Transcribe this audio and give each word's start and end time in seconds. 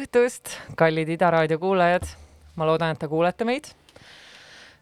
õhtust, 0.00 0.54
kallid 0.80 1.08
Ida 1.12 1.28
raadio 1.30 1.58
kuulajad. 1.60 2.06
ma 2.56 2.66
loodan, 2.66 2.94
et 2.94 2.98
te 2.98 3.08
kuulete 3.08 3.44
meid. 3.44 3.70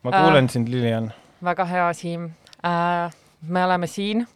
ma 0.02 0.12
kuulen 0.12 0.44
äh, 0.44 0.50
sind, 0.50 0.68
Lilian. 0.68 1.12
väga 1.44 1.64
hea, 1.64 1.92
Siim 1.92 2.30
äh,. 2.64 3.10
me 3.42 3.64
oleme 3.64 3.86
siin 3.86 4.26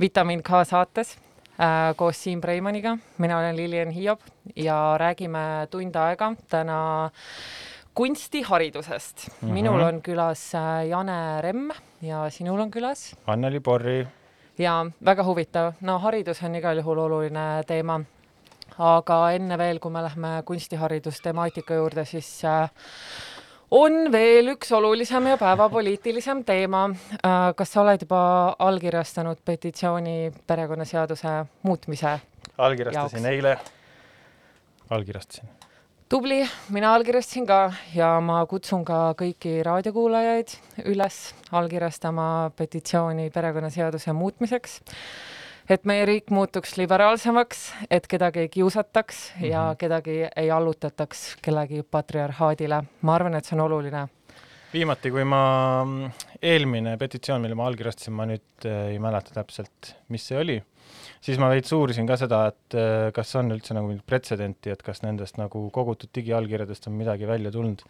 Vitamin 0.00 0.42
K 0.42 0.64
saates 0.64 1.16
äh, 1.60 1.92
koos 1.96 2.22
Siim 2.22 2.40
Preimaniga. 2.40 2.96
mina 3.18 3.38
olen 3.38 3.56
Lilian 3.56 3.90
Hiob 3.90 4.20
ja 4.56 4.96
räägime 4.98 5.68
tund 5.70 5.96
aega 5.96 6.32
täna 6.48 7.10
kunstiharidusest 7.94 9.28
mm. 9.28 9.48
-hmm. 9.48 9.52
minul 9.52 9.80
on 9.80 10.02
külas 10.02 10.54
äh, 10.54 10.88
Jane 10.88 11.42
Remm 11.42 11.70
ja 12.02 12.30
sinul 12.30 12.60
on 12.60 12.70
külas 12.70 13.16
Anneli 13.26 13.60
Borri. 13.60 14.06
ja 14.58 14.86
väga 15.04 15.24
huvitav, 15.24 15.72
no 15.80 15.98
haridus 15.98 16.42
on 16.42 16.54
igal 16.54 16.76
juhul 16.76 16.98
oluline 16.98 17.62
teema 17.66 18.00
aga 18.78 19.18
enne 19.36 19.58
veel, 19.58 19.78
kui 19.80 19.90
me 19.92 20.02
lähme 20.04 20.42
kunstiharidustemaatika 20.44 21.74
juurde, 21.78 22.04
siis 22.04 22.28
äh, 22.44 22.68
on 23.70 24.12
veel 24.12 24.52
üks 24.54 24.72
olulisem 24.76 25.26
ja 25.32 25.36
päevapoliitilisem 25.40 26.44
teema. 26.44 26.86
Äh, 27.18 27.36
kas 27.56 27.72
sa 27.72 27.82
oled 27.82 28.04
juba 28.04 28.20
allkirjastanud 28.58 29.42
petitsiooni 29.44 30.32
perekonnaseaduse 30.46 31.36
muutmise 31.62 32.18
allkirjastasin 32.58 33.22
jaoks? 33.22 33.34
eile, 33.34 33.58
allkirjastasin. 34.90 35.48
tubli, 36.08 36.48
mina 36.70 36.94
allkirjastasin 36.94 37.46
ka 37.46 37.72
ja 37.94 38.16
ma 38.20 38.42
kutsun 38.46 38.84
ka 38.84 39.14
kõiki 39.18 39.62
raadiokuulajaid 39.66 40.58
üles 40.84 41.34
allkirjastama 41.52 42.50
petitsiooni 42.56 43.30
perekonnaseaduse 43.30 44.12
muutmiseks 44.12 44.80
et 45.70 45.86
meie 45.88 46.04
riik 46.06 46.30
muutuks 46.34 46.76
liberaalsemaks, 46.78 47.62
et 47.90 48.06
kedagi 48.10 48.44
ei 48.44 48.50
kiusataks 48.52 49.22
mm 49.34 49.40
-hmm. 49.40 49.50
ja 49.50 49.62
mhm. 49.64 49.76
kedagi 49.78 50.16
ei 50.36 50.50
allutataks 50.50 51.36
kellegi 51.42 51.82
patriarhaadile. 51.82 52.82
ma 53.02 53.14
arvan, 53.14 53.34
et 53.34 53.44
see 53.44 53.58
on 53.58 53.64
oluline. 53.64 54.08
viimati, 54.72 55.10
kui 55.10 55.24
ma, 55.24 55.84
mm, 55.84 56.10
eelmine 56.42 56.96
petitsioon, 56.96 57.40
mille 57.40 57.54
ma 57.54 57.66
allkirjastasin, 57.66 58.12
ma 58.12 58.26
nüüd 58.26 58.64
äh, 58.66 58.88
ei 58.92 58.98
mäleta 58.98 59.30
täpselt, 59.34 59.94
mis 60.08 60.26
see 60.26 60.38
oli, 60.38 60.62
siis 61.20 61.38
ma 61.38 61.48
veits 61.48 61.72
uurisin 61.72 62.06
ka 62.06 62.16
seda, 62.16 62.46
et 62.46 62.74
äh, 62.74 63.12
kas 63.12 63.36
on 63.36 63.50
üldse 63.50 63.74
nagu 63.74 63.86
mingit 63.86 64.06
pretsedenti, 64.06 64.70
et 64.70 64.82
kas 64.82 65.02
nendest 65.02 65.38
nagu 65.38 65.70
kogutud 65.70 66.10
digiallkirjadest 66.14 66.86
on 66.86 66.92
midagi 66.92 67.26
välja 67.26 67.50
tulnud. 67.50 67.82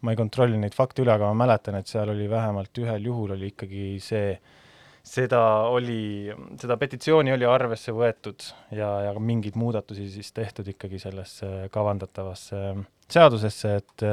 ma 0.00 0.10
ei 0.10 0.16
kontrolli 0.16 0.56
neid 0.56 0.74
fakte 0.74 1.02
üle, 1.02 1.12
aga 1.12 1.26
ma 1.26 1.44
mäletan, 1.44 1.74
et 1.74 1.86
seal 1.86 2.08
oli 2.08 2.30
vähemalt 2.30 2.78
ühel 2.78 3.04
juhul 3.04 3.30
oli 3.30 3.46
ikkagi 3.52 3.98
see 4.00 4.30
äh, 4.32 4.59
seda 5.02 5.40
oli, 5.72 6.30
seda 6.60 6.76
petitsiooni 6.80 7.32
oli 7.32 7.48
arvesse 7.48 7.94
võetud 7.96 8.44
ja, 8.76 8.90
ja 9.08 9.14
mingeid 9.18 9.56
muudatusi 9.60 10.08
siis 10.12 10.32
tehtud 10.36 10.68
ikkagi 10.74 11.00
sellesse 11.02 11.68
kavandatavasse 11.72 12.62
seadusesse, 13.10 13.74
et 13.80 14.08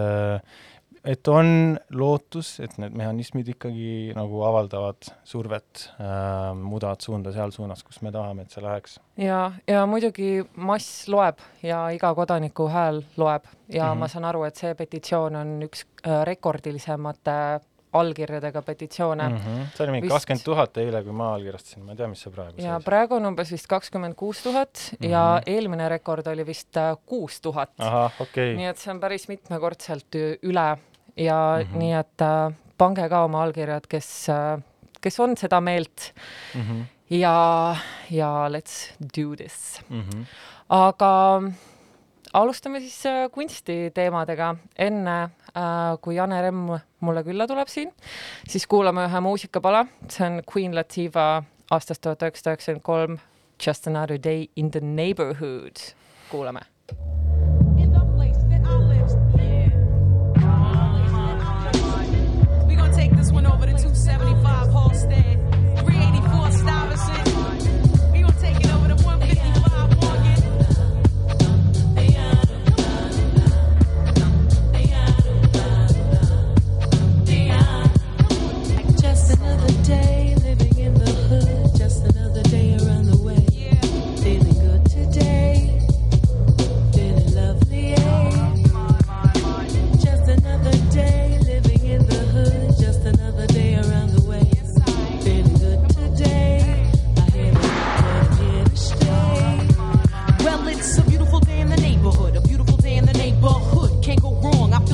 et 1.07 1.29
on 1.31 1.77
lootus, 1.95 2.57
et 2.63 2.73
need 2.81 2.95
mehhanismid 2.97 3.47
ikkagi 3.53 4.13
nagu 4.17 4.41
avaldavad 4.47 5.09
survet 5.27 5.85
äh,, 6.01 6.51
muudavad 6.57 7.03
suunda 7.03 7.31
seal 7.35 7.53
suunas, 7.55 7.83
kus 7.87 8.01
me 8.03 8.11
tahame, 8.11 8.43
et 8.43 8.55
see 8.55 8.63
läheks. 8.63 8.97
ja, 9.21 9.39
ja 9.69 9.85
muidugi 9.89 10.41
mass 10.55 11.07
loeb 11.11 11.41
ja 11.63 11.85
iga 11.95 12.13
kodaniku 12.17 12.67
hääl 12.71 13.03
loeb 13.17 13.47
ja 13.69 13.85
mm 13.85 13.91
-hmm. 13.93 13.99
ma 14.03 14.07
saan 14.11 14.25
aru, 14.25 14.43
et 14.43 14.55
see 14.55 14.75
petitsioon 14.75 15.35
on 15.35 15.57
üks 15.69 15.85
äh, 16.03 16.23
rekordilisemate 16.27 17.37
allkirjadega 17.93 18.61
petitsioone 18.61 19.29
mm. 19.29 19.35
-hmm. 19.37 19.67
see 19.75 19.83
oli 19.85 19.91
mingi 19.91 20.09
kakskümmend 20.11 20.43
tuhat 20.43 20.77
eile, 20.77 21.03
kui 21.03 21.15
ma 21.15 21.33
allkirjastasin, 21.35 21.85
ma 21.85 21.91
ei 21.91 21.97
tea, 21.97 22.07
mis 22.11 22.21
see 22.25 22.33
praegu 22.33 22.61
ja 22.61 22.79
praegu 22.85 23.15
on 23.15 23.25
umbes 23.31 23.51
vist 23.51 23.67
kakskümmend 23.67 24.15
kuus 24.19 24.43
tuhat 24.43 24.83
ja 24.99 25.23
mhm. 25.39 25.55
eelmine 25.55 25.89
rekord 25.89 26.27
oli 26.27 26.45
vist 26.45 26.77
äh, 26.77 26.97
kuus 27.05 27.41
tuhat. 27.41 27.71
Okay. 28.19 28.55
nii 28.55 28.67
et 28.71 28.77
see 28.77 28.91
on 28.91 28.99
päris 28.99 29.27
mitmekordselt 29.27 30.19
üle 30.43 30.67
ja 31.17 31.39
mm 31.57 31.63
-hmm. 31.63 31.77
nii 31.77 31.93
et 31.93 32.21
äh, 32.21 32.53
pange 32.77 33.09
ka 33.09 33.23
oma 33.23 33.43
allkirjad, 33.43 33.87
kes 33.89 34.29
äh,, 34.29 34.59
kes 35.01 35.19
on 35.19 35.37
seda 35.37 35.61
meelt 35.61 36.13
mm. 36.55 36.61
-hmm. 36.61 36.83
ja, 37.09 37.75
ja 38.11 38.49
let's 38.49 38.93
do 39.17 39.35
this 39.35 39.81
mm. 39.89 40.01
-hmm. 40.01 40.25
aga 40.69 41.41
alustame 42.37 42.79
siis 42.79 43.05
äh, 43.05 43.25
kunstiteemadega. 43.31 44.55
enne 44.77 45.17
äh, 45.23 45.97
kui 46.01 46.15
Jane 46.15 46.41
Remm 46.41 46.69
mulle 46.99 47.23
külla 47.23 47.47
tuleb 47.47 47.69
siin, 47.71 47.93
siis 48.47 48.67
kuulame 48.67 49.07
ühe 49.07 49.21
muusikapala, 49.21 49.85
see 50.09 50.25
on 50.27 50.41
Queen 50.45 50.75
Latifah 50.75 51.43
aastast 51.71 52.01
tuhat 52.01 52.23
üheksasada 52.23 52.55
üheksakümmend 52.55 52.85
kolm, 52.85 53.19
Just 53.57 53.87
another 53.87 54.19
day 54.23 54.49
in 54.55 54.71
the 54.71 54.81
neighborhood. 54.81 55.81
kuulame 56.29 56.61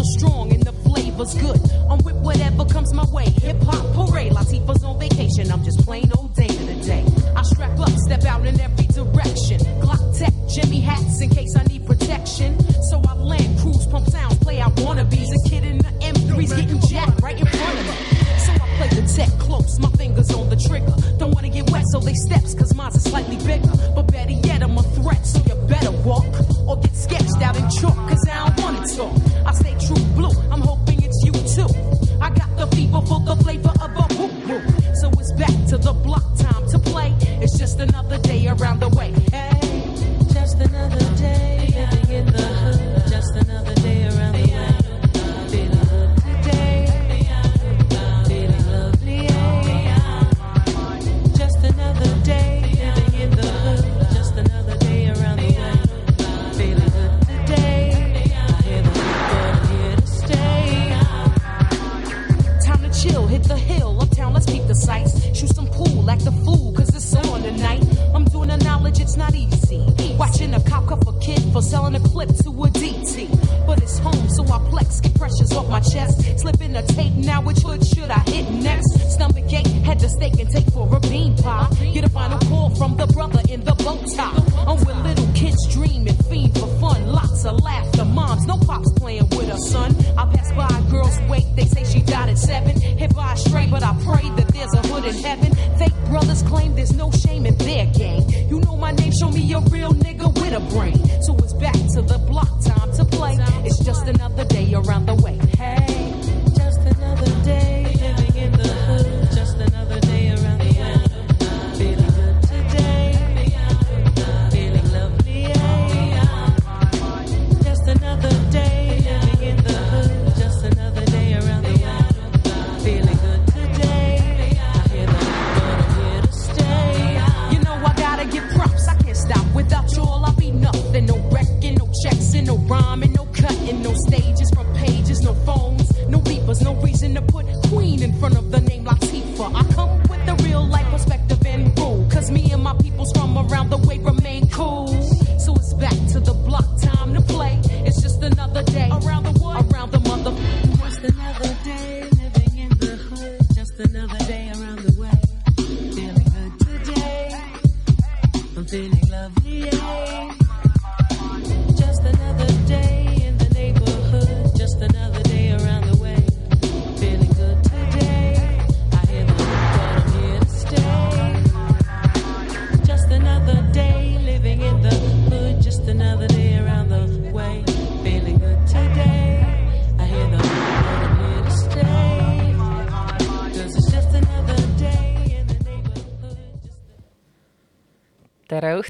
strong 0.04 0.54
and 0.54 0.64
the 0.64 0.74
flavor's 0.74 1.34
good. 1.36 1.60
I'm 1.90 2.00
with 2.04 2.16
whatever 2.18 2.66
comes 2.66 2.94
my 2.94 3.06
way. 3.12 3.26
Hip 3.42 3.62
hop 3.64 3.86
parade, 3.96 4.34
Latifah's 4.34 4.84
on 4.84 5.00
vacation. 5.00 5.52
I'm 5.52 5.64
just 5.64 5.80
plain 5.86 6.12
old 6.18 6.36
day 6.36 6.48
to 6.48 6.76
day. 6.84 7.06
I 7.36 7.42
strap 7.44 7.80
up, 7.80 7.90
step 7.90 8.24
out 8.26 8.46
in 8.46 8.60
every 8.60 8.86
direction. 8.88 9.60
Glock 9.82 10.18
tech, 10.18 10.34
Jimmy 10.48 10.82
hats 10.82 11.22
in 11.22 11.30
case 11.30 11.56
I 11.56 11.64
need 11.64 11.86
protection. 11.86 12.60
So 12.84 13.02
I 13.08 13.14
land, 13.16 13.60
cruise, 13.60 13.86
pump 13.88 14.08
sounds, 14.08 14.38
play 14.40 14.60
out 14.60 14.76
wannabes. 14.76 15.30
A 15.34 15.50
kid 15.50 15.64
in 15.64 15.78
the 15.78 15.94
M3's 16.02 16.54
getting 16.54 16.80
jacked 16.82 17.22
right 17.22 17.40
in 17.40 17.46
front 17.46 17.80
of 17.80 17.86
me. 17.86 18.24
So 18.46 18.52
I 18.52 18.68
play 18.78 19.02
the 19.02 19.08
tech 19.08 19.30
close, 19.40 19.80
my 19.80 19.90
fingers 19.92 20.32
on 20.34 20.50
the 20.50 20.56
trigger. 20.56 20.94
Don't 21.18 21.34
wanna 21.34 21.50
get 21.50 21.70
wet, 21.72 21.86
so 21.88 22.00
they 22.00 22.14
steps, 22.14 22.54
cause 22.54 22.74
mine's 22.76 22.96
are 22.98 23.10
slightly 23.10 23.38
bigger. 23.38 23.73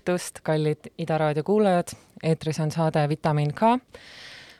Õhtust, 0.03 0.41
kallid 0.43 0.89
Ida 0.97 1.17
raadio 1.17 1.43
kuulajad, 1.43 1.93
eetris 2.23 2.59
on 2.59 2.71
saade 2.71 3.09
Vitamiin 3.09 3.53
K. 3.53 3.61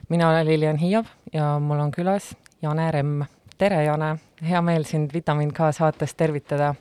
mina 0.09 0.29
olen 0.29 0.45
Lilian 0.47 0.77
Hiiab 0.77 1.05
ja 1.33 1.59
mul 1.59 1.79
on 1.79 1.91
külas 1.91 2.35
Jane 2.61 2.91
Remm. 2.91 3.23
tere, 3.57 3.83
Jane, 3.83 4.19
hea 4.49 4.61
meel 4.61 4.83
sind 4.83 5.11
Vitamiin 5.13 5.53
K 5.53 5.71
saates 5.71 6.15
tervitada. 6.15 6.75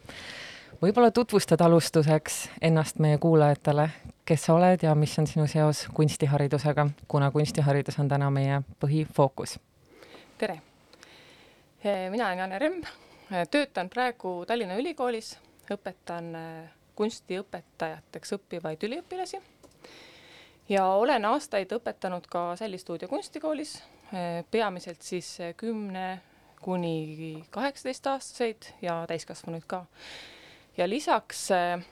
võib-olla 0.83 1.11
tutvustad 1.11 1.61
alustuseks 1.61 2.51
ennast 2.61 2.99
meie 2.99 3.19
kuulajatele, 3.19 3.89
kes 4.25 4.45
sa 4.45 4.55
oled 4.55 4.83
ja 4.83 4.95
mis 4.95 5.19
on 5.19 5.27
sinu 5.27 5.47
seos 5.47 5.89
kunstiharidusega, 5.95 6.87
kuna 7.09 7.31
kunstiharidus 7.31 7.99
on 7.99 8.09
täna 8.09 8.31
meie 8.31 8.63
põhifookus. 8.85 9.59
tere, 10.39 10.63
mina 12.11 12.27
olen 12.27 12.39
Jane 12.39 12.59
Remm, 12.59 12.83
töötan 13.51 13.89
praegu 13.89 14.45
Tallinna 14.47 14.77
Ülikoolis, 14.77 15.39
õpetan 15.71 16.31
kunstiõpetajateks 16.95 18.37
õppivaid 18.37 18.85
üliõpilasi 18.89 19.41
ja 20.69 20.87
olen 20.87 21.25
aastaid 21.25 21.73
õpetanud 21.73 22.27
ka 22.31 22.53
Sällistuudio 22.57 23.09
kunstikoolis, 23.09 23.79
peamiselt 24.51 25.03
siis 25.03 25.39
kümne 25.57 26.21
kuni 26.63 27.45
kaheksateistaastaseid 27.51 28.63
ja 28.83 29.05
täiskasvanuid 29.09 29.63
ka. 29.67 29.85
ja 30.77 30.89
lisaks 30.89 31.51
eh, 31.51 31.83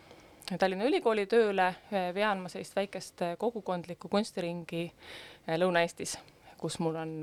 Tallinna 0.58 0.84
Ülikooli 0.84 1.26
tööle 1.26 1.66
eh, 1.90 2.14
vean 2.14 2.38
ma 2.42 2.48
sellist 2.48 2.76
väikest 2.76 3.24
kogukondlikku 3.38 4.08
kunstiringi 4.08 4.84
eh, 4.86 5.58
Lõuna-Eestis, 5.58 6.16
kus 6.58 6.78
mul 6.78 6.96
on 7.02 7.16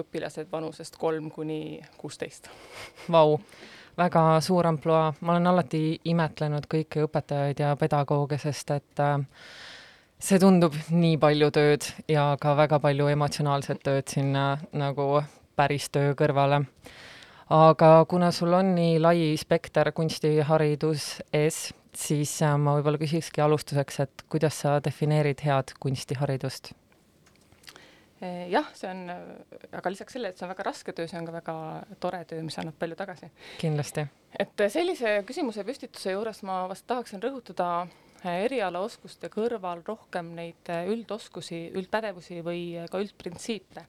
õpilased 0.00 0.48
vanusest 0.52 0.96
kolm 0.96 1.30
kuni 1.30 1.82
kuusteist. 1.98 2.48
Vau 3.10 3.36
väga 3.98 4.40
suur 4.40 4.66
ampluaa, 4.66 5.12
ma 5.20 5.34
olen 5.34 5.50
alati 5.52 5.82
imetlenud 6.08 6.66
kõiki 6.70 7.04
õpetajaid 7.06 7.60
ja 7.62 7.74
pedagooge, 7.76 8.38
sest 8.40 8.70
et 8.74 9.02
äh, 9.02 9.20
see 10.22 10.40
tundub 10.42 10.76
nii 10.90 11.18
palju 11.22 11.50
tööd 11.54 11.88
ja 12.10 12.32
ka 12.40 12.56
väga 12.58 12.80
palju 12.82 13.10
emotsionaalset 13.12 13.82
tööd 13.84 14.08
sinna 14.08 14.56
nagu 14.72 15.22
päris 15.56 15.90
töö 15.92 16.14
kõrvale. 16.18 16.64
aga 17.52 18.04
kuna 18.08 18.30
sul 18.32 18.54
on 18.54 18.74
nii 18.74 18.98
lai 18.98 19.36
spekter 19.36 19.92
kunstiharidus 19.92 21.22
ees, 21.32 21.72
siis 21.94 22.36
äh, 22.42 22.56
ma 22.56 22.78
võib-olla 22.78 22.98
küsikski 22.98 23.44
alustuseks, 23.44 24.00
et 24.00 24.24
kuidas 24.28 24.62
sa 24.64 24.78
defineerid 24.80 25.44
head 25.44 25.74
kunstiharidust 25.80 26.72
jah, 28.22 28.68
see 28.76 28.90
on, 28.90 29.10
aga 29.74 29.90
lisaks 29.90 30.14
sellele, 30.14 30.32
et 30.32 30.38
see 30.38 30.46
on 30.46 30.52
väga 30.52 30.66
raske 30.68 30.94
töö, 30.94 31.08
see 31.10 31.18
on 31.18 31.26
ka 31.26 31.34
väga 31.34 31.54
tore 32.02 32.22
töö, 32.30 32.42
mis 32.46 32.58
annab 32.60 32.76
palju 32.78 32.98
tagasi. 32.98 33.30
kindlasti. 33.58 34.06
et 34.44 34.64
sellise 34.74 35.16
küsimuse 35.26 35.64
püstituse 35.66 36.14
juures 36.14 36.42
ma 36.46 36.62
vast 36.70 36.86
tahaksin 36.86 37.22
rõhutada 37.24 37.68
eh, 38.22 38.44
erialaoskuste 38.44 39.30
kõrval 39.32 39.82
rohkem 39.86 40.32
neid 40.38 40.70
eh, 40.70 40.86
üldoskusi, 40.94 41.64
üldpädevusi 41.78 42.40
või 42.46 42.64
ka 42.90 43.02
üldprintsiipe. 43.02 43.86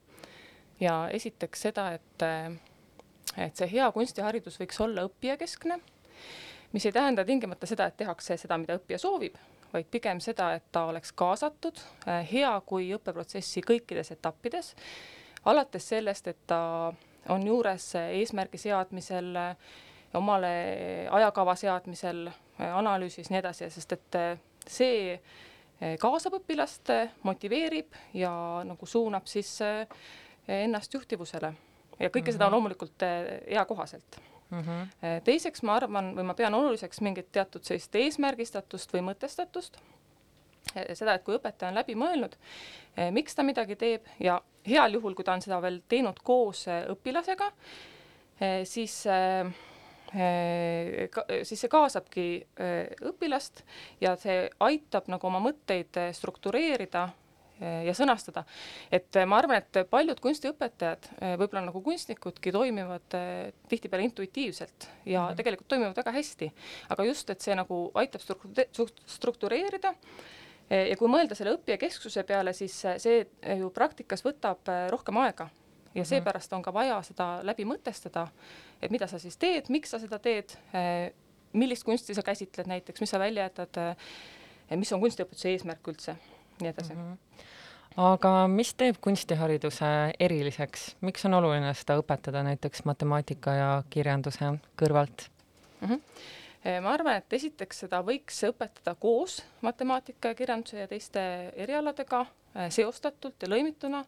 ja 0.81 0.97
esiteks 1.13 1.67
seda, 1.69 1.91
et, 1.99 2.27
et 3.37 3.55
see 3.55 3.69
hea 3.77 3.91
kunstiharidus 3.93 4.57
võiks 4.61 4.81
olla 4.81 5.05
õppijakeskne, 5.09 5.77
mis 6.73 6.85
ei 6.89 6.95
tähenda 6.95 7.25
tingimata 7.25 7.69
seda, 7.69 7.85
et 7.85 8.01
tehakse 8.01 8.37
seda, 8.41 8.57
mida 8.57 8.81
õppija 8.81 8.97
soovib 8.97 9.37
vaid 9.73 9.89
pigem 9.91 10.19
seda, 10.21 10.53
et 10.57 10.65
ta 10.71 10.85
oleks 10.89 11.13
kaasatud, 11.17 11.79
äh, 12.07 12.21
hea 12.31 12.51
kui 12.65 12.91
õppeprotsessi 12.95 13.63
kõikides 13.65 14.13
etappides, 14.15 14.73
alates 15.49 15.87
sellest, 15.89 16.27
et 16.27 16.45
ta 16.47 16.93
on 17.33 17.47
juures 17.47 17.93
eesmärgi 18.03 18.59
seadmisel, 18.59 19.31
omale 20.13 20.53
ajakava 21.11 21.55
seadmisel, 21.55 22.27
analüüsis, 22.59 23.31
nii 23.31 23.39
edasi, 23.39 23.69
sest 23.73 23.95
et 23.97 24.19
äh, 24.19 24.33
see 24.67 25.13
äh, 25.15 25.95
kaasab 25.99 26.37
õpilast, 26.41 26.93
motiveerib 27.23 27.97
ja 28.13 28.33
nagu 28.67 28.85
suunab 28.85 29.27
siis 29.27 29.57
ennast 30.47 30.93
juhtivusele 30.93 31.53
ja 31.99 32.09
kõike 32.09 32.19
mm 32.19 32.27
-hmm. 32.27 32.31
seda 32.31 32.45
Mhm. 32.45 32.53
loomulikult 32.53 33.03
eakohaselt 33.47 34.19
mm. 34.53 34.61
-hmm. 34.61 35.23
teiseks 35.23 35.63
ma 35.63 35.75
arvan 35.79 36.13
või 36.17 36.27
ma 36.29 36.33
pean 36.37 36.53
oluliseks 36.53 37.01
mingit 37.01 37.31
teatud 37.31 37.65
sellist 37.65 37.95
eesmärgistatust 37.95 38.93
või 38.93 39.05
mõtestatust. 39.11 39.81
seda, 40.93 41.13
et 41.13 41.23
kui 41.23 41.35
õpetaja 41.35 41.69
on 41.69 41.75
läbi 41.75 41.95
mõelnud, 41.95 42.35
miks 43.11 43.35
ta 43.35 43.43
midagi 43.43 43.75
teeb 43.75 44.05
ja 44.19 44.41
heal 44.65 44.93
juhul, 44.93 45.13
kui 45.13 45.25
ta 45.25 45.33
on 45.33 45.41
seda 45.41 45.59
veel 45.61 45.81
teinud 45.89 46.19
koos 46.23 46.65
õpilasega, 46.67 47.51
siis 48.63 49.03
ka, 51.11 51.25
siis 51.43 51.59
see 51.59 51.69
kaasabki 51.69 52.25
õpilast 53.11 53.63
ja 54.01 54.15
see 54.15 54.49
aitab 54.59 55.11
nagu 55.11 55.27
oma 55.27 55.43
mõtteid 55.43 55.99
struktureerida 56.15 57.09
ja 57.59 57.93
sõnastada. 57.95 58.43
et 58.91 59.15
ma 59.27 59.37
arvan, 59.37 59.61
et 59.61 59.89
paljud 59.89 60.19
kunstiõpetajad, 60.19 61.09
võib-olla 61.39 61.65
nagu 61.67 61.81
kunstnikudki, 61.85 62.51
toimivad 62.51 63.17
tihtipeale 63.69 64.03
intuitiivselt 64.09 64.87
ja 65.05 65.21
mm 65.21 65.27
-hmm. 65.27 65.37
tegelikult 65.37 65.67
toimivad 65.67 65.95
väga 65.95 66.11
hästi. 66.11 66.51
aga 66.89 67.03
just, 67.03 67.29
et 67.29 67.41
see 67.41 67.55
nagu 67.55 67.91
aitab 67.93 68.21
struktureerida 69.05 69.93
ja 70.69 70.97
kui 70.97 71.07
mõelda 71.07 71.35
selle 71.35 71.53
õppija 71.55 71.77
kesksuse 71.77 72.23
peale, 72.23 72.53
siis 72.53 72.85
see 72.97 73.25
ju 73.59 73.69
praktikas 73.69 74.25
võtab 74.25 74.59
rohkem 74.89 75.17
aega 75.17 75.49
ja 75.95 76.05
seepärast 76.05 76.53
on 76.53 76.61
ka 76.61 76.73
vaja 76.73 77.01
seda 77.05 77.27
läbi 77.45 77.65
mõtestada, 77.67 78.27
et 78.81 78.91
mida 78.91 79.07
sa 79.07 79.19
siis 79.21 79.37
teed, 79.37 79.69
miks 79.73 79.93
sa 79.93 79.99
seda 80.01 80.19
teed, 80.19 80.55
millist 81.53 81.85
kunsti 81.87 82.15
sa 82.17 82.25
käsitled 82.25 82.69
näiteks, 82.69 83.01
mis 83.03 83.13
sa 83.13 83.21
välja 83.21 83.47
jätad, 83.47 83.81
mis 84.79 84.93
on 84.95 85.03
kunstiõpetuse 85.03 85.53
eesmärk 85.53 85.91
üldse, 85.93 86.15
nii 86.61 86.73
edasi 86.73 86.93
mm. 86.93 87.11
-hmm 87.11 87.49
aga 87.99 88.47
mis 88.49 88.73
teeb 88.77 88.97
kunstihariduse 89.03 89.87
eriliseks, 90.19 90.93
miks 91.05 91.25
on 91.27 91.37
oluline 91.37 91.73
seda 91.77 91.97
õpetada 92.01 92.43
näiteks 92.45 92.85
matemaatika 92.89 93.53
ja 93.57 93.67
kirjanduse 93.93 94.55
kõrvalt 94.79 95.27
mm? 95.81 95.89
-hmm. 95.89 96.79
ma 96.81 96.93
arvan, 96.93 97.19
et 97.21 97.33
esiteks 97.33 97.83
seda 97.85 98.01
võiks 98.01 98.41
õpetada 98.49 98.95
koos 98.99 99.43
matemaatika 99.61 100.33
ja 100.33 100.35
kirjanduse 100.35 100.79
ja 100.79 100.87
teiste 100.87 101.21
erialadega 101.55 102.25
seostatult 102.69 103.41
ja 103.41 103.49
lõimituna 103.49 104.03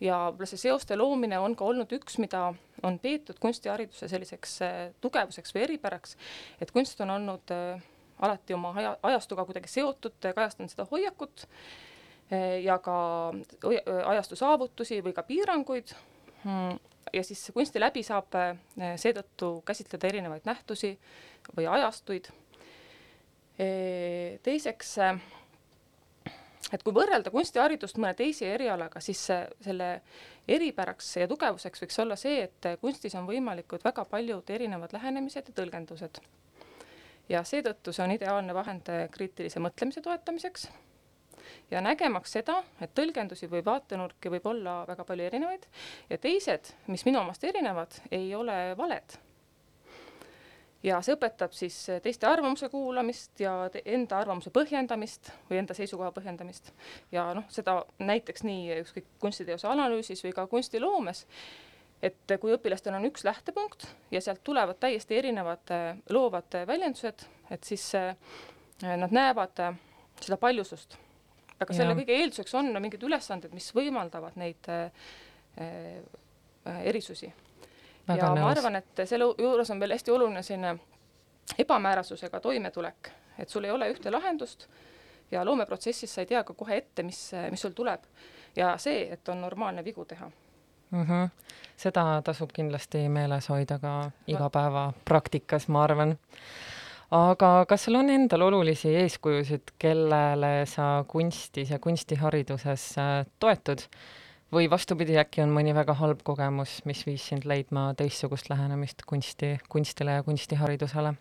ja 0.00 0.18
võib-olla 0.28 0.46
see 0.46 0.60
seoste 0.60 0.96
loomine 0.96 1.38
on 1.38 1.56
ka 1.56 1.64
olnud 1.64 1.92
üks, 1.92 2.18
mida 2.18 2.52
on 2.82 2.98
peetud 2.98 3.38
kunstihariduse 3.40 4.08
selliseks 4.08 4.58
tugevuseks 5.00 5.54
või 5.54 5.62
eripäraks, 5.62 6.16
et 6.60 6.70
kunst 6.70 7.00
on 7.00 7.10
olnud 7.10 7.52
alati 8.20 8.54
oma 8.54 8.72
aja, 8.76 8.96
ajastuga 9.02 9.44
kuidagi 9.44 9.68
seotud, 9.68 10.16
kajastanud 10.34 10.72
seda 10.72 10.86
hoiakut 10.90 11.46
ja 12.62 12.78
ka 12.82 12.96
ajastu 14.06 14.36
saavutusi 14.36 15.02
või 15.04 15.14
ka 15.14 15.22
piiranguid. 15.22 15.94
ja 17.12 17.22
siis 17.24 17.50
kunsti 17.54 17.80
läbi 17.80 18.02
saab 18.02 18.34
seetõttu 18.96 19.62
käsitleda 19.66 20.08
erinevaid 20.08 20.42
nähtusi 20.44 20.98
või 21.56 21.66
ajastuid. 21.70 22.28
teiseks, 24.42 24.96
et 26.72 26.82
kui 26.82 26.92
võrrelda 26.92 27.30
kunstiharidust 27.30 27.96
mõne 27.96 28.14
teise 28.14 28.50
erialaga, 28.54 29.00
siis 29.00 29.22
selle 29.60 30.00
eripäraks 30.48 31.16
ja 31.16 31.28
tugevuseks 31.28 31.82
võiks 31.82 32.02
olla 32.02 32.16
see, 32.16 32.42
et 32.42 32.68
kunstis 32.80 33.14
on 33.14 33.26
võimalikud 33.26 33.84
väga 33.84 34.04
paljud 34.04 34.50
erinevad 34.50 34.92
lähenemised 34.92 35.48
ja 35.48 35.54
tõlgendused. 35.54 36.20
Ja 37.28 37.42
seetõttu 37.44 37.92
see 37.92 38.04
on 38.04 38.16
ideaalne 38.16 38.54
vahend 38.54 38.90
kriitilise 39.14 39.60
mõtlemise 39.62 40.02
toetamiseks 40.04 40.68
ja 41.70 41.80
nägemaks 41.80 42.36
seda, 42.38 42.60
et 42.80 42.94
tõlgendusi 42.96 43.48
või 43.50 43.64
vaatenurki 43.64 44.30
võib 44.32 44.46
olla 44.50 44.80
väga 44.88 45.04
palju 45.04 45.28
erinevaid 45.28 45.68
ja 46.10 46.18
teised, 46.18 46.72
mis 46.86 47.06
minu 47.06 47.20
omast 47.22 47.44
erinevad, 47.44 48.00
ei 48.10 48.34
ole 48.34 48.74
valed. 48.78 49.18
ja 50.86 51.00
see 51.02 51.16
õpetab 51.16 51.54
siis 51.56 51.76
teiste 52.02 52.28
arvamuse 52.28 52.68
kuulamist 52.70 53.40
ja 53.40 53.54
enda 53.84 54.18
arvamuse 54.20 54.52
põhjendamist 54.54 55.32
või 55.50 55.58
enda 55.58 55.74
seisukoha 55.74 56.12
põhjendamist 56.14 56.70
ja 57.12 57.32
noh, 57.34 57.46
seda 57.50 57.80
näiteks 57.98 58.44
nii 58.46 58.82
ükskõik 58.82 59.08
kunstiteose 59.20 59.68
analüüsis 59.68 60.22
või 60.24 60.34
ka 60.36 60.46
kunstiloomes, 60.46 61.26
et 62.02 62.36
kui 62.40 62.52
õpilastel 62.52 62.94
on 62.94 63.08
üks 63.08 63.24
lähtepunkt 63.24 63.86
ja 64.10 64.20
sealt 64.20 64.42
tulevad 64.44 64.78
täiesti 64.80 65.16
erinevad 65.16 65.72
loovad 66.12 66.58
väljendused, 66.68 67.24
et 67.50 67.64
siis 67.64 67.88
nad 68.82 69.12
näevad 69.12 69.62
seda 70.20 70.36
paljusust 70.36 70.98
aga 71.60 71.72
ja. 71.72 71.78
selle 71.80 71.96
kõige 71.98 72.16
eelduseks 72.20 72.54
on 72.58 72.70
no, 72.74 72.82
mingid 72.82 73.02
ülesanded, 73.06 73.54
mis 73.56 73.68
võimaldavad 73.76 74.36
neid 74.40 74.68
äh, 74.72 75.08
äh, 75.60 76.80
erisusi. 76.90 77.30
ja 78.08 78.16
nõus. 78.16 78.40
ma 78.40 78.50
arvan, 78.50 78.80
et 78.82 79.04
selle 79.08 79.30
juures 79.38 79.70
on 79.72 79.80
veel 79.80 79.96
hästi 79.96 80.14
oluline 80.14 80.42
selline 80.46 80.76
ebamäärasusega 81.62 82.40
toimetulek, 82.42 83.12
et 83.38 83.52
sul 83.52 83.64
ei 83.64 83.70
ole 83.70 83.88
ühte 83.92 84.10
lahendust 84.12 84.66
ja 85.30 85.44
loomeprotsessis 85.44 86.12
sa 86.14 86.22
ei 86.22 86.30
tea 86.30 86.42
ka 86.44 86.54
kohe 86.54 86.76
ette, 86.82 87.02
mis, 87.06 87.30
mis 87.50 87.62
sul 87.62 87.74
tuleb. 87.76 88.04
ja 88.56 88.76
see, 88.78 89.06
et 89.12 89.28
on 89.28 89.40
normaalne 89.40 89.84
vigu 89.84 90.04
teha 90.04 90.30
mm. 90.96 91.06
-hmm. 91.08 91.28
seda 91.76 92.22
tasub 92.24 92.52
kindlasti 92.52 93.08
meeles 93.08 93.48
hoida 93.48 93.78
ka 93.78 94.10
igapäevapraktikas, 94.26 95.68
ma 95.68 95.84
arvan 95.84 96.16
aga 97.10 97.64
kas 97.68 97.84
sul 97.84 97.94
on 97.94 98.10
endal 98.10 98.42
olulisi 98.48 98.94
eeskujusid, 98.96 99.76
kellele 99.78 100.66
sa 100.66 101.04
kunstis 101.08 101.70
ja 101.70 101.78
kunstihariduses 101.78 102.94
äh, 102.98 103.26
toetud? 103.38 103.88
või 104.52 104.70
vastupidi, 104.70 105.16
äkki 105.18 105.42
on 105.42 105.50
mõni 105.50 105.74
väga 105.74 105.96
halb 105.98 106.20
kogemus, 106.24 106.78
mis 106.86 107.00
viis 107.06 107.24
sind 107.28 107.46
leidma 107.50 107.88
teistsugust 107.98 108.50
lähenemist 108.50 109.02
kunsti, 109.06 109.56
kunstile 109.68 110.20
ja 110.20 110.22
kunstiharidusele? 110.22 111.14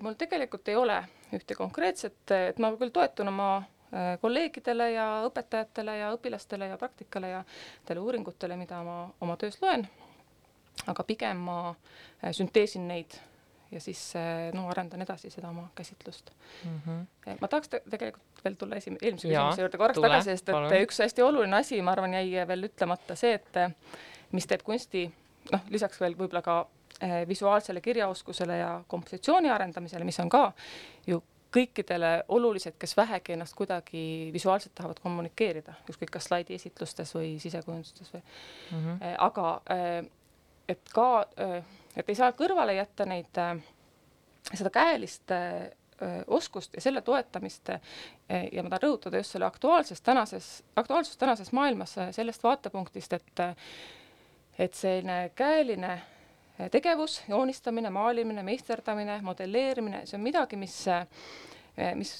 mul 0.00 0.14
tegelikult 0.16 0.68
ei 0.72 0.76
ole 0.78 0.94
ühte 1.36 1.54
konkreetset, 1.54 2.30
et 2.32 2.58
ma 2.62 2.70
küll 2.80 2.92
toetun 2.94 3.28
oma 3.28 3.48
kolleegidele 4.20 4.90
ja 4.92 5.06
õpetajatele 5.26 5.96
ja 5.98 6.12
õpilastele 6.14 6.70
ja 6.70 6.76
praktikale 6.78 7.32
ja 7.32 7.40
nendele 7.42 8.04
uuringutele, 8.04 8.56
mida 8.56 8.82
ma 8.86 9.00
oma 9.20 9.36
töös 9.40 9.58
loen, 9.62 9.86
aga 10.86 11.04
pigem 11.04 11.42
ma 11.48 11.58
äh, 11.70 12.30
sünteesin 12.36 12.86
neid 12.88 13.16
ja 13.70 13.80
siis 13.80 14.02
äh, 14.18 14.50
no 14.54 14.68
arendan 14.70 15.02
edasi 15.02 15.30
seda 15.30 15.50
oma 15.50 15.68
käsitlust 15.74 16.30
mm. 16.64 16.80
-hmm. 16.86 17.36
ma 17.40 17.48
tahaks 17.48 17.68
te 17.68 17.82
tegelikult 17.90 18.44
veel 18.44 18.54
tulla 18.58 18.76
esim-, 18.76 18.98
eelmise 19.02 19.28
küsimuse 19.28 19.62
juurde 19.62 19.78
korraks 19.78 19.98
tule, 19.98 20.08
tagasi, 20.08 20.30
sest 20.30 20.48
et 20.48 20.54
palun. 20.54 20.76
üks 20.86 20.98
hästi 21.04 21.22
oluline 21.22 21.56
asi, 21.56 21.82
ma 21.82 21.92
arvan, 21.92 22.14
jäi 22.14 22.46
veel 22.48 22.68
ütlemata 22.70 23.16
see, 23.16 23.34
et 23.34 23.58
mis 24.32 24.46
teeb 24.46 24.62
kunsti, 24.66 25.06
noh, 25.52 25.66
lisaks 25.70 26.00
veel 26.00 26.14
võib-olla 26.18 26.42
ka 26.42 26.60
visuaalsele 27.28 27.80
kirjaoskusele 27.80 28.56
ja 28.56 28.72
kompositsiooni 28.86 29.50
arendamisele, 29.50 30.04
mis 30.04 30.20
on 30.20 30.28
ka 30.28 30.52
ju 31.06 31.22
kõikidele 31.54 32.12
olulised, 32.28 32.76
kes 32.78 32.96
vähegi 32.96 33.34
ennast 33.34 33.56
kuidagi 33.58 34.30
visuaalselt 34.32 34.74
tahavad 34.74 35.00
kommunikeerida, 35.02 35.74
ükskõik 35.90 36.12
kas 36.14 36.28
slaidiesitlustes 36.30 37.14
või 37.14 37.34
sisekujundustes 37.42 38.12
või 38.14 38.22
mm, 38.22 38.84
-hmm. 38.84 39.14
aga 39.18 39.60
et 40.68 40.92
ka 40.94 41.08
et 41.96 42.08
ei 42.08 42.14
saa 42.18 42.32
kõrvale 42.38 42.76
jätta 42.78 43.06
neid, 43.08 43.42
seda 44.52 44.70
käelist 44.70 45.32
oskust 46.26 46.74
ja 46.74 46.80
selle 46.80 47.02
toetamist 47.04 47.68
ja 47.68 48.62
ma 48.62 48.70
tahan 48.70 48.86
rõhutada 48.86 49.20
just 49.20 49.34
selle 49.34 49.46
aktuaalsest 49.46 50.04
tänases, 50.04 50.62
aktuaalsust 50.76 51.18
tänases 51.20 51.52
maailmas 51.52 51.96
sellest 52.10 52.42
vaatepunktist, 52.44 53.12
et 53.12 53.44
et 54.58 54.74
selline 54.74 55.30
käeline 55.34 56.00
tegevus, 56.70 57.22
joonistamine, 57.28 57.90
maalimine, 57.90 58.42
meisterdamine, 58.42 59.20
modelleerimine, 59.22 60.04
see 60.06 60.18
on 60.18 60.24
midagi, 60.24 60.56
mis, 60.60 60.76
mis 61.94 62.14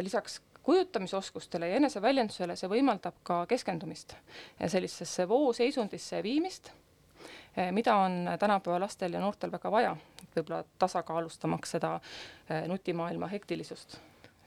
lisaks 0.00 0.40
kujutamisoskustele 0.62 1.68
ja 1.68 1.80
eneseväljendusele, 1.80 2.56
see 2.56 2.68
võimaldab 2.70 3.16
ka 3.26 3.44
keskendumist 3.50 4.14
ja 4.60 4.68
sellisesse 4.68 5.28
vooseisundisse 5.28 6.22
viimist 6.22 6.72
mida 7.70 7.96
on 7.96 8.30
tänapäeva 8.38 8.80
lastel 8.80 9.12
ja 9.12 9.20
noortel 9.20 9.52
väga 9.52 9.70
vaja, 9.70 9.96
võib-olla 10.36 10.64
tasakaalustamaks 10.78 11.70
seda 11.76 12.00
nutimaailma 12.68 13.26
hektilisust. 13.26 13.98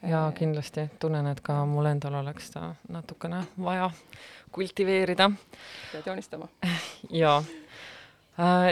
ja 0.08 0.32
kindlasti 0.36 0.90
tunnen, 1.00 1.28
et 1.28 1.42
ka 1.42 1.66
mul 1.66 1.86
endal 1.86 2.14
oleks 2.14 2.48
seda 2.52 2.76
natukene 2.90 3.44
vaja 3.64 3.90
kultiveerida. 4.52 5.32
pead 5.92 6.06
joonistama 6.06 6.48
jaa. 7.24 7.44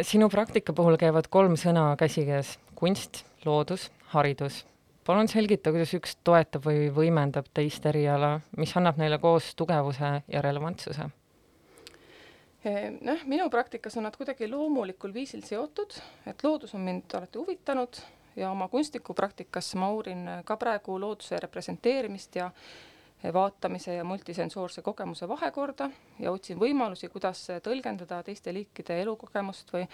Sinu 0.03 0.29
praktika 0.29 0.73
puhul 0.73 0.97
käivad 0.97 1.29
kolm 1.29 1.55
sõna 1.59 1.91
käsikäes, 1.97 2.57
kunst, 2.75 3.23
loodus, 3.45 3.91
haridus. 4.13 4.65
Palun 5.05 5.27
selgita, 5.27 5.71
kuidas 5.73 5.93
üks 5.97 6.15
toetab 6.23 6.65
või 6.65 6.89
võimendab 6.93 7.47
teist 7.53 7.85
eriala, 7.85 8.39
mis 8.57 8.73
annab 8.77 8.99
neile 9.01 9.17
koos 9.21 9.55
tugevuse 9.57 10.21
ja 10.27 10.41
relevantsuse. 10.45 11.09
Noh, 13.01 13.23
minu 13.25 13.47
praktikas 13.49 13.97
on 13.97 14.05
nad 14.05 14.17
kuidagi 14.17 14.45
loomulikul 14.49 15.13
viisil 15.13 15.41
seotud, 15.41 15.95
et 16.29 16.43
loodus 16.45 16.75
on 16.77 16.85
mind 16.85 17.13
alati 17.17 17.41
huvitanud 17.41 17.97
ja 18.35 18.51
oma 18.51 18.67
kunstnikupraktikas 18.69 19.73
ma 19.81 19.89
uurin 19.89 20.29
ka 20.45 20.57
praegu 20.57 20.99
looduse 21.01 21.39
representeerimist 21.41 22.35
ja 22.35 22.51
vaatamise 23.33 23.93
ja 23.93 24.03
multisensoorse 24.03 24.81
kogemuse 24.81 25.27
vahekorda 25.29 25.89
ja 26.19 26.31
otsin 26.31 26.59
võimalusi, 26.59 27.09
kuidas 27.13 27.43
tõlgendada 27.63 28.23
teiste 28.25 28.53
liikide 28.53 29.01
elukogemust 29.03 29.73
või 29.73 29.85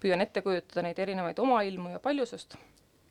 püüan 0.00 0.22
ette 0.22 0.42
kujutada 0.42 0.86
neid 0.86 0.98
erinevaid 0.98 1.38
omailmu 1.38 1.96
ja 1.96 2.00
paljusust. 2.00 2.56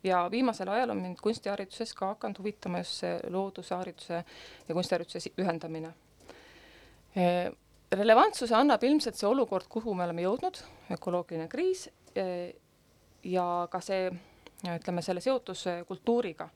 ja 0.03 0.27
viimasel 0.31 0.69
ajal 0.69 0.89
on 0.89 1.01
mind 1.01 1.19
kunstihariduses 1.21 1.93
ka 1.93 2.13
hakanud 2.13 2.37
huvitama 2.39 2.77
just 2.77 2.99
see 3.01 3.19
looduse 3.29 3.75
hariduse 3.75 4.23
ja 4.67 4.75
kunstihariduse 4.75 5.31
ühendamine 5.37 5.93
relevantsuse 7.95 8.55
annab 8.55 8.83
ilmselt 8.83 9.15
see 9.15 9.27
olukord, 9.29 9.67
kuhu 9.71 9.93
me 9.95 10.05
oleme 10.05 10.25
jõudnud, 10.25 10.59
ökoloogiline 10.97 11.47
kriis 11.51 11.87
ja 13.23 13.45
ka 13.71 13.81
see, 13.83 14.09
ütleme, 14.75 15.03
selle 15.05 15.23
seotus 15.23 15.65
kultuuriga. 15.87 16.49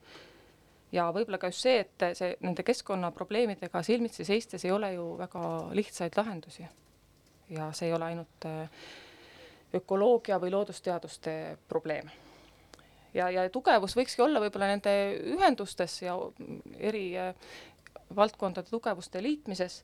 Ja 0.92 1.08
võib-olla 1.14 1.38
ka 1.40 1.50
just 1.52 1.66
see, 1.66 1.82
et 1.84 2.06
see, 2.18 2.34
nende 2.44 2.64
keskkonnaprobleemidega 2.66 3.82
silmitsi 3.86 4.26
seistes 4.28 4.64
ei 4.64 4.74
ole 4.74 4.92
ju 4.94 5.06
väga 5.18 5.44
lihtsaid 5.76 6.16
lahendusi. 6.16 6.66
ja 7.50 7.72
see 7.72 7.88
ei 7.88 7.94
ole 7.94 8.04
ainult 8.04 8.46
ökoloogia 9.74 10.38
või 10.40 10.52
loodusteaduste 10.52 11.58
probleem. 11.68 12.10
ja, 13.14 13.30
ja 13.30 13.48
tugevus 13.50 13.96
võikski 13.96 14.22
olla 14.22 14.40
võib-olla 14.40 14.72
nende 14.74 14.96
ühendustes 15.34 16.02
ja 16.02 16.16
eri 16.78 17.12
valdkondade 18.16 18.68
tugevuste 18.70 19.22
liitmises 19.22 19.82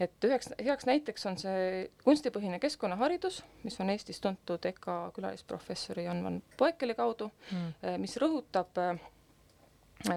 et 0.00 0.24
üheks 0.28 0.50
heaks 0.60 0.86
näiteks 0.86 1.26
on 1.26 1.38
see 1.40 1.86
kunstipõhine 2.04 2.58
keskkonnaharidus, 2.60 3.42
mis 3.64 3.78
on 3.80 3.90
Eestis 3.90 4.20
tuntud 4.20 4.64
EKA 4.68 4.96
külalisprofessori 5.16 6.04
Jan 6.04 6.22
van 6.24 6.42
Poekeli 6.56 6.94
kaudu 6.94 7.30
mm., 7.50 7.96
mis 8.02 8.16
rõhutab 8.20 8.76
äh, 8.82 9.00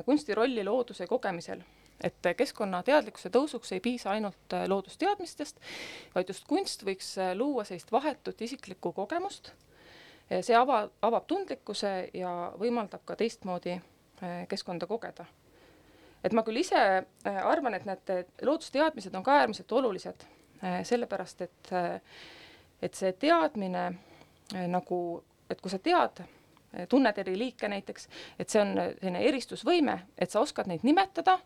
kunsti 0.05 0.36
rolli 0.36 0.63
looduse 0.63 1.07
kogemisel. 1.07 1.62
et 2.03 2.27
keskkonnateadlikkuse 2.38 3.29
tõusuks 3.29 3.74
ei 3.75 3.79
piisa 3.83 4.12
ainult 4.12 4.53
äh, 4.53 4.67
loodusteadmistest, 4.67 5.59
vaid 6.15 6.29
just 6.29 6.45
kunst 6.48 6.86
võiks 6.88 7.17
luua 7.36 7.63
sellist 7.63 7.91
vahetut 7.91 8.41
isiklikku 8.41 8.93
kogemust. 8.93 9.51
see 10.41 10.55
ava, 10.55 10.89
avab 11.01 11.25
tundlikkuse 11.27 12.09
ja 12.13 12.53
võimaldab 12.59 13.01
ka 13.05 13.15
teistmoodi 13.15 13.81
keskkonda 14.50 14.88
kogeda 14.88 15.25
et 16.24 16.36
ma 16.36 16.43
küll 16.45 16.59
ise 16.62 16.79
äh, 16.79 17.39
arvan, 17.48 17.75
et 17.77 17.88
need 17.88 18.12
loodusteadmised 18.45 19.15
on 19.15 19.25
ka 19.25 19.39
äärmiselt 19.41 19.71
olulised, 19.75 20.25
äh, 20.63 20.81
sellepärast 20.88 21.45
et, 21.45 21.71
äh, 21.75 22.00
et 22.81 22.95
see 22.95 23.13
teadmine 23.19 23.89
nagu, 24.50 25.00
et 25.50 25.59
kui 25.62 25.69
sa 25.69 25.77
tead, 25.83 26.24
tunned 26.89 27.17
eri 27.17 27.38
liike 27.38 27.67
näiteks, 27.67 28.07
et 28.39 28.49
see 28.49 28.61
on 28.61 28.73
selline 28.77 29.21
eristusvõime, 29.27 29.99
et 30.17 30.31
sa 30.31 30.41
oskad 30.43 30.69
neid 30.69 30.83
nimetada, 30.88 31.39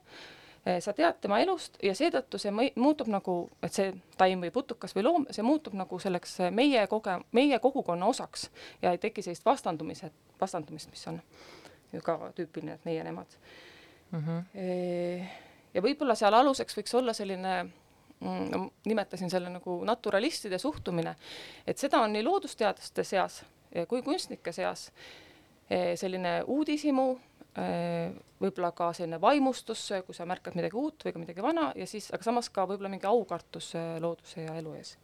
sa 0.79 0.93
tead 0.95 1.17
tema 1.19 1.41
elust 1.43 1.75
ja 1.83 1.91
seetõttu 1.95 2.39
see 2.39 2.51
muutub 2.79 3.09
nagu, 3.11 3.35
et 3.63 3.75
see 3.75 3.89
taim 4.19 4.43
või 4.43 4.51
putukas 4.55 4.95
või 4.95 5.03
loom, 5.03 5.25
see 5.31 5.43
muutub 5.43 5.75
nagu 5.75 5.99
selleks 5.99 6.37
meie 6.55 6.85
koge-, 6.91 7.19
meie 7.35 7.59
kogukonna 7.59 8.07
osaks 8.07 8.49
ja 8.81 8.93
ei 8.93 9.01
teki 9.03 9.25
sellist 9.25 9.45
vastandumise, 9.45 10.11
vastandumist, 10.41 10.91
mis 10.91 11.03
on 11.11 11.19
ju 11.93 12.01
ka 12.03 12.17
tüüpiline, 12.35 12.77
et 12.79 12.85
meie-nemad 12.87 13.37
mm. 14.11 14.23
-hmm. 14.23 15.27
ja 15.73 15.83
võib-olla 15.83 16.15
seal 16.15 16.33
aluseks 16.33 16.77
võiks 16.79 16.95
olla 16.97 17.13
selline 17.13 17.57
no 18.23 18.69
nimetasin 18.85 19.29
selle 19.29 19.49
nagu 19.49 19.81
naturalistide 19.85 20.57
suhtumine, 20.57 21.15
et 21.67 21.77
seda 21.77 21.99
on 22.01 22.13
nii 22.13 22.23
loodusteadlaste 22.23 23.03
seas 23.03 23.43
kui 23.89 24.01
kunstnike 24.05 24.51
seas 24.55 24.89
e, 25.69 25.95
selline 25.99 26.39
uudishimu, 26.47 27.07
e, 27.57 27.67
võib-olla 28.41 28.71
ka 28.75 28.91
selline 28.93 29.19
vaimustus, 29.21 29.85
kui 30.05 30.15
sa 30.15 30.27
märkad 30.29 30.57
midagi 30.59 30.77
uut 30.79 31.05
või 31.05 31.15
ka 31.15 31.23
midagi 31.23 31.45
vana 31.45 31.71
ja 31.79 31.87
siis, 31.89 32.11
aga 32.13 32.27
samas 32.27 32.51
ka 32.53 32.67
võib-olla 32.69 32.91
mingi 32.93 33.09
aukartus 33.09 33.73
looduse 34.03 34.47
ja 34.47 34.57
elu 34.61 34.75
ees. 34.79 34.97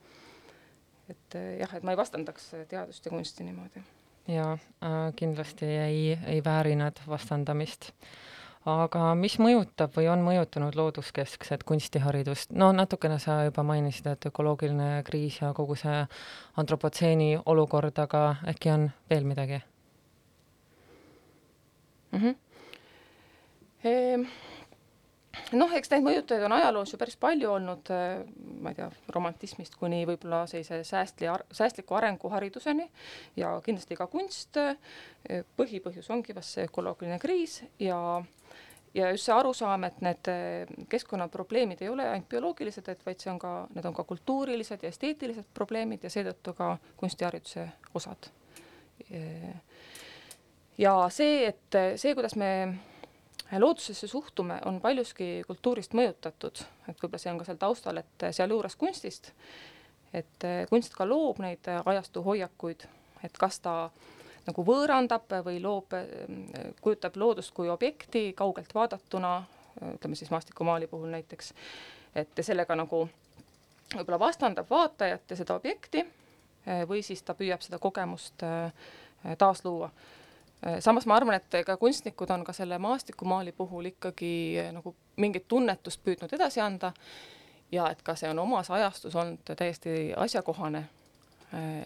et 1.09 1.39
jah, 1.59 1.75
et 1.75 1.83
ma 1.83 1.95
ei 1.95 1.97
vastandaks 1.97 2.51
teadust 2.69 3.05
ja 3.05 3.13
kunsti 3.13 3.47
niimoodi. 3.47 3.85
jaa 4.27 4.53
äh,, 4.53 4.97
kindlasti 5.15 5.65
ei, 5.65 6.17
ei 6.25 6.43
vääri 6.45 6.75
nad 6.75 7.01
vastandamist 7.07 7.93
aga 8.67 9.13
mis 9.15 9.37
mõjutab 9.39 9.93
või 9.95 10.09
on 10.11 10.23
mõjutanud 10.25 10.75
looduskeskset 10.75 11.63
kunstiharidust, 11.63 12.51
no 12.51 12.71
natukene 12.75 13.19
sa 13.19 13.43
juba 13.47 13.63
mainisid, 13.63 14.07
et 14.11 14.29
ökoloogiline 14.31 15.03
kriis 15.07 15.39
ja 15.41 15.53
kogu 15.55 15.77
see 15.79 16.03
antropotseeni 16.59 17.37
olukord, 17.45 17.99
aga 17.99 18.35
äkki 18.51 18.73
on 18.75 18.91
veel 19.09 19.23
midagi 19.23 19.61
mm? 22.11 22.19
-hmm. 22.19 22.35
Ehm 23.83 24.27
noh, 25.55 25.71
eks 25.77 25.91
neid 25.91 26.05
mõjutajaid 26.05 26.45
on 26.45 26.55
ajaloos 26.57 26.93
ju 26.93 26.99
päris 27.01 27.17
palju 27.19 27.51
olnud, 27.51 27.89
eh, 27.93 28.23
ma 28.61 28.73
ei 28.73 28.75
tea, 28.75 28.89
romantismist 29.15 29.75
kuni 29.79 30.01
võib-olla 30.09 30.43
sellise 30.49 30.81
säästli, 30.83 31.29
säästliku 31.51 31.97
arenguhariduseni 31.99 32.89
ja 33.39 33.53
kindlasti 33.65 33.97
ka 33.99 34.07
kunst. 34.07 34.59
Põhipõhjus 35.59 36.09
ongi 36.13 36.35
vast 36.35 36.57
see 36.57 36.67
ökoloogiline 36.69 37.19
kriis 37.19 37.61
ja 37.79 37.99
ja 38.93 39.11
just 39.11 39.27
see 39.27 39.35
arusaam, 39.35 39.83
et 39.87 40.01
need 40.05 40.29
eh, 40.31 40.73
keskkonnaprobleemid 40.89 41.81
ei 41.83 41.89
ole 41.89 42.07
ainult 42.09 42.29
bioloogilised, 42.29 42.89
et 42.89 43.05
vaid 43.05 43.21
see 43.21 43.31
on 43.31 43.39
ka, 43.41 43.53
need 43.75 43.85
on 43.85 43.95
ka 43.95 44.05
kultuurilised 44.09 44.83
ja 44.83 44.91
esteetilised 44.93 45.49
probleemid 45.53 46.03
ja 46.03 46.11
seetõttu 46.13 46.53
ka 46.57 46.75
kunstihariduse 46.97 47.67
osad. 47.95 48.29
ja 50.77 50.93
see, 51.09 51.47
et 51.47 51.77
see, 51.97 52.13
kuidas 52.15 52.35
me 52.35 52.51
loodusesse 53.57 54.07
suhtume, 54.07 54.59
on 54.65 54.81
paljuski 54.81 55.41
kultuurist 55.47 55.95
mõjutatud, 55.97 56.61
et 56.87 57.01
võib-olla 57.01 57.21
see 57.21 57.31
on 57.31 57.39
ka 57.39 57.47
seal 57.47 57.61
taustal, 57.61 58.01
et 58.01 58.29
sealjuures 58.35 58.75
kunstist, 58.77 59.31
et 60.13 60.45
kunst 60.69 60.93
ka 60.97 61.07
loob 61.07 61.41
neid 61.41 61.65
ajastu 61.85 62.21
hoiakuid, 62.25 62.85
et 63.23 63.37
kas 63.37 63.59
ta 63.63 63.75
nagu 64.47 64.65
võõrandab 64.65 65.31
või 65.45 65.61
loob, 65.63 65.95
kujutab 66.81 67.17
loodust 67.17 67.53
kui 67.55 67.69
objekti 67.69 68.33
kaugelt 68.37 68.75
vaadatuna, 68.75 69.33
ütleme 69.95 70.15
siis 70.15 70.31
maastikumaali 70.31 70.87
puhul 70.87 71.11
näiteks, 71.13 71.53
et 72.15 72.41
sellega 72.41 72.75
nagu 72.75 73.03
võib-olla 73.95 74.19
vastandab 74.19 74.69
vaatajat 74.69 75.29
ja 75.29 75.39
seda 75.39 75.57
objekti 75.59 76.05
või 76.89 77.03
siis 77.03 77.23
ta 77.23 77.33
püüab 77.33 77.61
seda 77.65 77.79
kogemust 77.81 78.43
taasluua 79.37 79.91
samas 80.79 81.05
ma 81.05 81.15
arvan, 81.15 81.39
et 81.39 81.65
ka 81.65 81.77
kunstnikud 81.77 82.29
on 82.29 82.43
ka 82.43 82.53
selle 82.53 82.77
maastikumaali 82.77 83.51
puhul 83.51 83.91
ikkagi 83.93 84.59
nagu 84.75 84.95
mingit 85.17 85.47
tunnetust 85.47 86.03
püüdnud 86.03 86.33
edasi 86.35 86.61
anda 86.61 86.91
ja 87.71 87.89
et 87.91 88.01
ka 88.03 88.15
see 88.19 88.29
on 88.29 88.39
omas 88.43 88.71
ajastus 88.71 89.15
olnud 89.15 89.53
täiesti 89.55 90.13
asjakohane. 90.17 90.83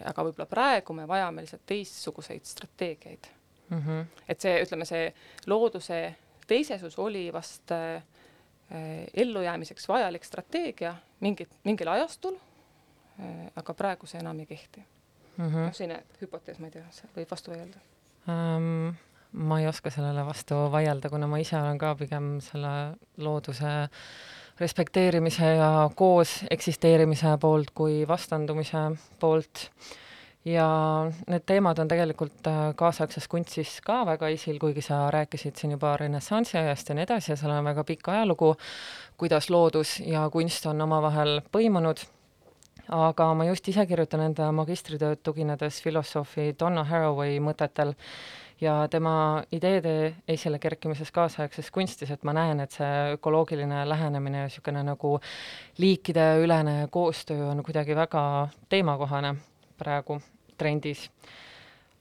Aga 0.04 0.24
võib-olla 0.26 0.46
praegu 0.50 0.92
me 0.92 1.06
vajame 1.08 1.44
lihtsalt 1.44 1.62
teistsuguseid 1.66 2.44
strateegiaid 2.44 3.28
mm. 3.70 3.78
-hmm. 3.78 4.24
et 4.28 4.40
see, 4.40 4.58
ütleme, 4.62 4.84
see 4.84 5.14
looduse 5.46 6.00
teisesus 6.46 6.98
oli 6.98 7.32
vast 7.32 7.72
äh, 7.72 8.02
ellujäämiseks 9.14 9.88
vajalik 9.88 10.24
strateegia 10.24 10.94
mingit, 11.20 11.50
mingil 11.64 11.88
ajastul 11.88 12.36
äh,, 13.20 13.48
aga 13.56 13.74
praegu 13.74 14.06
see 14.06 14.20
enam 14.20 14.40
ei 14.40 14.46
kehti 14.46 14.84
mm. 15.36 15.48
-hmm. 15.48 15.66
noh, 15.66 15.74
selline 15.74 16.02
hüpotees, 16.20 16.58
ma 16.58 16.66
ei 16.70 16.78
tea, 16.78 16.86
võib 17.16 17.30
vastu 17.30 17.54
vaielda 17.54 17.82
um,? 18.28 18.94
ma 19.32 19.60
ei 19.60 19.66
oska 19.66 19.90
sellele 19.90 20.26
vastu 20.26 20.54
vaielda, 20.70 21.10
kuna 21.10 21.26
ma 21.26 21.38
ise 21.42 21.56
olen 21.58 21.78
ka 21.78 21.94
pigem 21.98 22.38
selle 22.40 22.96
looduse 23.16 23.72
respekteerimise 24.60 25.54
ja 25.56 25.90
koos 25.94 26.44
eksisteerimise 26.50 27.36
poolt 27.40 27.70
kui 27.74 28.08
vastandumise 28.08 28.90
poolt. 29.20 29.70
ja 30.44 30.66
need 31.26 31.42
teemad 31.46 31.78
on 31.80 31.88
tegelikult 31.88 32.46
äh, 32.46 32.74
kaasaegses 32.76 33.28
kunstis 33.32 33.78
ka 33.80 34.02
väga 34.06 34.28
esil, 34.28 34.58
kuigi 34.60 34.82
sa 34.84 35.06
rääkisid 35.10 35.56
siin 35.56 35.72
juba 35.72 35.96
renessansi 35.96 36.58
ajast 36.58 36.88
ja 36.88 36.94
nii 36.94 37.06
edasi 37.06 37.32
ja 37.32 37.36
seal 37.40 37.54
on 37.54 37.64
väga 37.64 37.84
pikk 37.84 38.10
ajalugu, 38.12 38.50
kuidas 39.16 39.48
loodus 39.50 40.00
ja 40.04 40.28
kunst 40.30 40.66
on 40.66 40.84
omavahel 40.84 41.40
põimunud 41.52 42.04
aga 42.88 43.34
ma 43.34 43.46
just 43.48 43.68
ise 43.68 43.86
kirjutan 43.86 44.20
enda 44.26 44.50
magistritööd 44.52 45.22
tuginedes 45.24 45.80
filosoofi 45.82 46.52
Donna 46.58 46.84
Haraway 46.84 47.38
mõtetel 47.40 47.94
ja 48.60 48.88
tema 48.90 49.42
ideede 49.52 50.14
esile 50.28 50.58
kerkimises 50.58 51.10
kaasaegses 51.12 51.70
kunstis, 51.70 52.10
et 52.10 52.24
ma 52.24 52.34
näen, 52.36 52.60
et 52.60 52.76
see 52.76 53.16
ökoloogiline 53.16 53.84
lähenemine 53.88 54.44
ja 54.44 54.50
niisugune 54.50 54.84
nagu 54.84 55.16
liikideülene 55.78 56.88
koostöö 56.90 57.50
on 57.50 57.62
kuidagi 57.62 57.96
väga 57.96 58.22
teemakohane 58.68 59.34
praegu 59.78 60.20
trendis 60.58 61.08
uh,. 61.08 61.32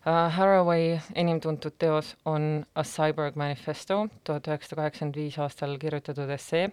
Haraway 0.04 0.98
enim 1.15 1.39
tuntud 1.39 1.78
teos 1.80 2.15
on 2.26 2.65
A 2.76 2.84
Cyborg 2.84 3.36
Manifesto, 3.39 4.08
tuhat 4.24 4.48
üheksasada 4.48 4.82
kaheksakümmend 4.82 5.15
viis 5.15 5.38
aastal 5.39 5.78
kirjutatud 5.80 6.30
essee, 6.36 6.65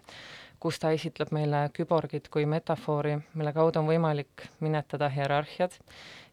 kus 0.61 0.79
ta 0.79 0.91
esitleb 0.93 1.33
meile 1.33 1.63
küborgit 1.73 2.29
kui 2.29 2.47
metafoori, 2.47 3.17
mille 3.35 3.53
kaudu 3.57 3.81
on 3.81 3.89
võimalik 3.89 4.45
minetada 4.61 5.09
hierarhiad 5.09 5.77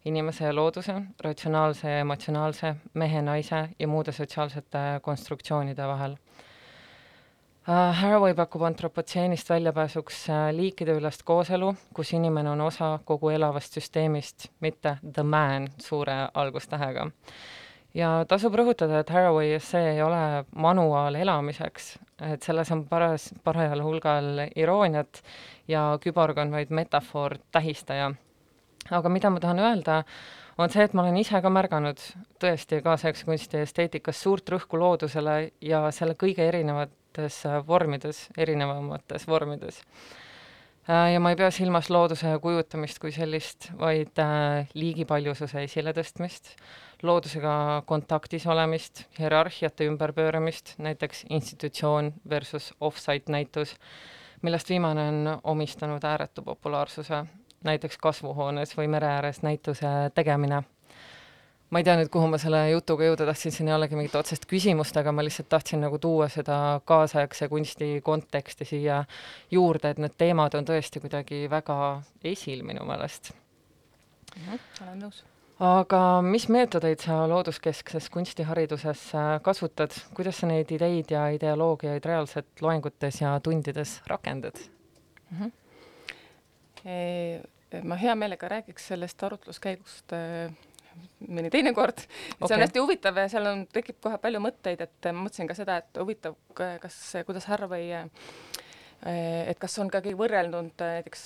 inimese 0.05 0.45
ja 0.45 0.55
looduse, 0.55 0.95
ratsionaalse 1.23 1.89
ja 1.89 1.99
emotsionaalse, 2.03 2.75
mehe-naise 2.93 3.69
ja 3.79 3.87
muude 3.87 4.11
sotsiaalsete 4.11 4.83
konstruktsioonide 5.01 5.87
vahel 5.87 6.17
uh,. 7.67 7.93
Haraway 8.01 8.33
pakub 8.33 8.61
antropotseenist 8.63 9.49
väljapääsuks 9.49 10.21
uh, 10.29 10.35
liikideülest 10.55 11.23
kooselu, 11.23 11.73
kus 11.93 12.13
inimene 12.13 12.49
on 12.49 12.61
osa 12.61 12.99
kogu 13.05 13.29
elavast 13.29 13.79
süsteemist, 13.79 14.47
mitte 14.59 14.97
the 15.13 15.23
man 15.23 15.67
suure 15.77 16.27
algustähega 16.33 17.09
ja 17.97 18.09
tasub 18.27 18.55
rõhutada, 18.55 19.01
et 19.01 19.09
Haraway 19.09 19.55
essee 19.57 19.93
ei 19.95 20.01
ole 20.01 20.45
manuaal 20.55 21.15
elamiseks, 21.15 21.97
et 22.21 22.43
selles 22.43 22.71
on 22.73 22.83
paras, 22.89 23.29
parajal 23.43 23.83
hulgal 23.85 24.47
irooniat 24.55 25.21
ja 25.67 25.89
küborg 26.01 26.39
on 26.41 26.51
vaid 26.51 26.73
metafoor, 26.73 27.37
tähistaja. 27.51 28.11
aga 28.91 29.09
mida 29.09 29.29
ma 29.29 29.39
tahan 29.39 29.59
öelda, 29.59 30.03
on 30.57 30.69
see, 30.69 30.83
et 30.83 30.93
ma 30.93 31.03
olen 31.03 31.17
ise 31.17 31.41
ka 31.41 31.49
märganud 31.49 32.01
tõesti 32.41 32.81
kaasaegse 32.83 33.25
kunsti 33.25 33.61
esteetikas 33.61 34.21
suurt 34.23 34.49
rõhku 34.49 34.79
loodusele 34.79 35.51
ja 35.61 35.91
selle 35.91 36.15
kõige 36.15 36.47
erinevates 36.47 37.43
vormides, 37.67 38.27
erinevamates 38.37 39.27
vormides 39.27 39.83
ja 40.87 41.19
ma 41.19 41.31
ei 41.33 41.35
pea 41.39 41.49
silmas 41.51 41.89
looduse 41.91 42.31
kujutamist 42.41 42.99
kui 43.03 43.11
sellist, 43.11 43.71
vaid 43.79 44.19
äh, 44.23 44.69
liigipaljususe 44.73 45.63
esiletõstmist, 45.67 46.53
loodusega 47.03 47.83
kontaktis 47.89 48.47
olemist, 48.47 49.03
hierarhiate 49.19 49.89
ümberpööramist, 49.91 50.77
näiteks 50.81 51.25
institutsioon 51.29 52.13
versus 52.29 52.71
off-site 52.79 53.31
näitus, 53.31 53.75
millest 54.41 54.69
viimane 54.69 55.09
on 55.11 55.39
omistanud 55.43 56.03
ääretu 56.03 56.45
populaarsuse, 56.45 57.25
näiteks 57.67 57.97
kasvuhoones 57.97 58.77
või 58.77 58.87
mere 58.87 59.11
ääres 59.17 59.43
näituse 59.43 59.93
tegemine 60.15 60.63
ma 61.69 61.81
ei 61.81 61.85
tea 61.87 61.97
nüüd, 61.99 62.09
kuhu 62.11 62.29
ma 62.31 62.39
selle 62.41 62.61
jutuga 62.71 63.07
jõuda 63.09 63.27
tahtsin, 63.27 63.53
siin 63.53 63.69
ei 63.71 63.75
olegi 63.75 63.97
mingit 63.99 64.15
otsest 64.15 64.47
küsimust, 64.49 64.95
aga 64.99 65.11
ma 65.15 65.25
lihtsalt 65.25 65.49
tahtsin 65.51 65.81
nagu 65.83 65.99
tuua 65.99 66.29
seda 66.31 66.79
kaasaegse 66.87 67.49
kunsti 67.51 67.97
konteksti 68.03 68.67
siia 68.67 69.01
juurde, 69.51 69.91
et 69.91 70.03
need 70.03 70.15
teemad 70.19 70.55
on 70.57 70.67
tõesti 70.67 71.01
kuidagi 71.03 71.45
väga 71.51 71.79
esil 72.27 72.63
minu 72.67 72.85
meelest 72.87 73.33
mm. 73.33 74.45
-hmm, 74.45 74.61
olen 74.85 75.03
nõus. 75.03 75.23
aga 75.59 76.01
mis 76.21 76.47
meetodeid 76.53 77.03
sa 77.03 77.19
looduskeskses 77.27 78.09
kunsthariduses 78.15 79.03
kasutad, 79.43 79.91
kuidas 80.13 80.39
sa 80.39 80.47
neid 80.47 80.71
ideid 80.71 81.11
ja 81.11 81.27
ideoloogiaid 81.35 82.05
reaalselt 82.05 82.61
loengutes 82.61 83.21
ja 83.21 83.39
tundides 83.43 84.01
rakendad 84.07 84.55
mm? 85.31 85.37
-hmm. 85.37 85.51
E 86.87 87.81
ma 87.83 87.95
hea 87.95 88.15
meelega 88.15 88.47
räägiks 88.47 88.87
sellest 88.87 89.23
arutluskäigust 89.23 90.13
mõni 91.27 91.51
teine 91.53 91.73
kord. 91.75 91.99
Okay.. 92.37 92.47
see 92.47 92.57
on 92.57 92.63
hästi 92.65 92.83
huvitav 92.83 93.19
ja 93.21 93.27
seal 93.31 93.49
on, 93.49 93.63
tekib 93.73 93.99
kohe 94.03 94.19
palju 94.21 94.41
mõtteid, 94.43 94.83
et 94.85 95.09
ma 95.11 95.25
mõtlesin 95.25 95.49
ka 95.49 95.57
seda, 95.57 95.79
et 95.81 96.01
huvitav, 96.01 96.37
kas, 96.55 96.99
kuidas 97.27 97.47
Harvey, 97.51 97.91
et 99.03 99.59
kas 99.61 99.77
on 99.81 99.91
ka 99.93 100.01
keegi 100.05 100.19
võrrelnud 100.19 100.83
näiteks 100.83 101.25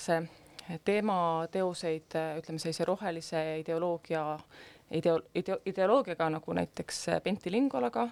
teemateoseid, 0.86 2.18
ütleme 2.38 2.62
sellise 2.62 2.86
rohelise 2.88 3.40
ideoloogia, 3.60 4.24
ideo-, 4.94 5.22
ideo-, 5.34 5.60
ideoloogiaga 5.66 6.28
nagu 6.36 6.58
näiteks 6.58 7.06
Pentti 7.24 7.52
Lingolaga, 7.52 8.06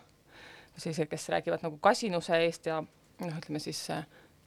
sellised, 0.77 1.09
kes 1.11 1.29
räägivad 1.35 1.63
nagu 1.67 1.79
kasinuse 1.83 2.41
eest 2.45 2.67
ja 2.71 2.81
noh, 2.81 3.37
ütleme 3.37 3.63
siis 3.63 3.85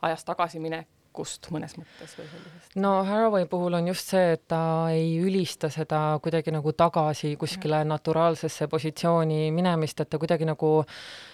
ajas 0.04 0.26
tagasiminek 0.28 1.03
tarkust 1.14 1.50
mõnes 1.54 1.76
mõttes 1.78 2.16
või 2.18 2.26
sellisest? 2.28 2.76
no 2.82 3.04
Haraway 3.06 3.46
puhul 3.50 3.78
on 3.78 3.88
just 3.88 4.10
see, 4.10 4.34
et 4.34 4.48
ta 4.50 4.90
ei 4.92 5.20
ülista 5.22 5.70
seda 5.70 6.18
kuidagi 6.24 6.52
nagu 6.52 6.74
tagasi 6.74 7.36
kuskile 7.38 7.84
naturaalsesse 7.86 8.68
positsiooni 8.68 9.52
minemist, 9.54 10.02
et 10.02 10.10
ta 10.10 10.18
kuidagi 10.18 10.48
nagu 10.50 10.82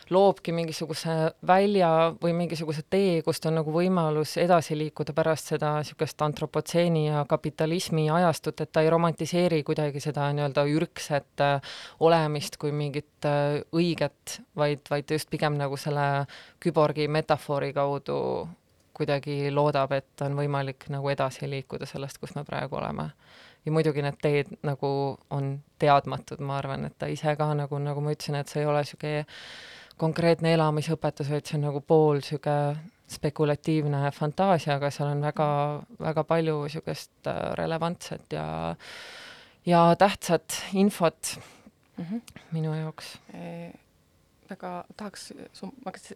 loobki 0.09 0.51
mingisuguse 0.51 1.15
välja 1.47 2.11
või 2.21 2.33
mingisuguse 2.33 2.83
tee, 2.89 3.21
kust 3.23 3.45
on 3.45 3.59
nagu 3.59 3.71
võimalus 3.71 4.35
edasi 4.41 4.75
liikuda 4.77 5.13
pärast 5.13 5.53
seda 5.53 5.75
niisugust 5.79 6.21
antropotseeni 6.25 7.05
ja 7.07 7.23
kapitalismi 7.29 8.09
ajastut, 8.09 8.59
et 8.59 8.71
ta 8.73 8.83
ei 8.83 8.89
romantiseeri 8.89 9.61
kuidagi 9.63 10.01
seda 10.03 10.27
nii-öelda 10.33 10.65
ürgset 10.73 11.45
äh, 11.45 11.75
olemist 11.99 12.57
kui 12.57 12.73
mingit 12.75 13.29
äh, 13.29 13.61
õiget, 13.71 14.39
vaid, 14.57 14.81
vaid 14.89 15.13
just 15.13 15.29
pigem 15.29 15.59
nagu 15.61 15.77
selle 15.77 16.25
küborgi 16.59 17.07
metafoori 17.07 17.71
kaudu 17.73 18.19
kuidagi 18.99 19.49
loodab, 19.53 19.95
et 19.95 20.23
on 20.25 20.35
võimalik 20.38 20.89
nagu 20.93 21.09
edasi 21.09 21.49
liikuda 21.49 21.88
sellest, 21.89 22.19
kus 22.19 22.35
me 22.35 22.43
praegu 22.47 22.79
oleme. 22.81 23.09
ja 23.65 23.71
muidugi 23.75 24.03
need 24.03 24.19
teed 24.21 24.53
nagu 24.63 24.89
on 25.35 25.49
teadmatud, 25.79 26.39
ma 26.39 26.57
arvan, 26.59 26.85
et 26.88 26.95
ta 26.97 27.09
ise 27.12 27.35
ka 27.35 27.49
nagu, 27.55 27.79
nagu 27.83 28.01
ma 28.01 28.13
ütlesin, 28.15 28.39
et 28.39 28.47
see 28.47 28.63
ei 28.63 28.69
ole 28.69 28.83
niisugune 28.85 29.25
konkreetne 29.99 30.53
elamisõpetus, 30.55 31.27
vaid 31.31 31.45
see 31.45 31.57
on 31.57 31.67
nagu 31.67 31.81
pool 31.81 32.21
niisugune 32.21 32.77
spekulatiivne 33.09 34.12
fantaasia, 34.13 34.75
aga 34.77 34.91
seal 34.93 35.09
on 35.09 35.23
väga, 35.25 35.49
väga 35.99 36.23
palju 36.29 36.62
niisugust 36.63 37.27
äh, 37.27 37.41
relevantset 37.57 38.38
ja 38.38 38.47
ja 39.65 39.95
tähtsat 39.99 40.63
infot 40.73 41.39
mm 41.97 42.05
-hmm. 42.05 42.21
minu 42.51 42.73
jaoks 42.73 43.17
e 43.33 43.71
väga 44.49 44.73
tahaks 44.97 45.29
su 45.53 45.69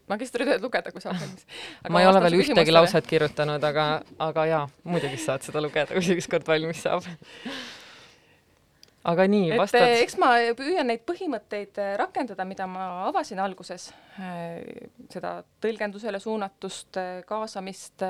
magistritööd 0.10 0.63
lugeda, 0.63 0.91
kui 0.93 1.04
saab 1.04 1.19
valmis. 1.19 1.46
ma 1.89 2.02
ei 2.02 2.10
ole 2.10 2.24
veel 2.26 2.39
ühtegi 2.41 2.74
lauset 2.74 3.08
kirjutanud, 3.08 3.63
aga, 3.69 3.88
aga 4.28 4.50
jaa, 4.50 4.65
muidugi 4.89 5.22
saad 5.22 5.46
seda 5.46 5.63
lugeda, 5.63 5.93
kui 5.93 6.06
see 6.06 6.19
ükskord 6.19 6.48
valmis 6.50 6.84
saab 6.86 7.08
aga 9.08 9.26
nii, 9.28 9.52
vastad? 9.60 9.86
eks 10.02 10.15
ma 10.22 10.32
püüan 10.58 10.88
neid 10.89 11.04
põhimõtteid 11.08 11.80
rakendada, 12.00 12.46
mida 12.48 12.67
ma 12.69 12.88
avasin 13.10 13.41
alguses, 13.43 13.89
seda 15.12 15.36
tõlgendusele 15.63 16.22
suunatust, 16.24 17.00
kaasamist, 17.30 18.06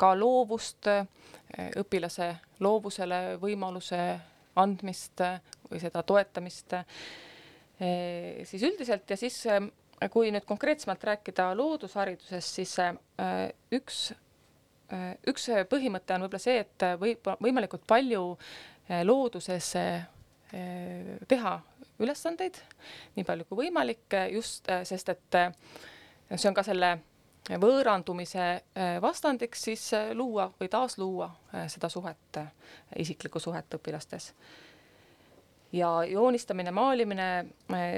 ka 0.00 0.12
loovust, 0.18 0.90
õpilase 1.82 2.32
loovusele 2.62 3.22
võimaluse 3.42 4.00
andmist 4.58 5.22
või 5.70 5.80
seda 5.80 6.02
toetamist, 6.04 6.74
siis 8.46 8.62
üldiselt 8.62 9.10
ja 9.10 9.16
siis 9.18 9.40
kui 10.12 10.30
nüüd 10.34 10.44
konkreetsemalt 10.46 11.04
rääkida 11.04 11.48
loodusharidusest, 11.58 12.58
siis 12.60 12.76
üks, 13.74 14.00
üks 15.30 15.48
põhimõte 15.70 16.14
on 16.14 16.26
võib-olla 16.26 16.42
see, 16.42 16.62
et 16.62 16.86
võib 17.00 17.30
võimalikult 17.42 17.86
palju 17.90 18.24
looduses 19.06 19.72
teha 21.28 21.54
ülesandeid, 22.02 22.58
nii 23.16 23.26
palju 23.26 23.46
kui 23.48 23.64
võimalik, 23.64 24.18
just 24.34 24.68
sest 24.88 25.14
et 25.14 25.38
see 26.34 26.50
on 26.50 26.56
ka 26.56 26.66
selle 26.66 26.96
võõrandumise 27.62 28.48
vastandiks 29.02 29.64
siis 29.68 29.88
luua 30.14 30.48
või 30.60 30.70
taasluua 30.70 31.30
seda 31.72 31.88
suhet, 31.90 32.42
isiklikku 33.02 33.40
suhet 33.42 33.78
õpilastes. 33.78 34.32
Ja 35.72 36.04
joonistamine, 36.04 36.70
maalimine 36.70 37.28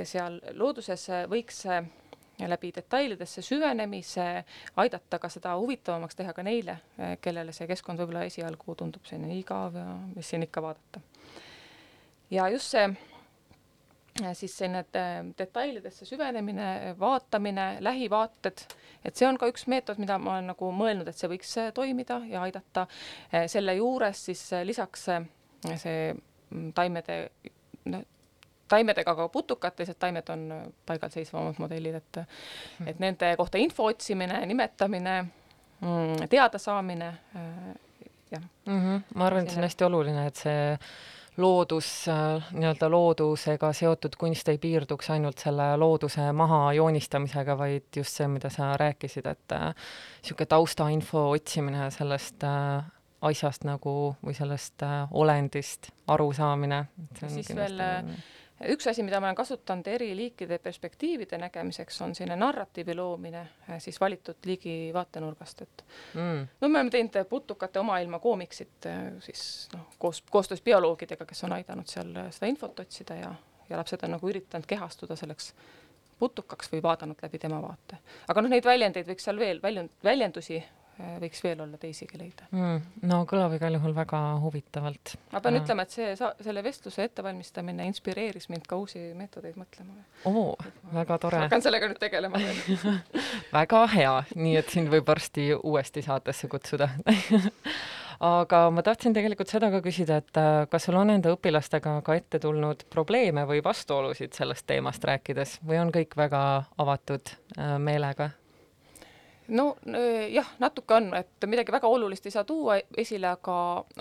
seal 0.07 0.41
looduses 0.55 1.09
võiks 1.31 1.65
läbi 2.49 2.73
detailidesse 2.75 3.43
süvenemise 3.43 4.45
aidata 4.77 5.19
ka 5.19 5.29
seda 5.31 5.55
huvitavamaks 5.59 6.19
teha 6.19 6.33
ka 6.35 6.43
neile, 6.43 6.79
kellele 7.23 7.55
see 7.55 7.69
keskkond 7.71 8.03
võib-olla 8.03 8.25
esialgu 8.27 8.75
tundub 8.79 9.07
selline 9.07 9.39
igav 9.39 9.79
ja 9.79 9.87
mis 10.15 10.31
siin 10.31 10.47
ikka 10.47 10.63
vaadata. 10.63 11.01
ja 12.31 12.49
just 12.49 12.75
see 12.75 12.89
siis 14.33 14.59
selline 14.59 14.85
detailidesse 15.39 16.07
süvenemine, 16.07 16.95
vaatamine, 16.99 17.77
lähivaated, 17.81 18.61
et 19.05 19.17
see 19.17 19.27
on 19.27 19.39
ka 19.39 19.49
üks 19.51 19.67
meetod, 19.67 19.99
mida 19.99 20.19
ma 20.23 20.37
olen 20.37 20.53
nagu 20.53 20.71
mõelnud, 20.71 21.09
et 21.11 21.19
see 21.19 21.31
võiks 21.31 21.57
toimida 21.75 22.21
ja 22.31 22.45
aidata 22.47 22.87
selle 23.51 23.75
juures 23.75 24.25
siis 24.31 24.45
lisaks 24.63 25.09
see 25.83 26.15
taimede 26.75 27.19
noh, 27.35 27.64
taimedega 28.69 29.15
ka 29.15 29.29
putukad, 29.29 29.77
teised 29.77 29.99
taimed 30.01 30.29
on 30.33 30.45
paigalseisvamad 30.87 31.59
modellid, 31.59 31.95
et 32.01 32.21
hmm. 32.21 32.89
et 32.89 33.01
nende 33.03 33.35
kohta 33.37 33.59
info 33.59 33.89
otsimine, 33.93 34.47
nimetamine, 34.47 35.17
mm, 35.81 36.29
teadasaamine, 36.31 37.15
jah 38.31 38.43
mm. 38.67 38.81
-hmm. 38.81 39.03
ma 39.15 39.27
arvan, 39.27 39.45
et 39.45 39.51
see 39.51 39.59
on 39.59 39.69
hästi 39.69 39.85
oluline, 39.85 40.27
et 40.27 40.37
see 40.37 40.79
loodus, 41.37 42.07
nii-öelda 42.55 42.91
loodusega 42.91 43.73
seotud 43.73 44.17
kunst 44.19 44.49
ei 44.49 44.59
piirduks 44.59 45.11
ainult 45.11 45.39
selle 45.43 45.77
looduse 45.77 46.33
maha 46.33 46.73
joonistamisega, 46.73 47.59
vaid 47.59 47.89
just 47.97 48.21
see, 48.21 48.29
mida 48.29 48.51
sa 48.51 48.77
rääkisid, 48.81 49.27
et 49.27 49.57
niisugune 49.57 50.47
taustainfo 50.47 51.31
otsimine 51.31 51.91
sellest 51.91 52.45
äh, 52.45 52.85
asjast 53.25 53.65
nagu 53.69 54.15
või 54.25 54.37
sellest 54.37 54.83
äh, 54.85 55.03
olendist 55.11 55.91
arusaamine. 56.11 56.85
siis 57.27 57.51
veel 57.57 57.81
äh, 57.81 58.11
üks 58.71 58.87
asi, 58.91 59.03
mida 59.07 59.21
ma 59.21 59.31
olen 59.31 59.39
kasutanud 59.39 59.89
eri 59.91 60.11
liikide 60.17 60.59
perspektiivide 60.63 61.39
nägemiseks, 61.43 62.01
on 62.05 62.15
selline 62.15 62.37
narratiivi 62.41 62.97
loomine 62.97 63.41
äh, 63.41 63.79
siis 63.79 64.01
valitud 64.01 64.49
liigi 64.49 64.91
vaatenurgast, 64.95 65.63
et 65.63 65.85
mm. 66.15 66.45
no 66.61 66.69
me 66.69 66.79
oleme 66.79 66.95
teinud 66.95 67.21
putukate 67.31 67.81
omailma 67.81 68.19
koomiksit 68.19 68.91
siis 69.25 69.47
noh, 69.75 69.89
koos, 69.99 70.23
koostöös 70.31 70.63
bioloogidega, 70.63 71.27
kes 71.27 71.45
on 71.45 71.57
aidanud 71.59 71.91
seal 71.91 72.13
seda 72.31 72.51
infot 72.51 72.85
otsida 72.85 73.19
ja, 73.21 73.33
ja 73.71 73.81
lapsed 73.81 74.05
on 74.05 74.17
nagu 74.19 74.31
üritanud 74.31 74.69
kehastuda 74.69 75.17
selleks 75.17 75.55
putukaks 76.19 76.71
või 76.73 76.83
vaadanud 76.83 77.19
läbi 77.23 77.39
tema 77.43 77.59
vaate. 77.63 77.99
aga 78.29 78.43
noh, 78.43 78.53
neid 78.53 78.65
väljendeid 78.65 79.09
võiks 79.09 79.27
seal 79.27 79.39
veel, 79.41 79.61
väljund, 79.63 79.91
väljendusi 80.05 80.61
võiks 80.95 81.43
veel 81.43 81.61
olla 81.65 81.79
teisigi 81.81 82.19
leida 82.19 82.47
mm,. 82.53 83.07
no 83.11 83.23
kõlab 83.31 83.57
igal 83.57 83.75
juhul 83.75 83.95
väga 83.97 84.21
huvitavalt. 84.43 85.15
ma 85.33 85.41
pean 85.43 85.59
äh. 85.59 85.63
ütlema, 85.63 85.87
et 85.87 85.97
see, 85.97 86.13
selle 86.15 86.63
vestluse 86.65 87.09
ettevalmistamine 87.09 87.87
inspireeris 87.91 88.47
mind 88.53 88.69
ka 88.71 88.79
uusi 88.79 89.03
meetodeid 89.19 89.59
mõtlema. 89.59 89.99
oo, 90.31 90.55
väga 90.95 91.19
tore. 91.23 91.43
hakkan 91.47 91.65
sellega 91.65 91.91
nüüd 91.91 91.99
tegelema 92.03 92.39
väga 93.59 93.83
hea, 93.97 94.15
nii 94.37 94.55
et 94.61 94.71
sind 94.71 94.93
võib 94.93 95.09
varsti 95.11 95.51
uuesti 95.57 96.05
saatesse 96.07 96.51
kutsuda 96.53 96.89
aga 98.31 98.63
ma 98.71 98.87
tahtsin 98.87 99.17
tegelikult 99.17 99.51
seda 99.51 99.73
ka 99.75 99.83
küsida, 99.83 100.21
et 100.23 100.41
äh, 100.41 100.53
kas 100.71 100.87
sul 100.87 101.01
on 101.01 101.11
enda 101.17 101.35
õpilastega 101.35 101.97
ka 102.07 102.21
ette 102.21 102.39
tulnud 102.43 102.87
probleeme 102.95 103.49
või 103.51 103.65
vastuolusid 103.67 104.39
sellest 104.39 104.69
teemast 104.71 105.11
rääkides 105.11 105.59
või 105.67 105.83
on 105.83 105.93
kõik 105.95 106.15
väga 106.23 106.45
avatud 106.79 107.35
meelega? 107.83 108.31
No 109.53 109.67
jah, 110.33 110.49
natuke 110.63 110.97
on, 110.97 111.11
et 111.19 111.47
midagi 111.51 111.73
väga 111.75 111.89
olulist 111.91 112.27
ei 112.29 112.35
saa 112.35 112.47
tuua 112.49 112.79
esile, 113.01 113.29
aga, 113.35 113.57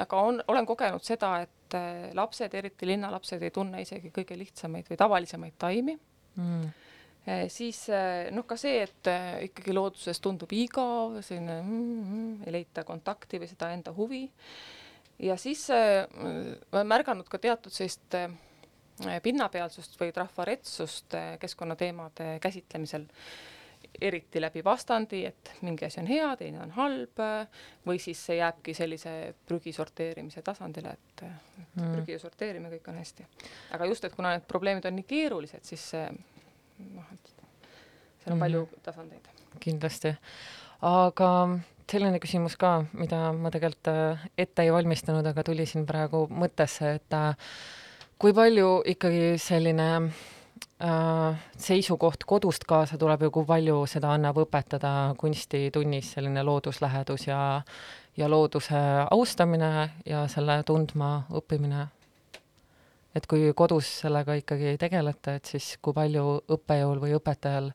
aga 0.06 0.22
on, 0.30 0.40
olen 0.48 0.68
kogenud 0.68 1.04
seda, 1.04 1.36
et 1.44 1.78
äh, 1.78 2.12
lapsed, 2.16 2.54
eriti 2.56 2.88
linnalapsed, 2.88 3.44
ei 3.44 3.52
tunne 3.54 3.82
isegi 3.84 4.14
kõige 4.16 4.38
lihtsamaid 4.40 4.88
või 4.92 5.00
tavalisemaid 5.00 5.60
taimi 5.60 5.98
mm. 5.98 6.72
E,. 7.24 7.36
siis 7.48 7.86
äh, 7.88 8.30
noh, 8.36 8.44
ka 8.44 8.58
see, 8.60 8.82
et 8.84 9.10
ikkagi 9.48 9.76
looduses 9.76 10.20
tundub 10.24 10.52
igav, 10.56 11.22
selline 11.24 11.62
mm, 11.62 12.00
mm, 12.04 12.32
ei 12.48 12.56
leita 12.58 12.84
kontakti 12.88 13.40
või 13.40 13.48
seda 13.52 13.72
enda 13.72 13.94
huvi. 13.96 14.26
ja 15.24 15.38
siis 15.40 15.70
ma 15.72 16.80
olen 16.80 16.90
märganud 16.90 17.30
ka 17.32 17.40
teatud 17.40 17.72
sellist 17.72 18.18
pinnapealsust 19.24 19.96
või 20.00 20.12
trafaretsust 20.14 21.16
keskkonnateemade 21.40 22.38
käsitlemisel 22.44 23.08
eriti 24.02 24.42
läbi 24.42 24.64
vastandi, 24.66 25.24
et 25.26 25.52
mingi 25.62 25.86
asi 25.86 26.00
on 26.02 26.08
hea, 26.10 26.30
teine 26.40 26.62
on 26.64 26.72
halb, 26.78 27.22
või 27.86 28.00
siis 28.02 28.22
see 28.28 28.40
jääbki 28.40 28.74
sellise 28.78 29.14
prügi 29.48 29.74
sorteerimise 29.76 30.42
tasandile, 30.46 30.96
et, 30.98 31.26
et 31.26 31.78
mm. 31.80 31.92
prügi 31.98 32.18
sorteerime, 32.22 32.72
kõik 32.74 32.90
on 32.92 32.98
hästi. 33.02 33.28
aga 33.78 33.90
just, 33.92 34.06
et 34.06 34.16
kuna 34.16 34.36
need 34.36 34.48
probleemid 34.50 34.88
on 34.90 34.98
nii 34.98 35.08
keerulised, 35.10 35.64
siis 35.68 35.86
see 35.94 36.08
noh, 36.10 37.14
et 37.14 37.34
seal 38.24 38.34
on 38.34 38.38
mm. 38.38 38.44
palju 38.46 38.66
tasandeid. 38.84 39.30
kindlasti. 39.64 40.16
aga 40.90 41.30
selline 41.94 42.20
küsimus 42.24 42.56
ka, 42.60 42.76
mida 42.98 43.32
ma 43.38 43.52
tegelikult 43.54 43.90
äh, 43.92 44.28
ette 44.40 44.66
ei 44.66 44.72
valmistanud, 44.74 45.26
aga 45.30 45.44
tuli 45.46 45.66
siin 45.70 45.86
praegu 45.90 46.26
mõttesse, 46.32 46.96
et 46.98 47.18
äh, 47.18 47.36
kui 48.18 48.34
palju 48.36 48.80
ikkagi 48.96 49.36
selline 49.42 49.90
seisukoht 51.58 52.26
kodust 52.28 52.66
kaasa 52.68 52.98
tuleb 52.98 53.28
ju, 53.28 53.32
kui 53.32 53.46
palju 53.48 53.84
seda 53.88 54.14
annab 54.16 54.42
õpetada 54.44 55.14
kunstitunnis, 55.20 56.14
selline 56.16 56.44
looduslähedus 56.44 57.28
ja, 57.28 57.62
ja 58.18 58.30
looduse 58.30 58.80
austamine 59.12 59.90
ja 60.06 60.26
selle 60.28 60.62
tundma 60.68 61.26
õppimine. 61.32 61.88
et 63.16 63.28
kui 63.30 63.54
kodus 63.54 63.88
sellega 64.02 64.34
ikkagi 64.34 64.72
ei 64.74 64.78
tegeleta, 64.78 65.36
et 65.38 65.46
siis 65.46 65.78
kui 65.82 65.94
palju 65.94 66.42
õppejõul 66.50 67.00
või 67.00 67.14
õpetajal 67.20 67.70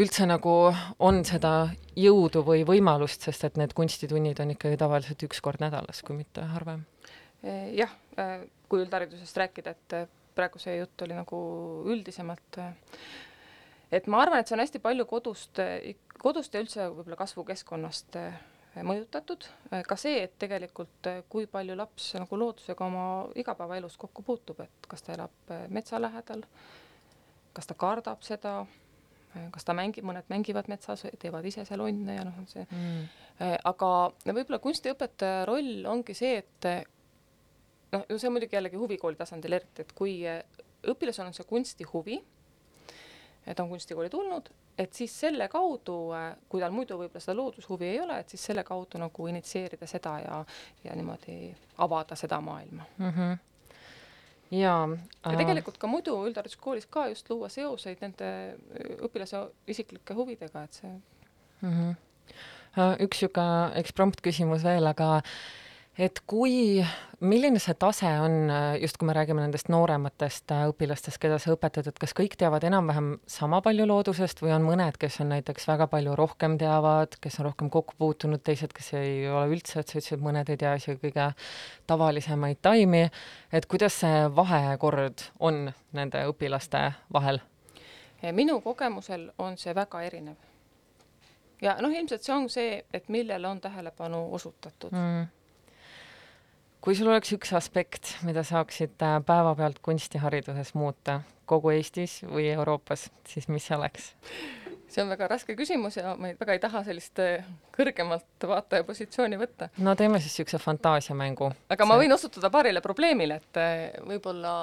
üldse 0.00 0.26
nagu 0.26 0.54
on 0.98 1.22
seda 1.24 1.68
jõudu 1.96 2.42
või 2.44 2.64
võimalust, 2.68 3.22
sest 3.22 3.44
et 3.44 3.56
need 3.56 3.72
kunstitunnid 3.76 4.40
on 4.40 4.54
ikkagi 4.56 4.76
tavaliselt 4.80 5.22
üks 5.28 5.40
kord 5.44 5.60
nädalas, 5.60 6.02
kui 6.02 6.16
mitte 6.16 6.40
harvem. 6.40 6.84
jah, 7.76 7.92
kui 8.68 8.80
üldharidusest 8.80 9.36
rääkida, 9.36 9.70
et 9.70 10.15
praegu 10.36 10.60
see 10.62 10.76
jutt 10.78 11.06
oli 11.06 11.16
nagu 11.16 11.38
üldisemalt. 11.92 12.60
et 13.92 14.06
ma 14.06 14.20
arvan, 14.22 14.40
et 14.40 14.48
see 14.48 14.56
on 14.56 14.64
hästi 14.64 14.82
palju 14.84 15.06
kodust, 15.08 15.62
kodust 16.20 16.54
ja 16.54 16.62
üldse 16.64 16.90
võib-olla 16.90 17.18
kasvukeskkonnast 17.22 18.20
mõjutatud, 18.84 19.46
ka 19.88 19.96
see, 19.96 20.18
et 20.26 20.34
tegelikult 20.40 21.08
kui 21.32 21.46
palju 21.48 21.76
laps 21.78 22.10
nagu 22.18 22.38
loodusega 22.40 22.84
oma 22.84 23.04
igapäevaelus 23.38 23.96
kokku 24.00 24.24
puutub, 24.26 24.60
et 24.64 24.88
kas 24.88 25.06
ta 25.06 25.14
elab 25.14 25.54
metsa 25.72 26.00
lähedal, 26.02 26.42
kas 27.56 27.70
ta 27.70 27.76
kardab 27.78 28.24
seda, 28.26 28.58
kas 29.54 29.64
ta 29.64 29.76
mängib, 29.76 30.04
mõned 30.08 30.28
mängivad 30.32 30.68
metsas, 30.72 31.06
teevad 31.22 31.46
ise 31.48 31.64
seal 31.68 31.84
onne 31.84 32.18
ja 32.18 32.26
noh, 32.26 32.42
see 32.50 32.66
mm., 32.66 33.06
aga 33.68 33.90
võib-olla 34.26 34.60
kunstiõpetaja 34.64 35.44
roll 35.48 35.86
ongi 35.88 36.16
see, 36.16 36.42
et 36.42 36.68
noh, 37.96 38.18
see 38.18 38.28
on 38.28 38.36
muidugi 38.36 38.58
jällegi 38.58 38.80
huvikooli 38.80 39.18
tasandil 39.18 39.58
eriti, 39.58 39.84
et 39.86 39.92
kui 39.96 40.18
eh, 40.28 40.42
õpilasel 40.92 41.28
on 41.28 41.34
see 41.36 41.48
kunstihuvi, 41.48 42.20
ta 43.46 43.62
on 43.62 43.70
kunstikooli 43.70 44.10
tulnud, 44.10 44.48
et 44.78 44.94
siis 44.94 45.12
selle 45.20 45.48
kaudu, 45.48 45.98
eh, 46.18 46.30
kui 46.50 46.62
tal 46.62 46.74
muidu 46.74 47.00
võib-olla 47.00 47.22
seda 47.22 47.38
loodushuvi 47.40 47.90
ei 47.90 48.00
ole, 48.04 48.20
et 48.22 48.32
siis 48.34 48.46
selle 48.50 48.64
kaudu 48.66 49.00
nagu 49.02 49.28
initsieerida 49.32 49.88
seda 49.90 50.16
ja, 50.24 50.40
ja 50.84 50.96
niimoodi 50.98 51.50
avada 51.84 52.18
seda 52.18 52.40
maailma 52.40 52.88
mm. 52.98 53.12
-hmm 53.12 53.36
ja, 54.50 54.88
äh... 55.26 55.32
ja 55.32 55.38
tegelikult 55.38 55.78
ka 55.78 55.88
muidu 55.90 56.16
üldhariduskoolis 56.28 56.86
ka 56.90 57.08
just 57.10 57.30
luua 57.30 57.48
seoseid 57.52 58.02
nende 58.04 58.28
õpilase 59.02 59.42
isiklike 59.66 60.14
huvidega, 60.14 60.62
et 60.62 60.80
see 60.80 60.90
mm. 60.92 61.72
-hmm. 61.72 61.94
üks 63.06 63.22
niisugune 63.22 63.72
eksprompt 63.80 64.22
küsimus 64.22 64.64
veel, 64.64 64.86
aga 64.86 65.22
et 65.98 66.18
kui, 66.28 66.84
milline 67.24 67.60
see 67.62 67.74
tase 67.80 68.08
on, 68.20 68.50
just 68.80 68.98
kui 69.00 69.08
me 69.08 69.14
räägime 69.16 69.40
nendest 69.40 69.70
noorematest 69.72 70.52
äh, 70.52 70.66
õpilastest, 70.70 71.18
keda 71.22 71.38
sa 71.40 71.54
õpetad, 71.54 71.88
et 71.88 72.00
kas 72.00 72.12
kõik 72.16 72.36
teavad 72.38 72.64
enam-vähem 72.68 73.14
sama 73.30 73.62
palju 73.64 73.86
loodusest 73.88 74.42
või 74.44 74.52
on 74.56 74.66
mõned, 74.66 74.98
kes 75.00 75.20
on 75.24 75.32
näiteks 75.32 75.68
väga 75.70 75.88
palju 75.92 76.16
rohkem 76.18 76.58
teavad, 76.60 77.16
kes 77.22 77.40
on 77.40 77.48
rohkem 77.48 77.70
kokku 77.72 77.96
puutunud, 77.98 78.42
teised, 78.44 78.74
kes 78.76 78.92
ei 79.00 79.24
ole 79.28 79.56
üldse, 79.56 79.80
et 79.80 79.88
sa 79.88 79.98
ütlesid, 79.98 80.24
mõned 80.24 80.52
ei 80.52 80.60
tea 80.60 80.74
isegi 80.76 81.00
kõige 81.06 81.30
tavalisemaid 81.88 82.60
taimi, 82.64 83.06
et 83.52 83.68
kuidas 83.70 83.96
see 84.04 84.26
vahekord 84.36 85.24
on 85.40 85.70
nende 85.96 86.26
õpilaste 86.32 86.90
vahel? 87.12 87.40
minu 88.32 88.56
kogemusel 88.64 89.28
on 89.38 89.54
see 89.60 89.70
väga 89.76 90.00
erinev. 90.02 90.34
Ja 91.62 91.76
noh, 91.78 91.92
ilmselt 91.94 92.24
see 92.26 92.32
on 92.34 92.48
see, 92.50 92.80
et 92.92 93.06
millele 93.12 93.46
on 93.46 93.60
tähelepanu 93.62 94.24
osutatud. 94.34 94.90
Mm 94.90 95.28
kui 96.84 96.96
sul 96.96 97.10
oleks 97.10 97.32
üks 97.36 97.52
aspekt, 97.56 98.12
mida 98.26 98.44
saaksid 98.46 99.00
äh, 99.02 99.16
päevapealt 99.26 99.80
kunstihariduses 99.84 100.74
muuta 100.78 101.20
kogu 101.46 101.70
Eestis 101.74 102.20
või 102.26 102.48
Euroopas, 102.52 103.08
siis 103.28 103.48
mis 103.52 103.66
see 103.66 103.76
oleks? 103.78 104.12
see 104.86 105.02
on 105.02 105.10
väga 105.10 105.26
raske 105.28 105.56
küsimus 105.58 105.96
ja 105.98 106.12
ma 106.16 106.30
ei, 106.30 106.36
väga 106.38 106.54
ei 106.54 106.60
taha 106.62 106.84
sellist 106.86 107.18
äh, 107.22 107.46
kõrgemalt 107.74 108.46
vaataja 108.48 108.86
positsiooni 108.86 109.38
võtta. 109.40 109.70
no 109.82 109.96
teeme 109.98 110.20
siis 110.22 110.36
niisuguse 110.36 110.62
fantaasiamängu. 110.62 111.50
aga 111.68 111.84
see... 111.84 111.90
ma 111.90 111.98
võin 112.00 112.14
osutuda 112.14 112.50
paarile 112.54 112.82
probleemile, 112.84 113.40
et 113.42 113.60
äh, 113.62 113.76
võib-olla 114.06 114.54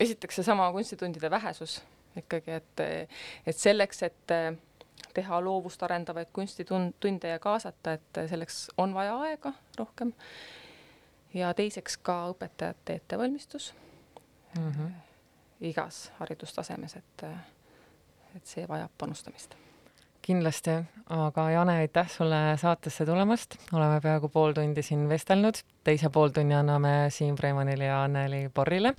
esiteks 0.00 0.38
seesama 0.38 0.70
kunstitundide 0.72 1.28
vähesus 1.30 1.82
ikkagi, 2.16 2.54
et, 2.56 2.82
et 3.44 3.56
selleks, 3.56 4.00
et 4.06 4.32
teha 5.12 5.40
loovust 5.44 5.82
arendavaid 5.84 6.30
kunstitunde 6.32 7.34
ja 7.34 7.38
kaasata, 7.42 7.98
et 7.98 8.20
selleks 8.30 8.62
on 8.80 8.94
vaja 8.96 9.18
aega 9.26 9.52
rohkem 9.76 10.14
ja 11.34 11.54
teiseks 11.54 11.96
ka 11.96 12.26
õpetajate 12.32 13.00
ettevalmistus. 13.00 13.74
Mm 14.58 14.70
-hmm. 14.70 14.90
igas 15.60 16.12
haridustasemes, 16.18 16.96
et, 16.96 17.22
et 18.36 18.46
see 18.46 18.68
vajab 18.68 18.90
panustamist. 18.98 19.54
Kindlasti, 20.22 20.70
aga 21.10 21.50
Jane, 21.50 21.72
aitäh 21.82 22.10
sulle 22.10 22.56
saatesse 22.56 23.06
tulemast, 23.06 23.56
oleme 23.72 24.00
peaaegu 24.00 24.28
pool 24.28 24.52
tundi 24.52 24.82
siin 24.82 25.08
vestelnud, 25.08 25.54
teise 25.84 26.10
pooltunni 26.10 26.54
anname 26.54 27.10
Siim 27.10 27.34
Preimanile 27.36 27.84
ja 27.84 28.04
Anneli 28.04 28.50
Borrile, 28.54 28.94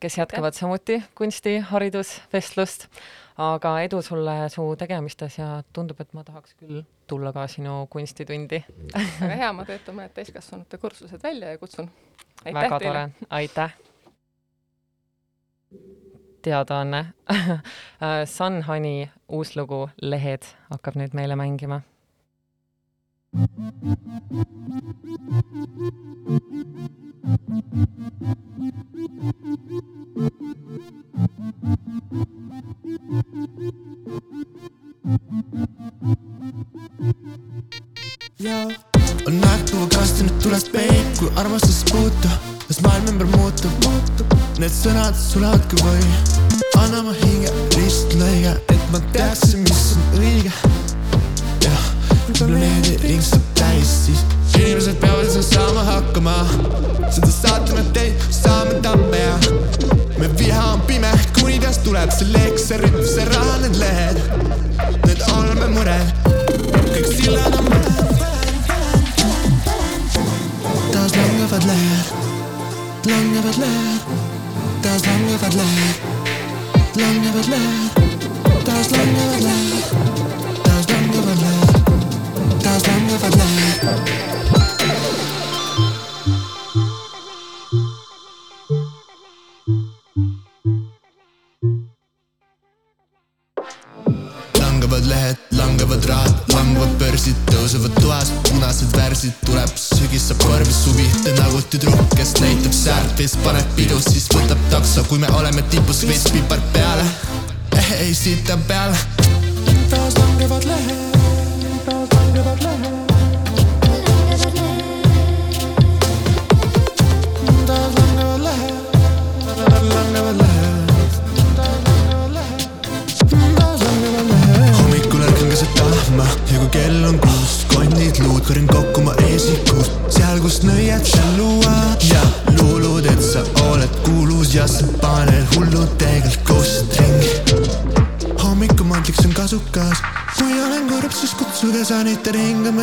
kes 0.00 0.18
jätkavad 0.18 0.54
ja. 0.54 0.58
samuti 0.60 1.02
kunstiharidusvestlust 1.18 2.88
aga 3.38 3.80
edu 3.86 4.02
sulle 4.02 4.48
su 4.50 4.62
tegemistes 4.78 5.38
ja 5.38 5.62
tundub, 5.72 6.00
et 6.00 6.12
ma 6.12 6.24
tahaks 6.26 6.54
küll 6.58 6.82
tulla 7.06 7.32
ka 7.32 7.46
sinu 7.50 7.86
kunstitundi 7.90 8.62
väga 9.20 9.34
hea, 9.42 9.52
ma 9.54 9.66
töötan 9.68 9.98
mõned 9.98 10.14
täiskasvanute 10.16 10.80
kursused 10.82 11.22
välja 11.22 11.54
ja 11.54 11.58
kutsun. 11.58 11.90
väga 12.44 12.80
tore, 12.82 13.04
aitäh. 13.30 13.76
teadaanne 16.42 17.04
Sunhoney 18.36 19.06
uus 19.28 19.56
lugu 19.56 19.88
Lehed 20.02 20.50
hakkab 20.70 20.98
nüüd 20.98 21.14
meile 21.14 21.36
mängima 21.36 21.82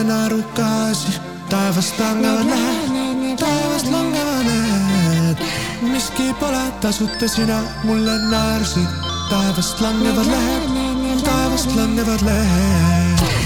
naerukaasi 0.04 1.20
taevast 1.50 2.00
langevad 2.00 2.46
need, 2.46 3.38
taevast 3.40 3.92
langevad 3.92 4.46
need 4.46 5.38
miski 5.82 6.34
pole 6.40 6.72
tasuta 6.82 7.28
sina 7.28 7.60
mulle 7.84 8.18
naersid 8.30 8.88
taevast 9.30 9.82
langevad 9.82 10.26
lehed, 10.26 11.24
taevast 11.24 11.76
langevad 11.76 12.22
lehed 12.22 13.45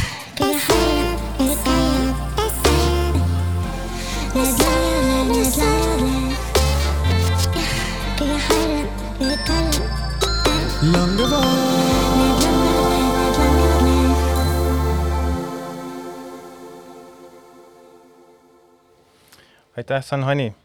aitäh, 19.90 20.06
Sanhani. 20.06 20.56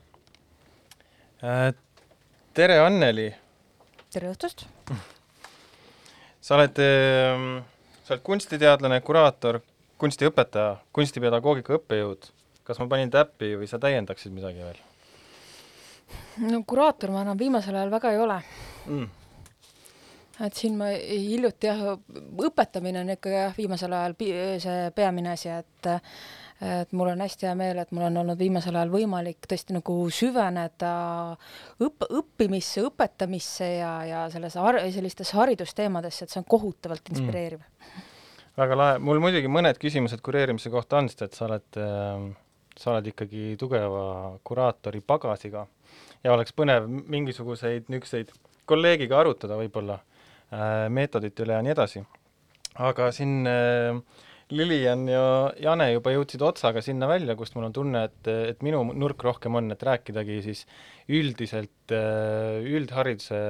tere, 2.55 2.79
Anneli. 2.79 3.35
tere 4.13 4.29
õhtust! 4.29 4.67
sa 6.45 6.59
oled, 6.59 6.77
sa 8.05 8.13
oled 8.13 8.25
kunstiteadlane, 8.27 9.01
kuraator, 9.01 9.63
kunstiõpetaja, 9.97 10.77
kunstipedagoogika 10.93 11.79
õppejõud. 11.79 12.29
kas 12.65 12.83
ma 12.83 12.89
panin 12.89 13.11
täppi 13.11 13.55
või 13.57 13.69
sa 13.69 13.81
täiendaksid 13.81 14.33
midagi 14.33 14.61
veel 14.61 14.79
no 16.45 16.63
kuraator 16.67 17.13
ma 17.13 17.25
enam 17.25 17.41
viimasel 17.41 17.77
ajal 17.77 17.91
väga 17.97 18.13
ei 18.13 18.21
ole 18.21 18.39
mm.? 18.87 19.09
et 20.45 20.55
siin 20.55 20.77
ma 20.77 20.93
hiljuti 20.93 21.73
jah, 21.73 21.85
õpetamine 22.45 23.01
on 23.01 23.17
ikka 23.17 23.33
jah, 23.33 23.57
viimasel 23.57 23.93
ajal 23.93 24.17
see 24.61 24.91
peamine 24.97 25.33
asi, 25.33 25.49
et 25.49 25.95
et 26.61 26.93
mul 26.93 27.11
on 27.11 27.25
hästi 27.25 27.49
hea 27.49 27.55
meel, 27.59 27.81
et 27.83 27.91
mul 27.93 28.07
on 28.09 28.21
olnud 28.23 28.39
viimasel 28.39 28.77
ajal 28.79 28.93
võimalik 28.93 29.49
tõesti 29.51 29.75
nagu 29.77 29.97
süveneda 30.15 30.93
õpp-, 31.83 32.09
õppimisse, 32.21 32.85
õpetamisse 32.87 33.69
ja, 33.81 33.93
ja 34.09 34.25
selles 34.33 34.57
har-, 34.61 34.83
sellistesse 34.95 35.37
haridusteemadesse, 35.39 36.25
et 36.25 36.35
see 36.35 36.43
on 36.43 36.49
kohutavalt 36.49 37.13
inspireeriv. 37.15 37.61
Mm.. 37.65 38.07
väga 38.63 38.79
lahe, 38.79 39.03
mul 39.03 39.21
muidugi 39.25 39.51
mõned 39.51 39.83
küsimused 39.83 40.23
kureerimise 40.25 40.71
kohta 40.71 41.03
on, 41.03 41.11
sest 41.11 41.27
et 41.27 41.39
sa 41.39 41.49
oled 41.49 41.83
äh, 41.83 42.33
sa 42.79 42.91
oled 42.95 43.07
ikkagi 43.13 43.55
tugeva 43.59 44.35
kuraatori 44.47 45.01
pagasiga 45.07 45.67
ja 46.25 46.35
oleks 46.35 46.55
põnev 46.57 46.89
mingisuguseid 46.89 47.91
niisuguseid 47.93 48.33
kolleegiga 48.69 49.21
arutada 49.21 49.59
võib-olla 49.59 49.99
äh, 50.01 50.87
meetodite 50.91 51.45
üle 51.45 51.59
ja 51.59 51.65
nii 51.65 51.75
edasi. 51.75 52.05
aga 52.75 53.11
siin 53.13 53.47
äh, 53.47 54.01
Lilian 54.53 55.07
ja 55.09 55.25
Jane 55.61 55.89
juba 55.95 56.13
jõudsid 56.13 56.43
otsaga 56.45 56.83
sinna 56.85 57.09
välja, 57.09 57.37
kust 57.39 57.57
mul 57.57 57.69
on 57.71 57.75
tunne, 57.77 58.05
et, 58.11 58.29
et 58.53 58.63
minu 58.67 58.83
nurk 58.93 59.25
rohkem 59.25 59.57
on, 59.57 59.73
et 59.73 59.83
rääkidagi 59.83 60.41
siis 60.45 60.65
üldiselt 61.09 61.95
äh, 61.95 62.61
üldhariduse 62.65 63.41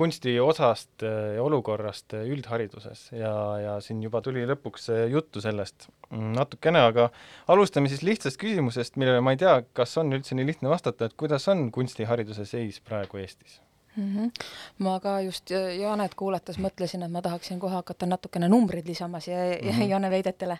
kunsti 0.00 0.38
osast 0.40 1.04
äh, 1.04 1.36
ja 1.36 1.44
olukorrast 1.44 2.16
äh, 2.16 2.24
üldhariduses 2.32 3.10
ja, 3.12 3.32
ja 3.60 3.78
siin 3.84 4.00
juba 4.04 4.22
tuli 4.24 4.46
lõpuks 4.48 4.88
juttu 5.12 5.44
sellest 5.44 5.90
mm, 6.08 6.32
natukene, 6.38 6.84
aga 6.92 7.10
alustame 7.52 7.92
siis 7.92 8.04
lihtsast 8.06 8.40
küsimusest, 8.40 8.96
millele 9.00 9.20
ma 9.24 9.36
ei 9.36 9.42
tea, 9.42 9.58
kas 9.76 9.98
on 10.00 10.16
üldse 10.16 10.38
nii 10.38 10.48
lihtne 10.48 10.72
vastata, 10.72 11.10
et 11.10 11.18
kuidas 11.20 11.48
on 11.52 11.68
kunstihariduse 11.74 12.48
seis 12.48 12.80
praegu 12.84 13.20
Eestis? 13.20 13.60
Mm. 13.96 14.16
-hmm. 14.16 14.30
ma 14.78 15.00
ka 15.00 15.20
just 15.20 15.50
Jaanet 15.50 16.14
kuulates 16.14 16.58
mõtlesin, 16.58 17.02
et 17.02 17.10
ma 17.10 17.22
tahaksin 17.22 17.60
kohe 17.60 17.74
hakata 17.74 18.06
natukene 18.06 18.48
numbreid 18.48 18.86
lisama 18.86 19.20
siia 19.20 19.36
mm 19.62 19.70
-hmm. 19.70 19.88
Jaane 19.88 20.10
väidetele. 20.10 20.58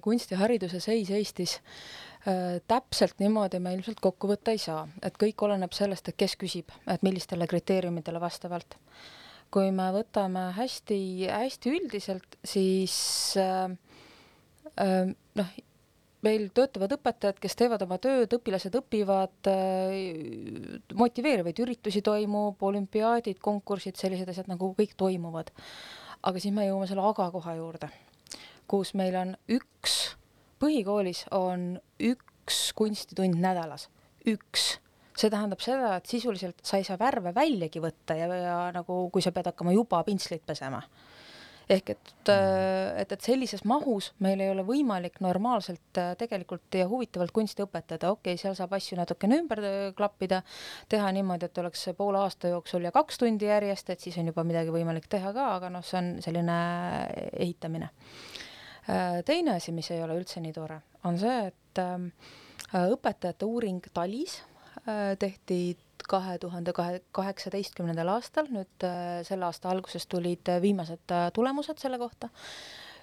kunstihariduse 0.00 0.80
seis 0.80 1.10
Eestis 1.10 1.60
täpselt 2.68 3.18
niimoodi 3.18 3.58
me 3.58 3.74
ilmselt 3.74 4.00
kokku 4.00 4.28
võtta 4.30 4.54
ei 4.54 4.60
saa, 4.62 4.86
et 5.02 5.16
kõik 5.18 5.42
oleneb 5.42 5.72
sellest, 5.74 6.08
et 6.08 6.16
kes 6.16 6.36
küsib, 6.38 6.70
et 6.86 7.02
millistele 7.02 7.46
kriteeriumidele 7.46 8.20
vastavalt. 8.20 8.78
kui 9.52 9.68
me 9.70 9.90
võtame 9.92 10.46
hästi-hästi 10.56 11.70
üldiselt, 11.76 12.38
siis 12.44 13.34
äh, 13.36 13.74
äh, 14.80 15.10
noh, 15.34 15.50
meil 16.26 16.48
töötavad 16.54 16.94
õpetajad, 16.96 17.38
kes 17.42 17.56
teevad 17.58 17.82
oma 17.84 17.98
tööd, 18.02 18.30
õpilased 18.36 18.74
õpivad, 18.78 19.50
äh, 19.50 20.92
motiveerivaid 20.98 21.62
üritusi 21.64 22.02
toimub, 22.06 22.62
olümpiaadid, 22.62 23.40
konkursid, 23.42 23.98
sellised 23.98 24.30
asjad 24.30 24.50
nagu 24.50 24.72
kõik 24.78 24.94
toimuvad. 24.96 25.52
aga 26.22 26.38
siis 26.38 26.54
me 26.54 26.68
jõuame 26.68 26.86
selle 26.86 27.02
aga 27.02 27.24
koha 27.34 27.56
juurde, 27.58 27.88
kus 28.70 28.92
meil 28.94 29.16
on 29.18 29.32
üks, 29.50 30.14
põhikoolis 30.62 31.24
on 31.34 31.80
üks 31.98 32.60
kunstitund 32.78 33.34
nädalas, 33.42 33.88
üks. 34.26 34.78
See 35.18 35.28
tähendab 35.28 35.60
seda, 35.60 35.96
et 35.96 36.06
sisuliselt 36.06 36.62
sa 36.62 36.78
ei 36.78 36.86
saa 36.86 36.96
värve 36.96 37.34
väljagi 37.34 37.82
võtta 37.82 38.14
ja, 38.14 38.28
ja 38.30 38.70
nagu, 38.72 39.10
kui 39.10 39.20
sa 39.20 39.32
pead 39.34 39.50
hakkama 39.50 39.74
juba 39.74 40.04
pintslit 40.06 40.46
pesema 40.46 40.80
ehk 41.70 41.92
et, 41.94 42.12
äh, 42.28 43.00
et, 43.00 43.12
et 43.12 43.24
sellises 43.24 43.64
mahus 43.68 44.10
meil 44.24 44.40
ei 44.42 44.50
ole 44.52 44.64
võimalik 44.66 45.20
normaalselt 45.24 46.00
äh, 46.00 46.12
tegelikult 46.18 46.74
ja 46.78 46.88
huvitavalt 46.90 47.32
kunsti 47.34 47.64
õpetada, 47.64 48.12
okei 48.12 48.34
okay,, 48.34 48.40
seal 48.40 48.56
saab 48.58 48.74
asju 48.76 48.98
natukene 48.98 49.38
ümber 49.42 49.62
äh, 49.62 49.80
klappida, 49.96 50.42
teha 50.92 51.10
niimoodi, 51.14 51.48
et 51.48 51.62
oleks 51.62 51.88
poole 51.98 52.22
aasta 52.22 52.52
jooksul 52.52 52.88
ja 52.88 52.94
kaks 52.94 53.20
tundi 53.22 53.48
järjest, 53.50 53.92
et 53.94 54.04
siis 54.04 54.18
on 54.20 54.30
juba 54.32 54.44
midagi 54.46 54.74
võimalik 54.74 55.08
teha 55.12 55.34
ka, 55.36 55.48
aga 55.58 55.72
noh, 55.72 55.84
see 55.86 56.00
on 56.00 56.14
selline 56.24 56.58
ehitamine. 57.32 57.90
teine 59.26 59.56
asi, 59.56 59.72
mis 59.72 59.90
ei 59.94 60.02
ole 60.02 60.16
üldse 60.18 60.40
nii 60.42 60.54
tore, 60.56 60.80
on 61.06 61.18
see, 61.18 61.52
et 61.52 61.82
õpetajate 62.72 63.46
uuring 63.46 63.84
TALIS 63.94 64.40
tehti 65.22 65.76
kahe 66.08 66.38
tuhande 66.42 66.72
kahe, 66.76 67.00
kaheksateistkümnendal 67.16 68.10
aastal, 68.14 68.48
nüüd 68.52 68.86
äh, 68.86 69.22
selle 69.26 69.48
aasta 69.48 69.70
alguses 69.72 70.06
tulid 70.10 70.48
äh, 70.52 70.60
viimased 70.62 71.14
äh, 71.14 71.28
tulemused 71.34 71.80
selle 71.82 71.98
kohta, 72.02 72.30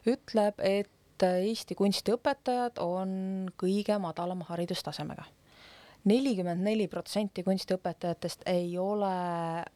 ütleb, 0.09 0.61
et 0.63 0.95
Eesti 1.19 1.75
kunstiõpetajad 1.75 2.77
on 2.79 3.09
kõige 3.59 3.97
madalama 3.99 4.45
haridustasemega. 4.47 5.25
nelikümmend 6.07 6.63
neli 6.63 6.85
protsenti 6.87 7.43
kunstiõpetajatest 7.43 8.45
ei 8.47 8.77
ole 8.79 9.09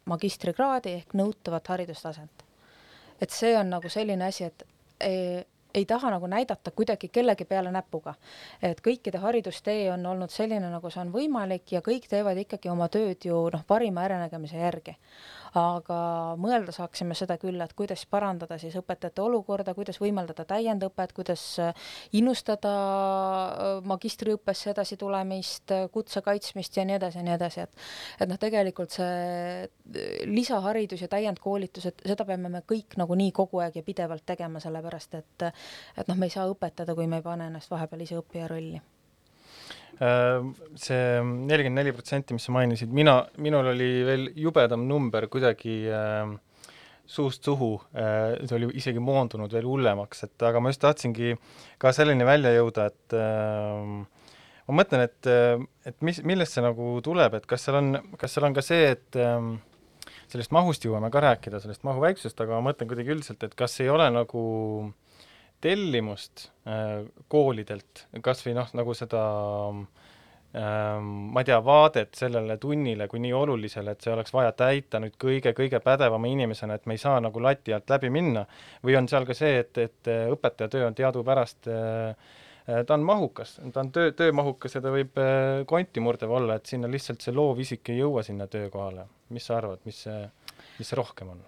magistrikraadi 0.07 0.93
ehk 1.01 1.13
nõutavat 1.19 1.67
haridustaset. 1.67 2.45
et 3.21 3.29
see 3.29 3.57
on 3.57 3.69
nagu 3.75 3.89
selline 3.89 4.25
asi, 4.25 4.43
et 4.43 4.63
e, 5.03 5.43
ei 5.73 5.86
taha 5.86 6.09
nagu 6.13 6.27
näidata 6.27 6.71
kuidagi 6.71 7.07
kellegi 7.09 7.45
peale 7.45 7.71
näpuga. 7.71 8.13
et 8.62 8.81
kõikide 8.81 9.17
haridustee 9.17 9.91
on 9.91 10.05
olnud 10.05 10.29
selline, 10.29 10.69
nagu 10.69 10.89
see 10.89 11.01
on 11.01 11.13
võimalik 11.13 11.71
ja 11.71 11.81
kõik 11.81 12.07
teevad 12.09 12.38
ikkagi 12.38 12.69
oma 12.69 12.88
tööd 12.89 13.25
ju 13.25 13.49
noh, 13.53 13.63
parima 13.67 14.05
äranägemise 14.05 14.57
järgi 14.57 14.97
aga 15.60 15.98
mõelda 16.42 16.74
saaksime 16.74 17.16
seda 17.18 17.38
küll, 17.41 17.60
et 17.62 17.74
kuidas 17.78 18.06
parandada 18.10 18.58
siis 18.62 18.76
õpetajate 18.80 19.22
olukorda, 19.22 19.76
kuidas 19.78 19.99
võimaldada 20.01 20.45
täiendõpet, 20.49 21.14
kuidas 21.14 21.43
äh, 21.62 21.74
innustada 22.18 22.74
äh, 22.74 23.74
magistriõppesse 23.89 24.72
edasi 24.74 24.97
tulemist, 25.01 25.74
äh, 25.76 25.86
kutse 25.93 26.24
kaitsmist 26.26 26.78
ja 26.78 26.88
nii 26.89 26.97
edasi 26.97 27.22
ja 27.22 27.28
nii 27.28 27.36
edasi, 27.38 27.68
et 27.68 28.24
et 28.24 28.30
noh, 28.30 28.39
tegelikult 28.41 28.93
see 28.93 30.26
lisaharidus 30.30 31.04
ja 31.06 31.12
täiendkoolitused, 31.12 32.04
seda 32.08 32.26
peame 32.28 32.49
me 32.49 32.64
kõik 32.70 32.97
nagunii 32.99 33.32
kogu 33.36 33.62
aeg 33.64 33.78
ja 33.80 33.86
pidevalt 33.86 34.26
tegema, 34.26 34.62
sellepärast 34.64 35.20
et 35.20 35.47
et 35.49 36.10
noh, 36.10 36.18
me 36.18 36.30
ei 36.30 36.34
saa 36.34 36.49
õpetada, 36.49 36.95
kui 36.97 37.08
me 37.08 37.22
ei 37.22 37.26
pane 37.26 37.49
ennast 37.51 37.72
vahepeal 37.72 38.06
ise 38.08 38.20
õppija 38.22 38.49
rolli 38.49 38.82
see 40.00 41.02
nelikümmend 41.24 41.80
neli 41.80 41.94
protsenti, 41.96 42.36
mis 42.36 42.48
sa 42.48 42.54
mainisid, 42.56 42.91
mina, 42.94 43.20
minul 43.41 43.70
oli 43.74 43.89
veel 44.08 44.26
jubedam 44.39 44.88
number 44.89 45.28
kuidagi 45.32 45.76
äh, 45.91 46.34
suust 47.06 47.44
suhu 47.46 47.76
äh,, 47.94 48.39
see 48.48 48.58
oli 48.58 48.72
isegi 48.80 49.04
moondunud 49.04 49.54
veel 49.54 49.68
hullemaks, 49.70 50.26
et 50.28 50.48
aga 50.48 50.62
ma 50.64 50.72
just 50.74 50.82
tahtsingi 50.84 51.36
ka 51.82 51.94
selleni 51.96 52.26
välja 52.28 52.54
jõuda, 52.56 52.88
et 52.91 53.18
äh, 53.20 54.32
ma 54.70 54.80
mõtlen, 54.80 55.06
et, 55.06 55.30
äh, 55.30 55.62
et 55.89 56.00
mis, 56.06 56.24
millest 56.26 56.58
see 56.58 56.66
nagu 56.66 56.96
tuleb, 57.06 57.38
et 57.38 57.48
kas 57.50 57.68
seal 57.68 57.80
on, 57.82 57.94
kas 58.20 58.36
seal 58.36 58.50
on 58.50 58.58
ka 58.58 58.66
see, 58.66 58.96
et 58.96 59.20
äh, 59.20 59.38
sellest 60.34 60.56
mahust 60.56 60.88
jõuame 60.88 61.12
ka 61.14 61.22
rääkida, 61.24 61.62
sellest 61.62 61.86
mahu 61.88 62.02
väiksusest, 62.04 62.39
aga 62.41 62.58
ma 62.58 62.72
mõtlen 62.72 62.89
kuidagi 62.89 63.14
üldiselt, 63.14 63.44
et 63.46 63.56
kas 63.60 63.78
ei 63.84 63.91
ole 63.94 64.10
nagu 64.16 64.44
äh, 64.88 65.03
tellimust 65.64 66.49
äh, 66.68 67.03
koolidelt, 67.32 68.07
kas 68.26 68.43
või 68.45 68.57
noh, 68.57 68.70
nagu 68.76 68.95
seda 68.97 69.24
ähm, 69.72 71.09
ma 71.34 71.41
ei 71.43 71.49
tea, 71.49 71.59
vaadet 71.66 72.14
sellele 72.20 72.57
tunnile 72.61 73.07
kui 73.11 73.22
nii 73.24 73.34
olulisele, 73.38 73.95
et 73.95 74.05
see 74.05 74.14
oleks 74.14 74.36
vaja 74.36 74.51
täita 74.57 75.01
nüüd 75.03 75.18
kõige-kõige 75.22 75.80
pädevama 75.84 76.30
inimesena, 76.30 76.78
et 76.78 76.88
me 76.89 76.97
ei 76.97 77.01
saa 77.01 77.20
nagu 77.24 77.43
lati 77.43 77.76
alt 77.76 77.89
läbi 77.95 78.11
minna, 78.14 78.45
või 78.84 78.99
on 78.99 79.09
seal 79.11 79.28
ka 79.30 79.38
see, 79.38 79.59
et, 79.64 79.82
et 79.82 80.14
õpetaja 80.36 80.72
töö 80.74 80.88
on 80.89 80.97
teadupärast 80.99 81.72
äh, 81.72 82.32
ta 82.88 82.93
on 82.93 83.03
mahukas, 83.03 83.57
ta 83.74 83.84
on 83.84 83.91
töö, 83.91 84.11
töömahukas 84.16 84.78
ja 84.78 84.82
ta 84.84 84.91
võib 84.93 85.18
äh, 85.20 85.64
konti 85.70 86.03
murdev 86.03 86.32
olla, 86.32 86.59
et 86.59 86.70
sinna 86.70 86.91
lihtsalt 86.91 87.24
see 87.24 87.36
loovisik 87.36 87.91
ei 87.91 87.99
jõua 87.99 88.24
sinna 88.24 88.47
töökohale. 88.47 89.07
mis 89.34 89.47
sa 89.49 89.57
arvad, 89.57 89.80
mis 89.86 90.03
see 90.05 90.20
mis 90.78 90.89
see 90.89 90.97
rohkem 90.97 91.30
on? 91.34 91.41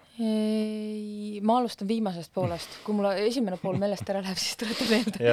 ma 1.42 1.58
alustan 1.58 1.88
viimasest 1.88 2.32
poolest, 2.34 2.78
kui 2.84 2.94
mul 2.96 3.08
esimene 3.26 3.58
pool 3.60 3.76
meelest 3.80 4.08
ära 4.08 4.22
läheb, 4.24 4.38
siis 4.40 4.56
tuleta 4.60 4.86
meelde. 4.88 5.32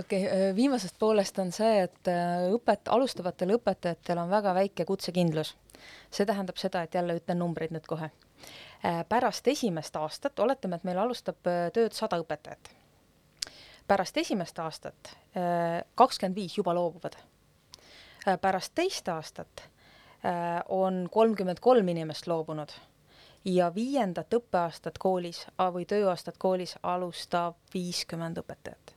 okei, 0.00 0.22
viimasest 0.56 0.96
poolest 0.98 1.38
on 1.42 1.50
see, 1.52 1.82
et 1.84 2.10
äh, 2.10 2.46
õpet-, 2.54 2.88
alustavatel 2.94 3.56
õpetajatel 3.58 4.22
on 4.22 4.30
väga 4.32 4.54
väike 4.56 4.86
kutsekindlus. 4.88 5.54
see 6.10 6.26
tähendab 6.26 6.56
seda, 6.60 6.84
et 6.84 6.94
jälle 6.94 7.18
ütlen 7.18 7.42
numbreid 7.42 7.74
nüüd 7.74 7.86
kohe. 7.90 8.08
Äh, 8.84 9.02
pärast 9.08 9.48
esimest 9.48 9.96
aastat, 9.96 10.38
oletame, 10.40 10.80
et 10.80 10.88
meil 10.88 11.02
alustab 11.02 11.50
äh, 11.50 11.68
tööd 11.74 11.92
sada 11.92 12.20
õpetajat. 12.22 12.72
pärast 13.86 14.16
esimest 14.16 14.58
aastat 14.58 15.16
kakskümmend 15.94 16.36
viis 16.36 16.56
juba 16.56 16.72
loobuvad. 16.74 17.16
pärast 18.40 18.72
teist 18.74 19.08
aastat 19.08 19.68
on 20.68 21.08
kolmkümmend 21.12 21.60
kolm 21.60 21.88
inimest 21.88 22.26
loobunud 22.26 22.72
ja 23.44 23.74
viiendat 23.74 24.34
õppeaastat 24.34 24.98
koolis 24.98 25.46
või 25.58 25.84
tööaastat 25.86 26.38
koolis 26.38 26.78
alustab 26.82 27.56
viiskümmend 27.74 28.38
õpetajat 28.40 28.94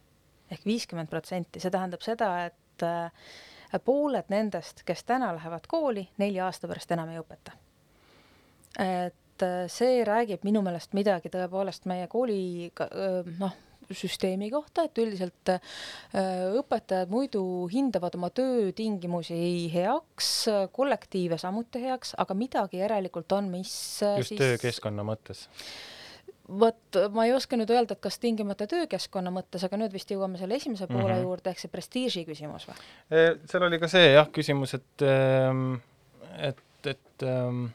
ehk 0.51 0.65
viiskümmend 0.65 1.09
protsenti, 1.11 1.59
see 1.59 1.71
tähendab 1.73 2.03
seda, 2.05 2.31
et 2.47 2.85
äh, 2.85 3.79
pooled 3.85 4.31
nendest, 4.31 4.83
kes 4.87 5.03
täna 5.07 5.33
lähevad 5.35 5.67
kooli, 5.67 6.07
nelja 6.21 6.47
aasta 6.47 6.69
pärast 6.71 6.91
enam 6.95 7.11
ei 7.11 7.21
õpeta. 7.21 7.55
et 8.79 9.43
äh, 9.43 9.63
see 9.71 10.03
räägib 10.07 10.45
minu 10.47 10.61
meelest 10.65 10.93
midagi 10.97 11.31
tõepoolest 11.33 11.87
meie 11.89 12.07
kooli 12.07 12.71
noh, 13.39 13.55
süsteemi 13.91 14.49
kohta, 14.51 14.88
et 14.88 15.01
üldiselt 15.01 15.53
äh, 15.53 15.59
õpetajad 16.59 17.11
muidu 17.11 17.43
hindavad 17.71 18.15
oma 18.19 18.29
töötingimusi 18.35 19.67
heaks, 19.73 20.31
kollektiive 20.75 21.39
samuti 21.41 21.83
heaks, 21.88 22.15
aga 22.17 22.38
midagi 22.38 22.81
järelikult 22.81 23.31
on, 23.38 23.51
mis 23.53 23.73
äh, 24.05 24.17
just 24.21 24.35
siis... 24.35 24.41
töökeskkonna 24.41 25.05
mõttes 25.07 25.47
vot 26.47 26.99
ma 27.11 27.25
ei 27.27 27.33
oska 27.35 27.57
nüüd 27.59 27.71
öelda, 27.73 27.97
et 27.97 28.03
kas 28.03 28.19
tingimata 28.23 28.67
töökeskkonna 28.71 29.31
mõttes, 29.35 29.65
aga 29.67 29.79
nüüd 29.81 29.91
vist 29.91 30.11
jõuame 30.11 30.39
selle 30.39 30.55
esimese 30.55 30.88
poole 30.88 31.09
mm 31.09 31.17
-hmm. 31.17 31.25
juurde, 31.27 31.51
ehk 31.51 31.59
see 31.59 31.71
prestiiži 31.71 32.23
küsimus 32.27 32.67
või? 32.69 32.77
seal 33.51 33.67
oli 33.67 33.79
ka 33.79 33.89
see 33.91 34.13
jah, 34.13 34.29
küsimus, 34.31 34.73
et, 34.77 35.03
ähm, 35.03 35.81
et, 36.38 36.63
et 36.85 37.27
ähm, 37.27 37.67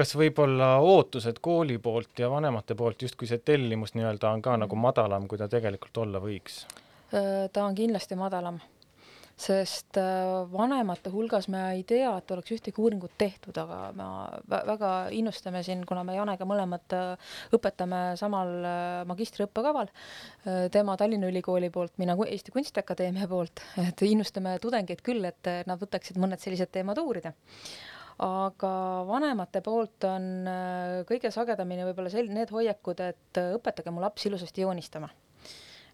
kas 0.00 0.14
võib-olla 0.16 0.78
ootused 0.80 1.42
kooli 1.44 1.76
poolt 1.78 2.22
ja 2.22 2.30
vanemate 2.32 2.76
poolt 2.78 3.02
justkui 3.04 3.28
see 3.28 3.42
tellimus 3.44 3.92
nii-öelda 3.92 4.32
on 4.32 4.42
ka 4.44 4.56
nagu 4.56 4.76
madalam, 4.80 5.28
kui 5.28 5.40
ta 5.40 5.48
tegelikult 5.52 6.04
olla 6.04 6.22
võiks? 6.22 6.64
ta 7.10 7.64
on 7.66 7.74
kindlasti 7.74 8.14
madalam 8.16 8.60
sest 9.40 9.96
äh, 9.96 10.30
vanemate 10.52 11.10
hulgas 11.12 11.48
me 11.52 11.60
ei 11.74 11.84
tea, 11.88 12.10
et 12.18 12.32
oleks 12.34 12.52
ühtegi 12.56 12.82
uuringut 12.82 13.14
tehtud, 13.18 13.56
aga 13.62 13.78
me 13.96 14.08
väga 14.68 14.90
innustame 15.16 15.62
siin, 15.66 15.84
kuna 15.88 16.04
me 16.04 16.16
Janega 16.18 16.46
mõlemad 16.48 16.96
äh, 16.96 17.30
õpetame 17.56 18.02
samal 18.20 18.52
äh, 18.58 18.80
magistriõppekaval, 19.08 19.88
tema 20.74 20.96
Tallinna 21.00 21.30
Ülikooli 21.30 21.70
poolt, 21.72 21.96
mina 22.00 22.16
Eesti 22.26 22.52
Kunstiakadeemia 22.54 23.28
poolt, 23.30 23.64
et 23.80 24.04
innustame 24.04 24.58
tudengeid 24.62 25.00
küll, 25.06 25.24
et 25.28 25.52
nad 25.66 25.80
võtaksid 25.80 26.20
mõned 26.20 26.42
sellised 26.42 26.72
teemad 26.74 27.00
uurida 27.00 27.32
aga 28.20 28.70
vanemate 29.08 29.62
poolt 29.64 30.04
on 30.04 30.46
kõige 31.08 31.30
sagedamini 31.32 31.86
võib-olla 31.88 32.12
sel-, 32.12 32.28
need 32.32 32.52
hoiakud, 32.52 33.00
et 33.00 33.40
õpetage 33.56 33.92
mu 33.94 34.02
laps 34.04 34.26
ilusasti 34.28 34.66
joonistama 34.66 35.08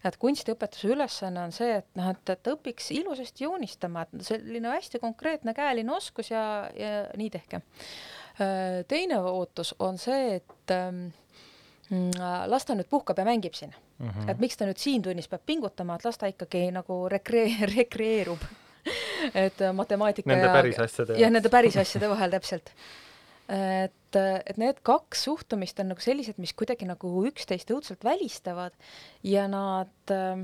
et 0.05 0.17
kunstiõpetuse 0.21 0.91
ülesanne 0.93 1.41
on 1.47 1.53
see, 1.55 1.79
et 1.81 1.87
noh, 1.97 2.09
et, 2.13 2.33
et 2.33 2.49
õpiks 2.51 2.91
ilusasti 2.95 3.45
joonistama, 3.45 4.05
et 4.05 4.27
selline 4.29 4.71
hästi 4.75 5.01
konkreetne 5.03 5.53
käeline 5.57 5.93
oskus 5.95 6.31
ja, 6.31 6.43
ja 6.77 6.91
nii 7.17 7.31
tehke. 7.33 7.61
Äh, 8.37 8.83
teine 8.87 9.19
ootus 9.23 9.73
on 9.83 9.97
see, 10.01 10.37
et 10.37 10.75
ähm, 10.75 11.07
las 12.51 12.67
ta 12.67 12.75
nüüd 12.75 12.89
puhkab 12.91 13.19
ja 13.21 13.25
mängib 13.25 13.55
siin 13.55 13.71
mm. 13.71 14.09
-hmm. 14.09 14.31
et 14.31 14.39
miks 14.43 14.57
ta 14.57 14.65
nüüd 14.67 14.77
siin 14.77 15.01
tunnis 15.01 15.27
peab 15.27 15.45
pingutama, 15.45 15.95
et 15.95 16.05
las 16.05 16.17
ta 16.17 16.27
ikkagi 16.27 16.67
nagu 16.71 17.07
rekree-, 17.09 17.67
rekreerub 17.77 18.43
et 19.33 19.65
matemaatika 19.73 20.31
nende 20.31 20.47
ja, 20.49 20.53
päris 20.55 20.79
asjade 20.83 21.19
ja 21.21 21.31
nende 21.33 21.51
päris 21.53 21.77
asjade 21.83 22.09
vahel 22.11 22.33
täpselt. 22.37 22.73
Et, 23.47 24.17
et 24.19 24.57
need 24.59 24.81
kaks 24.83 25.21
suhtumist 25.23 25.77
on 25.79 25.93
nagu 25.93 26.03
sellised, 26.03 26.35
mis 26.43 26.51
kuidagi 26.57 26.87
nagu 26.89 27.11
üksteist 27.29 27.69
õudselt 27.71 28.03
välistavad 28.03 28.75
ja 29.23 29.45
nad 29.47 30.11
äh, 30.11 30.41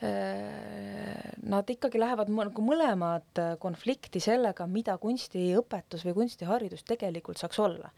Nad 0.00 1.68
ikkagi 1.68 2.00
lähevad 2.00 2.30
nagu 2.32 2.62
mõlemad 2.64 3.40
konflikti 3.60 4.22
sellega, 4.24 4.64
mida 4.64 4.94
kunstiõpetus 5.00 6.06
või 6.08 6.14
kunstiharidus 6.22 6.86
tegelikult 6.88 7.40
saaks 7.40 7.60
olla. 7.60 7.92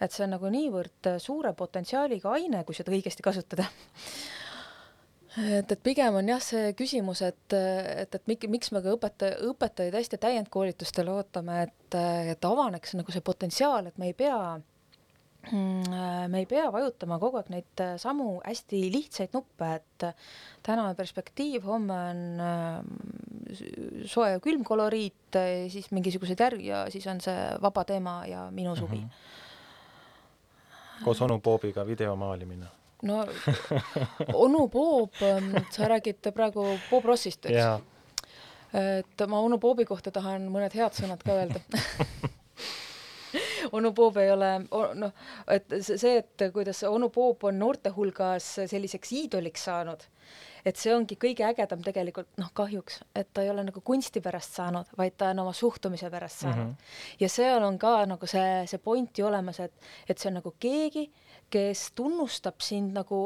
et 0.00 0.10
see 0.10 0.24
on 0.24 0.32
nagu 0.34 0.48
niivõrd 0.50 1.06
suure 1.22 1.52
potentsiaaliga 1.54 2.32
aine, 2.34 2.64
kui 2.64 2.74
seda 2.74 2.90
õigesti 2.90 3.22
kasutada 3.22 3.64
et, 5.42 5.72
et 5.72 5.80
pigem 5.82 6.14
on 6.20 6.28
jah, 6.28 6.42
see 6.42 6.72
küsimus, 6.78 7.22
et, 7.26 7.56
et, 7.56 8.14
et 8.14 8.28
miks, 8.30 8.46
miks 8.50 8.70
me 8.74 8.82
ka 8.84 8.94
õpetaja, 8.94 9.40
õpetajaid 9.50 9.94
hästi 9.98 10.16
täiendkoolitustele 10.22 11.10
ootame, 11.14 11.54
et, 11.68 11.98
et 12.34 12.42
avaneks 12.50 12.94
nagu 12.98 13.08
see 13.14 13.24
potentsiaal, 13.24 13.84
et 13.90 13.98
me 13.98 14.06
ei 14.12 14.16
pea 14.18 14.38
me 15.52 16.38
ei 16.38 16.46
pea 16.48 16.70
vajutama 16.72 17.18
kogu 17.20 17.36
aeg 17.36 17.50
neid 17.52 17.80
samu 18.00 18.40
hästi 18.40 18.78
lihtsaid 18.94 19.34
nuppe, 19.36 19.66
et 19.76 20.04
täna 20.64 20.86
on 20.88 20.96
perspektiiv, 20.96 21.66
homme 21.68 21.92
on 21.92 22.40
äh, 22.40 22.80
soe 24.08 24.30
ja 24.32 24.40
külm 24.40 24.64
koloriit, 24.64 25.36
siis 25.68 25.92
mingisugused 25.92 26.40
järg 26.40 26.64
ja 26.64 26.90
siis 26.92 27.06
on 27.12 27.20
see 27.20 27.36
vaba 27.60 27.84
teema 27.88 28.26
ja 28.30 28.50
minu 28.54 28.76
suvi 28.76 28.98
mm. 29.02 29.04
-hmm. 29.04 29.10
koos 31.04 31.22
onu 31.22 31.40
Boobiga 31.40 31.86
video 31.86 32.16
maalimine 32.16 32.66
no 33.04 33.24
onu 34.32 34.68
Bob, 34.68 35.10
ähm, 35.22 35.54
sa 35.70 35.88
räägid 35.88 36.32
praegu 36.34 36.78
Bob 36.90 37.04
Rossist, 37.04 37.46
eks? 37.46 37.82
et 38.74 39.26
ma 39.28 39.40
onu 39.40 39.58
Bobi 39.62 39.84
kohta 39.86 40.10
tahan 40.10 40.48
mõned 40.50 40.74
head 40.74 40.96
sõnad 40.96 41.22
ka 41.22 41.36
öelda 41.38 41.60
onu 43.72 43.92
Bob 43.92 44.16
ei 44.22 44.30
ole, 44.32 44.50
noh, 44.98 45.12
et 45.50 45.76
see, 45.82 46.18
et 46.18 46.48
kuidas 46.54 46.82
onu 46.88 47.10
Bob 47.14 47.46
on 47.48 47.58
noorte 47.58 47.92
hulgas 47.94 48.46
selliseks 48.70 49.12
iidoliks 49.20 49.66
saanud, 49.68 50.04
et 50.64 50.80
see 50.80 50.94
ongi 50.94 51.16
kõige 51.20 51.44
ägedam 51.46 51.82
tegelikult, 51.84 52.30
noh, 52.40 52.50
kahjuks, 52.56 53.02
et 53.14 53.30
ta 53.34 53.44
ei 53.44 53.50
ole 53.52 53.66
nagu 53.66 53.82
kunsti 53.84 54.22
pärast 54.24 54.56
saanud, 54.58 54.90
vaid 54.98 55.18
ta 55.20 55.30
on 55.34 55.44
oma 55.44 55.52
suhtumise 55.56 56.10
pärast 56.10 56.46
saanud 56.46 56.64
mm. 56.64 56.72
-hmm. 56.72 57.20
ja 57.20 57.28
seal 57.28 57.62
on 57.62 57.78
ka 57.78 57.96
nagu 58.10 58.26
see, 58.26 58.64
see 58.70 58.78
point 58.78 59.18
ju 59.18 59.26
olemas, 59.26 59.60
et, 59.60 59.74
et 60.08 60.18
see 60.18 60.30
on 60.30 60.40
nagu 60.40 60.54
keegi, 60.58 61.10
kes 61.50 61.90
tunnustab 61.94 62.62
sind 62.64 62.94
nagu, 62.96 63.18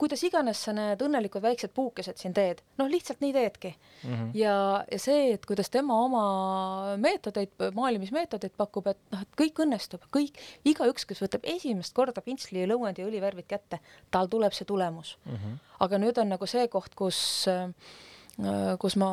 kuidas 0.00 0.22
iganes 0.26 0.62
sa 0.66 0.72
need 0.76 1.02
õnnelikud 1.02 1.42
väiksed 1.44 1.72
puukesed 1.76 2.18
siin 2.20 2.34
teed, 2.36 2.62
noh, 2.80 2.88
lihtsalt 2.90 3.22
nii 3.22 3.34
teedki 3.36 3.72
mm. 3.74 4.14
-hmm. 4.14 4.30
ja, 4.38 4.56
ja 4.90 4.98
see, 5.02 5.32
et 5.34 5.46
kuidas 5.46 5.70
tema 5.70 5.98
oma 6.04 6.24
meetodeid, 7.02 7.54
maalimismeetodeid 7.74 8.56
pakub, 8.56 8.90
et 8.92 8.98
noh, 9.14 9.22
et 9.22 9.38
kõik 9.42 9.62
õnnestub, 9.66 10.08
kõik, 10.16 10.40
igaüks, 10.64 11.06
kes 11.06 11.22
võtab 11.22 11.46
esimest 11.56 11.94
korda 11.94 12.24
pintsli, 12.24 12.66
lõuendi 12.66 13.04
ja 13.04 13.08
õlivärvid 13.10 13.48
kätte, 13.48 13.80
tal 14.10 14.28
tuleb 14.32 14.52
see 14.52 14.66
tulemus 14.66 15.16
mm. 15.24 15.32
-hmm. 15.32 15.62
aga 15.86 16.02
nüüd 16.02 16.18
on 16.18 16.34
nagu 16.34 16.46
see 16.46 16.68
koht, 16.68 16.94
kus 16.94 17.48
äh, 17.48 17.70
kus 18.80 18.98
ma 19.00 19.08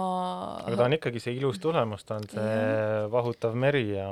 aga 0.65 0.75
ta 0.75 0.85
on 0.89 0.95
ikkagi 0.97 1.21
see 1.23 1.37
ilus 1.37 1.59
tulemus, 1.63 2.03
ta 2.03 2.17
on 2.19 2.25
see 2.27 2.43
ja. 2.43 3.07
vahutav 3.11 3.55
meri 3.55 3.85
ja 3.93 4.07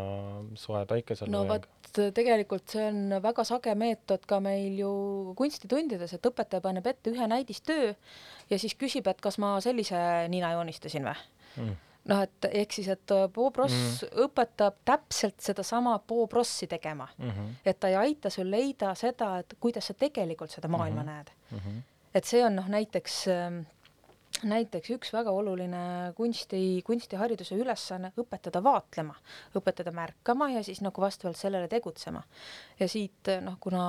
soe 0.55 0.85
päikeseloojang. 0.87 1.35
no 1.35 1.43
vot, 1.51 1.99
tegelikult 2.15 2.71
see 2.71 2.85
on 2.87 3.17
väga 3.23 3.43
sage 3.47 3.75
meetod 3.75 4.23
ka 4.27 4.39
meil 4.43 4.79
ju 4.79 4.91
kunstitundides, 5.39 6.15
et 6.15 6.29
õpetaja 6.31 6.63
paneb 6.63 6.87
ette 6.87 7.11
ühe 7.11 7.27
näidistöö 7.27 7.91
ja 7.91 8.59
siis 8.61 8.77
küsib, 8.79 9.09
et 9.11 9.19
kas 9.23 9.39
ma 9.43 9.57
sellise 9.63 9.99
nina 10.31 10.53
joonistasin 10.55 11.09
või 11.09 11.17
mm. 11.59 11.75
noh, 12.13 12.23
et 12.23 12.49
ehk 12.63 12.79
siis, 12.79 12.87
et 12.95 13.15
Bob 13.35 13.59
Ross 13.59 13.75
mm. 13.75 14.23
õpetab 14.29 14.79
täpselt 14.87 15.43
sedasama 15.43 15.97
Bob 16.07 16.39
Rossi 16.39 16.71
tegema 16.71 17.09
mm. 17.17 17.35
-hmm. 17.35 17.51
et 17.65 17.83
ta 17.83 17.91
ei 17.91 17.99
aita 18.05 18.31
sul 18.31 18.47
leida 18.47 18.95
seda, 18.95 19.33
et 19.43 19.59
kuidas 19.59 19.91
sa 19.91 19.93
tegelikult 19.93 20.55
seda 20.55 20.71
maailma 20.71 21.03
mm 21.03 21.07
-hmm. 21.07 21.11
näed 21.11 21.31
mm. 21.51 21.57
-hmm. 21.59 21.85
et 22.15 22.23
see 22.23 22.45
on 22.45 22.55
noh, 22.55 22.71
näiteks 22.79 23.21
äh, 23.27 23.61
näiteks 24.47 24.93
üks 24.95 25.11
väga 25.13 25.33
oluline 25.35 26.13
kunsti, 26.17 26.81
kunstihariduse 26.85 27.57
ülesanne 27.59 28.11
õpetada 28.19 28.61
vaatlema, 28.63 29.15
õpetada 29.57 29.93
märkama 29.95 30.51
ja 30.55 30.63
siis 30.65 30.81
nagu 30.81 31.01
vastavalt 31.01 31.39
sellele 31.39 31.69
tegutsema. 31.71 32.23
ja 32.79 32.87
siit 32.89 33.29
noh, 33.41 33.57
kuna 33.59 33.85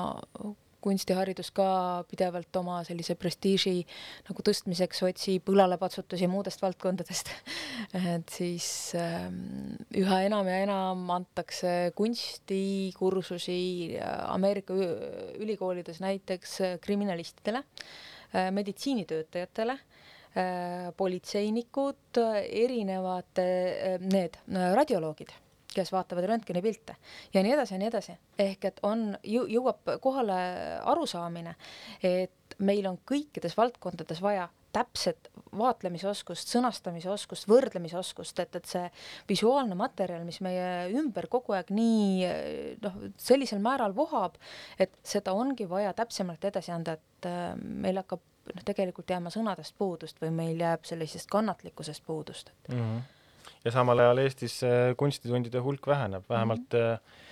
kunstiharidus 0.82 1.52
ka 1.54 1.66
pidevalt 2.10 2.56
oma 2.58 2.80
sellise 2.86 3.14
prestiiži 3.14 3.84
nagu 4.26 4.42
tõstmiseks 4.44 5.04
otsib 5.06 5.52
õlalepatsutusi 5.52 6.26
muudest 6.30 6.62
valdkondadest 6.64 7.30
et 8.14 8.34
siis 8.34 8.66
ähm, 8.98 9.78
üha 9.94 10.22
enam 10.26 10.50
ja 10.50 10.58
enam 10.64 11.06
antakse 11.14 11.92
kunstikursusi 11.98 13.60
Ameerika 14.02 14.74
ülikoolides 15.38 16.02
näiteks 16.02 16.58
kriminalistidele, 16.82 17.62
äh, 18.34 18.50
meditsiinitöötajatele 18.50 19.78
Äh, 19.78 19.91
politseinikud, 20.96 22.20
erinevad 22.48 23.40
äh, 23.42 23.98
need 24.00 24.38
äh, 24.48 24.70
radioloogid, 24.76 25.32
kes 25.72 25.92
vaatavad 25.92 26.24
röntgenipilte 26.28 26.96
ja 27.34 27.42
nii 27.44 27.52
edasi 27.52 27.74
ja 27.74 27.80
nii 27.82 27.90
edasi. 27.90 28.16
ehk 28.40 28.64
et 28.64 28.80
on, 28.82 29.12
jõuab 29.24 29.98
kohale 30.00 30.38
arusaamine, 30.88 31.54
et 32.02 32.56
meil 32.58 32.88
on 32.88 32.98
kõikides 33.08 33.56
valdkondades 33.56 34.20
vaja 34.24 34.48
täpset 34.72 35.28
vaatlemisoskust, 35.52 36.48
sõnastamise 36.48 37.10
oskust, 37.12 37.44
võrdlemise 37.48 37.98
oskust, 38.00 38.38
et, 38.40 38.56
et 38.56 38.68
see 38.68 38.86
visuaalne 39.28 39.76
materjal, 39.76 40.24
mis 40.24 40.40
meie 40.40 40.88
ümber 40.96 41.28
kogu 41.32 41.52
aeg 41.52 41.68
nii 41.76 42.30
noh, 42.80 42.96
sellisel 43.20 43.60
määral 43.60 43.92
vohab, 43.96 44.40
et 44.80 44.96
seda 45.04 45.36
ongi 45.36 45.68
vaja 45.68 45.92
täpsemalt 45.96 46.48
edasi 46.48 46.72
anda, 46.72 46.96
et 46.96 47.28
meil 47.60 48.00
hakkab 48.00 48.24
noh, 48.50 48.64
tegelikult 48.64 49.10
jääma 49.10 49.30
sõnadest 49.30 49.74
puudust 49.78 50.22
või 50.22 50.30
meil 50.34 50.60
jääb 50.60 50.84
sellisest 50.88 51.30
kannatlikkusest 51.30 52.06
puudust 52.06 52.50
et... 52.50 52.74
mm. 52.74 52.80
-hmm. 52.80 53.50
ja 53.64 53.74
samal 53.74 53.98
ajal 53.98 54.24
Eestis 54.24 54.60
kunstitundide 54.96 55.58
hulk 55.58 55.86
väheneb, 55.86 56.24
vähemalt 56.28 56.72
mm 56.72 56.88
-hmm 56.88 57.30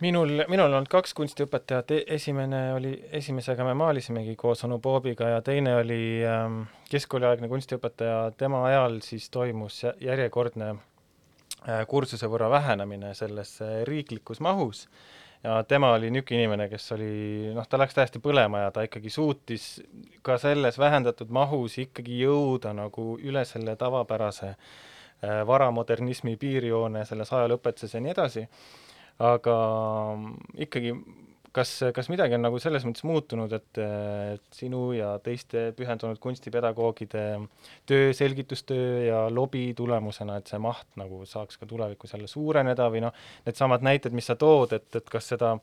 minul, 0.00 0.44
minul 0.48 0.66
on 0.66 0.74
olnud 0.74 0.88
kaks 0.90 1.14
kunstiõpetajat, 1.14 1.90
e-, 1.90 2.04
esimene 2.16 2.60
oli, 2.74 2.92
esimesega 3.12 3.64
me 3.64 3.74
maalisimegi 3.74 4.36
koos 4.36 4.64
onu 4.64 4.78
Boobiga 4.78 5.28
ja 5.28 5.42
teine 5.42 5.76
oli 5.76 6.00
ähm, 6.26 6.62
keskkooliaegne 6.90 7.48
kunstiõpetaja, 7.48 8.32
tema 8.36 8.64
ajal 8.66 9.00
siis 9.04 9.30
toimus 9.30 9.82
järjekordne 10.00 10.70
äh, 10.70 11.86
kursuse 11.88 12.30
võrra 12.32 12.50
vähenemine 12.50 13.14
selles 13.14 13.58
äh, 13.62 13.82
riiklikus 13.88 14.40
mahus 14.40 14.86
äh, 14.86 15.20
ja 15.44 15.62
tema 15.64 15.92
oli 15.92 16.10
niisugune 16.10 16.42
inimene, 16.42 16.68
kes 16.68 16.92
oli 16.92 17.52
noh, 17.54 17.66
ta 17.68 17.78
läks 17.80 17.96
täiesti 17.96 18.20
põlema 18.22 18.66
ja 18.66 18.74
ta 18.74 18.84
ikkagi 18.84 19.10
suutis 19.10 19.66
ka 20.26 20.36
selles 20.38 20.78
vähendatud 20.78 21.32
mahus 21.32 21.78
ikkagi 21.80 22.20
jõuda 22.24 22.74
nagu 22.76 23.14
üle 23.18 23.44
selle 23.48 23.76
tavapärase 23.80 24.52
äh, 24.52 25.40
varamodernismi 25.46 26.36
piirjoone 26.40 27.04
selles 27.08 27.32
ajalooõpetuses 27.32 27.96
ja 27.96 28.04
nii 28.04 28.14
edasi, 28.16 28.46
aga 29.30 29.56
ikkagi 30.66 30.94
kas, 31.56 31.72
kas 31.94 32.08
midagi 32.12 32.36
on 32.36 32.44
nagu 32.44 32.58
selles 32.62 32.84
mõttes 32.86 33.04
muutunud, 33.06 33.52
et, 33.56 33.80
et 33.80 34.56
sinu 34.56 34.90
ja 34.96 35.12
teiste 35.24 35.70
pühendunud 35.78 36.20
kunstipedagoogide 36.22 37.24
töö, 37.88 38.10
selgitustöö 38.16 38.90
ja 39.06 39.22
lobi 39.32 39.70
tulemusena, 39.76 40.38
et 40.40 40.50
see 40.50 40.60
maht 40.62 40.88
nagu 41.00 41.22
saaks 41.28 41.60
ka 41.60 41.68
tulevikus 41.70 42.14
jälle 42.16 42.30
suureneda 42.30 42.90
või 42.92 43.04
noh, 43.06 43.16
needsamad 43.46 43.86
näited, 43.86 44.16
mis 44.16 44.30
sa 44.30 44.38
tood, 44.40 44.76
et, 44.78 44.88
et 44.96 45.10
kas 45.10 45.32
seda 45.34 45.56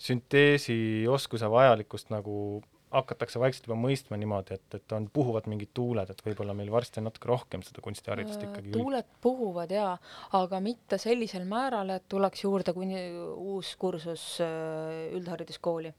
sünteesioskuse 0.00 1.50
vajalikkust 1.52 2.12
nagu 2.14 2.60
hakatakse 2.90 3.38
vaikselt 3.40 3.68
juba 3.68 3.76
mõistma 3.78 4.18
niimoodi, 4.18 4.56
et, 4.58 4.76
et 4.80 4.94
on, 4.96 5.06
puhuvad 5.14 5.46
mingid 5.50 5.70
tuuled, 5.76 6.10
et 6.10 6.22
võib-olla 6.26 6.54
meil 6.58 6.72
varsti 6.74 7.00
on 7.00 7.06
natuke 7.06 7.30
rohkem 7.30 7.62
seda 7.66 7.82
kunstiharidust 7.84 8.42
ikkagi 8.46 8.74
tuuled 8.74 9.12
puhuvad 9.22 9.74
jaa, 9.74 9.94
aga 10.38 10.60
mitte 10.64 10.98
sellisel 10.98 11.46
määral, 11.48 11.94
et 11.94 12.08
tuleks 12.10 12.44
juurde 12.44 12.74
kuni 12.74 13.04
uus 13.30 13.74
kursus 13.80 14.24
äh, 14.44 15.14
üldhariduskooli. 15.14 15.94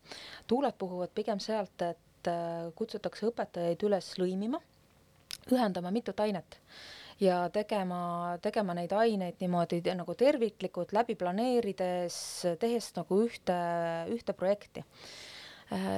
tuuled 0.48 0.78
puhuvad 0.78 1.16
pigem 1.16 1.40
sealt, 1.44 1.88
et 1.88 2.32
äh, 2.32 2.68
kutsutakse 2.76 3.30
õpetajaid 3.32 3.88
üles 3.88 4.14
lõimima, 4.20 4.60
ühendama 5.52 5.96
mitut 5.96 6.20
ainet 6.20 6.60
ja 7.24 7.46
tegema, 7.54 8.38
tegema 8.44 8.76
neid 8.76 8.92
aineid 8.98 9.40
niimoodi 9.40 9.80
nagu 9.96 10.16
terviklikult 10.18 10.92
läbi 10.92 11.16
planeerides, 11.16 12.16
tehes 12.60 12.92
nagu 13.00 13.24
ühte, 13.24 13.62
ühte 14.12 14.36
projekti 14.36 14.84
Äh, 14.84 15.31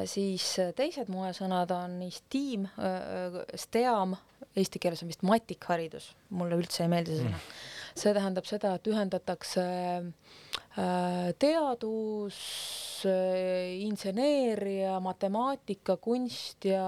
siis 0.10 0.46
äh, 0.62 0.72
teised 0.78 1.10
moesõnad 1.10 1.72
on 1.74 1.98
STEAM, 2.14 2.68
äh, 2.78 3.40
STEAM, 3.58 4.16
eesti 4.60 4.82
keeles 4.82 5.02
on 5.04 5.10
vist 5.10 5.26
matikharidus, 5.26 6.12
mulle 6.38 6.60
üldse 6.60 6.86
ei 6.86 6.92
meeldi 6.94 7.16
see 7.16 7.26
sõna. 7.26 7.40
Mm.. 7.40 7.72
see 8.04 8.14
tähendab 8.18 8.50
seda, 8.50 8.76
et 8.78 8.90
ühendatakse 8.92 9.66
teadus, 11.42 12.38
inseneeria, 13.84 14.96
matemaatika, 15.04 15.98
kunst 16.02 16.66
ja 16.66 16.86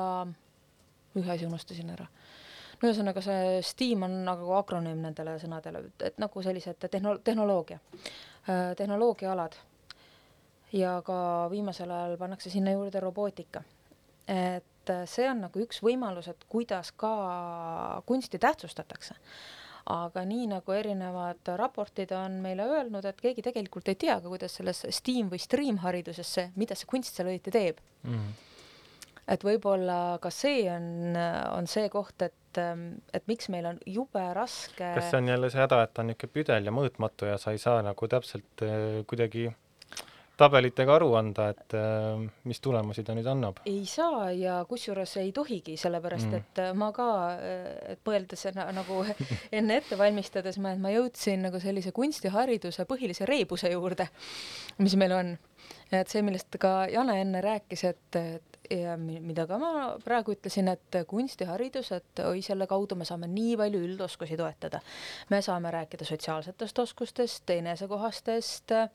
ühe 1.15 1.31
asja 1.31 1.49
unustasin 1.49 1.91
ära. 1.93 2.07
No 2.81 2.89
ühesõnaga, 2.89 3.21
see 3.23 3.61
STEAM 3.65 4.07
on 4.07 4.17
nagu 4.27 4.49
akronüüm 4.57 5.01
nendele 5.05 5.37
sõnadele, 5.41 5.85
et 6.05 6.17
nagu 6.21 6.43
sellised 6.45 6.81
tehno-, 6.89 7.19
tehnoloogia, 7.25 7.79
tehnoloogiaalad 8.77 9.57
ja 10.75 10.99
ka 11.05 11.17
viimasel 11.51 11.91
ajal 11.91 12.17
pannakse 12.19 12.51
sinna 12.53 12.75
juurde 12.75 12.99
robootika. 13.03 13.63
et 14.27 14.91
see 15.09 15.27
on 15.29 15.43
nagu 15.45 15.61
üks 15.61 15.83
võimalus, 15.85 16.27
et 16.29 16.47
kuidas 16.49 16.91
ka 16.97 17.11
kunsti 18.05 18.39
tähtsustatakse. 18.41 19.15
aga 19.85 20.23
nii 20.25 20.47
nagu 20.49 20.73
erinevad 20.73 21.51
raportid 21.61 22.11
on 22.17 22.39
meile 22.41 22.65
öelnud, 22.65 23.05
et 23.05 23.21
keegi 23.21 23.43
tegelikult 23.45 23.87
ei 23.87 23.95
tea 23.95 24.15
ka, 24.17 24.31
kuidas 24.31 24.55
selles 24.57 24.81
STEAM 24.89 25.29
või 25.29 25.37
STREAM 25.37 25.77
hariduses 25.83 26.33
see, 26.37 26.47
mida 26.55 26.75
see 26.75 26.89
kunst 26.89 27.13
seal 27.13 27.29
õieti 27.29 27.53
teeb 27.53 27.81
mm. 28.03 28.11
-hmm 28.11 28.43
et 29.25 29.41
võib-olla 29.45 30.17
ka 30.21 30.29
see 30.33 30.65
on, 30.69 31.15
on 31.17 31.67
see 31.69 31.89
koht, 31.89 32.21
et, 32.21 32.59
et 33.13 33.27
miks 33.29 33.49
meil 33.49 33.65
on 33.71 33.79
jube 33.89 34.21
raske 34.37 34.91
kas 34.97 35.09
see 35.09 35.21
on 35.21 35.31
jälle 35.31 35.49
see 35.49 35.61
häda, 35.63 35.81
et 35.85 35.93
ta 35.93 36.03
on 36.03 36.11
niisugune 36.11 36.33
püdel 36.37 36.69
ja 36.69 36.73
mõõtmatu 36.75 37.29
ja 37.31 37.39
sa 37.41 37.55
ei 37.55 37.61
saa 37.61 37.81
nagu 37.85 38.09
täpselt 38.11 38.65
äh, 38.65 39.01
kuidagi 39.09 39.47
tabelitega 40.37 40.95
aru 40.97 41.13
anda, 41.19 41.49
et 41.53 41.75
äh, 41.77 42.23
mis 42.49 42.61
tulemusi 42.63 43.03
ta 43.05 43.15
nüüd 43.17 43.27
annab? 43.29 43.61
ei 43.69 43.83
saa 43.89 44.29
ja 44.35 44.57
kusjuures 44.69 45.15
ei 45.21 45.31
tohigi, 45.35 45.77
sellepärast 45.79 46.29
mm. 46.29 46.41
et 46.41 46.63
äh, 46.63 46.71
ma 46.77 46.91
ka, 46.95 47.09
äh, 47.35 47.69
et 47.95 48.01
mõeldes 48.07 48.47
nagu 48.55 49.01
enne 49.57 49.79
ette 49.81 49.99
valmistades, 49.99 50.59
ma, 50.63 50.75
ma 50.79 50.93
jõudsin 50.93 51.45
nagu 51.47 51.61
sellise 51.63 51.93
kunstihariduse 51.95 52.87
põhilise 52.89 53.27
reebuse 53.29 53.71
juurde, 53.71 54.09
mis 54.83 54.97
meil 54.99 55.15
on. 55.15 55.37
et 55.91 56.11
see, 56.11 56.21
millest 56.25 56.59
ka 56.61 56.85
Jane 56.91 57.19
enne 57.21 57.41
rääkis, 57.41 57.85
et, 57.87 58.19
et 58.19 58.59
ja 58.71 58.95
mida 58.97 59.45
ka 59.47 59.57
ma 59.61 59.71
praegu 60.03 60.33
ütlesin, 60.35 60.67
et 60.73 60.99
kunstiharidus, 61.07 61.91
et 61.95 62.21
oi, 62.25 62.41
selle 62.45 62.67
kaudu 62.67 62.97
me 62.97 63.05
saame 63.05 63.29
nii 63.31 63.55
palju 63.61 63.81
üldoskusi 63.87 64.37
toetada. 64.37 64.81
me 65.29 65.41
saame 65.45 65.71
rääkida 65.71 66.05
sotsiaalsetest 66.05 66.79
oskustest, 66.85 67.49
enesekohastest 67.49 68.73
Äh, 68.75 68.89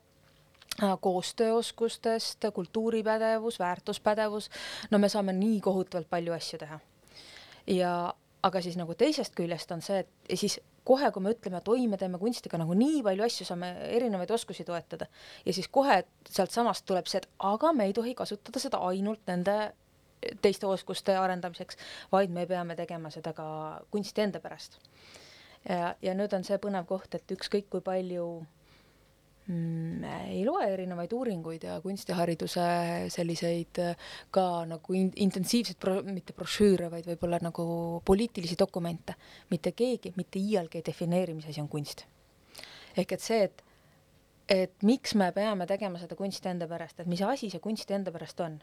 koostööoskustest, 1.01 2.45
kultuuripädevus, 2.55 3.59
väärtuspädevus, 3.59 4.51
no 4.91 4.99
me 4.99 5.09
saame 5.09 5.33
nii 5.37 5.61
kohutavalt 5.61 6.09
palju 6.11 6.33
asju 6.33 6.59
teha. 6.59 6.81
ja 7.67 8.15
aga 8.43 8.61
siis 8.65 8.77
nagu 8.81 8.95
teisest 8.95 9.35
küljest 9.37 9.73
on 9.75 9.83
see, 9.85 10.01
et 10.01 10.39
siis 10.39 10.59
kohe, 10.85 11.11
kui 11.13 11.23
me 11.23 11.35
ütleme, 11.35 11.61
et 11.61 11.69
oi, 11.69 11.85
me 11.91 11.99
teeme 12.01 12.19
kunstiga 12.19 12.59
nagu 12.61 12.75
nii 12.77 13.03
palju 13.05 13.27
asju, 13.27 13.47
saame 13.47 13.71
erinevaid 13.91 14.31
oskusi 14.31 14.65
toetada 14.65 15.07
ja 15.45 15.53
siis 15.53 15.69
kohe 15.69 16.03
sealtsamast 16.29 16.87
tuleb 16.89 17.11
see, 17.11 17.21
et 17.21 17.29
aga 17.51 17.73
me 17.77 17.89
ei 17.91 17.97
tohi 17.97 18.15
kasutada 18.19 18.63
seda 18.63 18.81
ainult 18.89 19.23
nende 19.29 19.57
teiste 20.43 20.69
oskuste 20.69 21.17
arendamiseks, 21.17 21.79
vaid 22.13 22.33
me 22.33 22.47
peame 22.47 22.77
tegema 22.77 23.11
seda 23.13 23.33
ka 23.37 23.47
kunsti 23.91 24.25
enda 24.25 24.41
pärast. 24.41 24.79
ja, 25.69 25.95
ja 26.03 26.17
nüüd 26.17 26.33
on 26.37 26.45
see 26.45 26.59
põnev 26.61 26.89
koht, 26.89 27.15
et 27.15 27.37
ükskõik 27.37 27.69
kui 27.73 27.85
palju 27.85 28.27
ei 29.51 30.43
loe 30.47 30.67
erinevaid 30.73 31.13
uuringuid 31.17 31.65
ja 31.67 31.79
kunstihariduse 31.85 32.67
selliseid 33.13 33.81
äh, 33.83 34.11
ka 34.31 34.45
nagu 34.69 34.97
in 34.97 35.11
intensiivseid 35.17 35.79
pro-, 35.81 36.03
mitte 36.07 36.35
brošüüre, 36.37 36.91
vaid 36.93 37.09
võib-olla 37.11 37.41
nagu 37.43 37.65
poliitilisi 38.07 38.59
dokumente. 38.59 39.15
mitte 39.51 39.73
keegi 39.73 40.13
mitte 40.17 40.39
iialgi 40.39 40.81
ei 40.81 40.87
defineeri, 40.87 41.35
mis 41.35 41.49
asi 41.51 41.61
on 41.61 41.69
kunst. 41.69 42.07
ehk 42.97 43.13
et 43.13 43.21
see, 43.23 43.43
et, 43.45 43.63
et 44.49 44.83
miks 44.83 45.15
me 45.15 45.31
peame 45.33 45.67
tegema 45.67 45.99
seda 45.99 46.17
kunsti 46.19 46.49
enda 46.49 46.69
pärast, 46.69 47.01
et 47.01 47.07
mis 47.07 47.23
asi 47.23 47.51
see 47.51 47.61
kunst 47.61 47.91
enda 47.91 48.13
pärast 48.13 48.41
on 48.41 48.61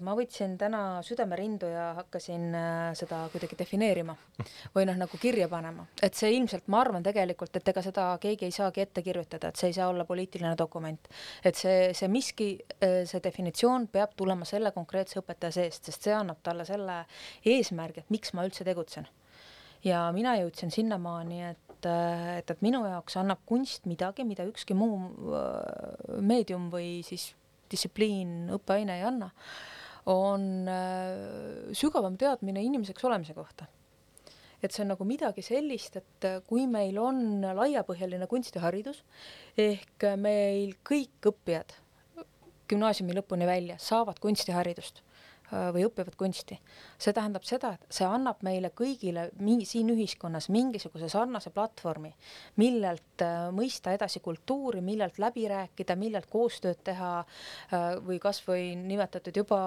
ma 0.00 0.14
võtsin 0.16 0.54
täna 0.58 1.02
südamerindu 1.04 1.68
ja 1.68 1.90
hakkasin 1.98 2.54
äh, 2.56 2.94
seda 2.96 3.26
kuidagi 3.32 3.58
defineerima 3.58 4.14
või 4.74 4.86
noh, 4.88 4.96
nagu 4.96 5.20
kirja 5.20 5.48
panema, 5.52 5.84
et 6.02 6.16
see 6.16 6.32
ilmselt, 6.36 6.70
ma 6.72 6.80
arvan 6.80 7.04
tegelikult, 7.04 7.58
et 7.58 7.68
ega 7.72 7.82
seda 7.84 8.06
keegi 8.22 8.48
ei 8.48 8.54
saagi 8.56 8.86
ette 8.86 9.04
kirjutada, 9.04 9.50
et 9.50 9.60
see 9.60 9.72
ei 9.72 9.76
saa 9.76 9.90
olla 9.92 10.06
poliitiline 10.08 10.54
dokument. 10.58 11.10
et 11.44 11.60
see, 11.60 11.92
see 11.96 12.08
miski, 12.08 12.48
äh, 12.80 13.02
see 13.04 13.20
definitsioon 13.24 13.88
peab 13.92 14.16
tulema 14.16 14.48
selle 14.48 14.72
konkreetse 14.72 15.20
õpetaja 15.20 15.58
seest, 15.60 15.84
sest 15.90 16.08
see 16.08 16.16
annab 16.16 16.40
talle 16.42 16.64
selle 16.64 17.02
eesmärgi, 17.44 18.04
et 18.04 18.10
miks 18.10 18.32
ma 18.32 18.48
üldse 18.48 18.64
tegutsen. 18.64 19.08
ja 19.84 20.08
mina 20.12 20.38
jõudsin 20.40 20.72
sinnamaani, 20.72 21.44
et 21.52 21.62
et, 21.86 22.50
et 22.50 22.62
minu 22.64 22.80
jaoks 22.88 23.18
annab 23.20 23.42
kunst 23.46 23.84
midagi, 23.86 24.24
mida 24.24 24.46
ükski 24.48 24.74
muu 24.74 24.96
meedium 26.24 26.70
või 26.72 27.04
siis 27.06 27.34
distsipliin, 27.72 28.50
õppeaine 28.56 28.98
ei 28.98 29.06
anna, 29.06 29.30
on 30.12 30.68
äh, 30.70 31.72
sügavam 31.76 32.18
teadmine 32.18 32.62
inimeseks 32.62 33.04
olemise 33.08 33.34
kohta. 33.34 33.66
et 34.62 34.72
see 34.72 34.82
on 34.82 34.94
nagu 34.94 35.04
midagi 35.04 35.42
sellist, 35.44 35.98
et 36.00 36.24
äh, 36.24 36.38
kui 36.46 36.66
meil 36.66 36.96
on 36.98 37.44
laiapõhjaline 37.44 38.26
kunstiharidus 38.30 39.02
ehk 39.58 40.06
meil 40.18 40.78
kõik 40.86 41.28
õppijad 41.30 41.76
gümnaasiumi 42.70 43.14
lõpuni 43.18 43.46
välja 43.46 43.76
saavad 43.78 44.18
kunstiharidust 44.22 45.02
või 45.52 45.84
õpivad 45.86 46.16
kunsti. 46.18 46.58
see 46.98 47.12
tähendab 47.14 47.44
seda, 47.46 47.72
et 47.76 47.92
see 47.92 48.06
annab 48.06 48.40
meile 48.42 48.70
kõigile 48.74 49.28
siin 49.64 49.90
ühiskonnas 49.92 50.48
mingisuguse 50.50 51.08
sarnase 51.08 51.50
platvormi, 51.54 52.12
millelt 52.56 53.22
äh, 53.22 53.48
mõista 53.54 53.92
edasi 53.94 54.20
kultuuri, 54.20 54.80
millelt 54.80 55.18
läbi 55.18 55.46
rääkida, 55.48 55.96
millelt 55.96 56.26
koostööd 56.30 56.82
teha 56.84 57.12
äh, 57.20 57.86
või 58.02 58.18
kasvõi 58.22 58.74
nimetatud 58.80 59.36
juba 59.36 59.60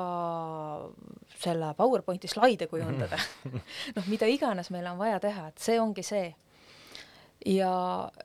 selle 1.39 1.73
PowerPointi 1.77 2.27
slaide 2.27 2.67
kujundada. 2.67 3.19
Noh, 3.95 4.07
mida 4.07 4.27
iganes 4.27 4.71
meil 4.75 4.87
on 4.91 4.99
vaja 4.99 5.19
teha, 5.23 5.49
et 5.49 5.63
see 5.63 5.79
ongi 5.79 6.03
see. 6.03 6.33
Ja, 7.47 7.71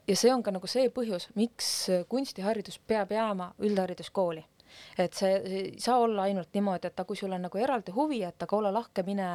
ja 0.09 0.17
see 0.19 0.33
on 0.35 0.43
ka 0.43 0.51
nagu 0.51 0.67
see 0.67 0.89
põhjus, 0.91 1.29
miks 1.39 1.69
kunstiharidus 2.11 2.81
peab 2.83 3.13
jääma 3.15 3.53
üldhariduskooli 3.63 4.43
et 4.99 5.15
see, 5.15 5.35
ei 5.35 5.81
saa 5.81 5.99
olla 5.99 6.23
ainult 6.29 6.55
niimoodi, 6.55 6.91
et 6.91 7.03
kui 7.07 7.17
sul 7.17 7.33
on 7.33 7.43
nagu 7.47 7.59
eraldi 7.59 7.93
huvi, 7.95 8.23
et 8.27 8.43
aga 8.47 8.57
ole 8.57 8.73
lahke, 8.73 9.03
mine, 9.07 9.29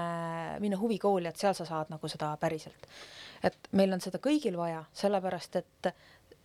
mine 0.60 0.80
huvikooli, 0.80 1.28
et 1.30 1.38
seal 1.38 1.56
sa 1.58 1.66
saad 1.68 1.92
nagu 1.94 2.12
seda 2.12 2.32
päriselt. 2.40 2.88
et 3.44 3.70
meil 3.72 3.94
on 3.94 4.02
seda 4.02 4.20
kõigil 4.20 4.58
vaja, 4.58 4.84
sellepärast 4.94 5.56
et 5.56 5.92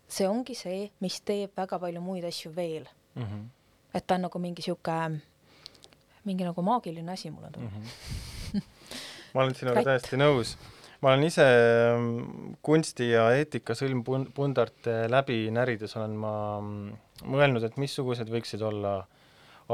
see 0.08 0.28
ongi 0.28 0.54
see, 0.54 0.90
mis 1.00 1.20
teeb 1.26 1.54
väga 1.56 1.78
palju 1.78 2.00
muid 2.00 2.24
asju 2.24 2.52
veel 2.56 2.86
mm. 3.14 3.22
-hmm. 3.22 3.46
et 3.94 4.06
ta 4.06 4.14
on 4.14 4.26
nagu 4.28 4.38
mingi 4.38 4.62
sihuke, 4.62 5.20
mingi 6.24 6.44
nagu 6.44 6.62
maagiline 6.62 7.12
asi, 7.12 7.30
mulle 7.30 7.50
tundub 7.50 7.72
mm. 7.72 7.88
-hmm. 8.52 8.62
ma 9.34 9.42
olen 9.42 9.54
sinuga 9.54 9.82
täiesti 9.82 10.16
nõus 10.16 10.56
ma 11.04 11.12
olen 11.12 11.26
ise 11.26 11.44
mm, 11.44 12.54
kunsti 12.64 13.10
ja 13.10 13.26
eetika 13.36 13.76
sõlmpundarte 13.76 15.04
läbi 15.12 15.50
närides 15.52 15.92
olen 16.00 16.14
ma 16.16 16.36
mm, 16.56 16.94
mõelnud, 17.28 17.66
et 17.66 17.76
missugused 17.80 18.30
võiksid 18.32 18.64
olla 18.64 19.02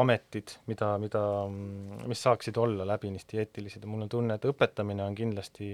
ametid, 0.00 0.56
mida, 0.70 0.92
mida, 1.02 1.22
mis 2.10 2.22
saaksid 2.22 2.58
olla 2.62 2.86
läbinisti 2.86 3.38
eetilised. 3.42 3.82
Ja 3.82 3.90
mul 3.90 4.06
on 4.06 4.10
tunne, 4.10 4.36
et 4.38 4.46
õpetamine 4.46 5.02
on 5.06 5.16
kindlasti 5.18 5.72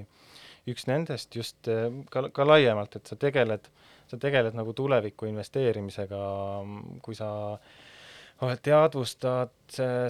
üks 0.68 0.86
nendest 0.90 1.36
just 1.36 1.68
eh, 1.72 1.88
ka, 2.12 2.26
ka 2.36 2.46
laiemalt, 2.46 2.98
et 2.98 3.09
sa 3.09 3.16
tegeled, 3.20 3.68
sa 4.11 4.20
tegeled 4.20 4.57
nagu 4.57 4.76
tuleviku 4.76 5.28
investeerimisega, 5.30 6.20
kui 7.04 7.16
sa 7.16 7.30
teadvustad 8.62 9.53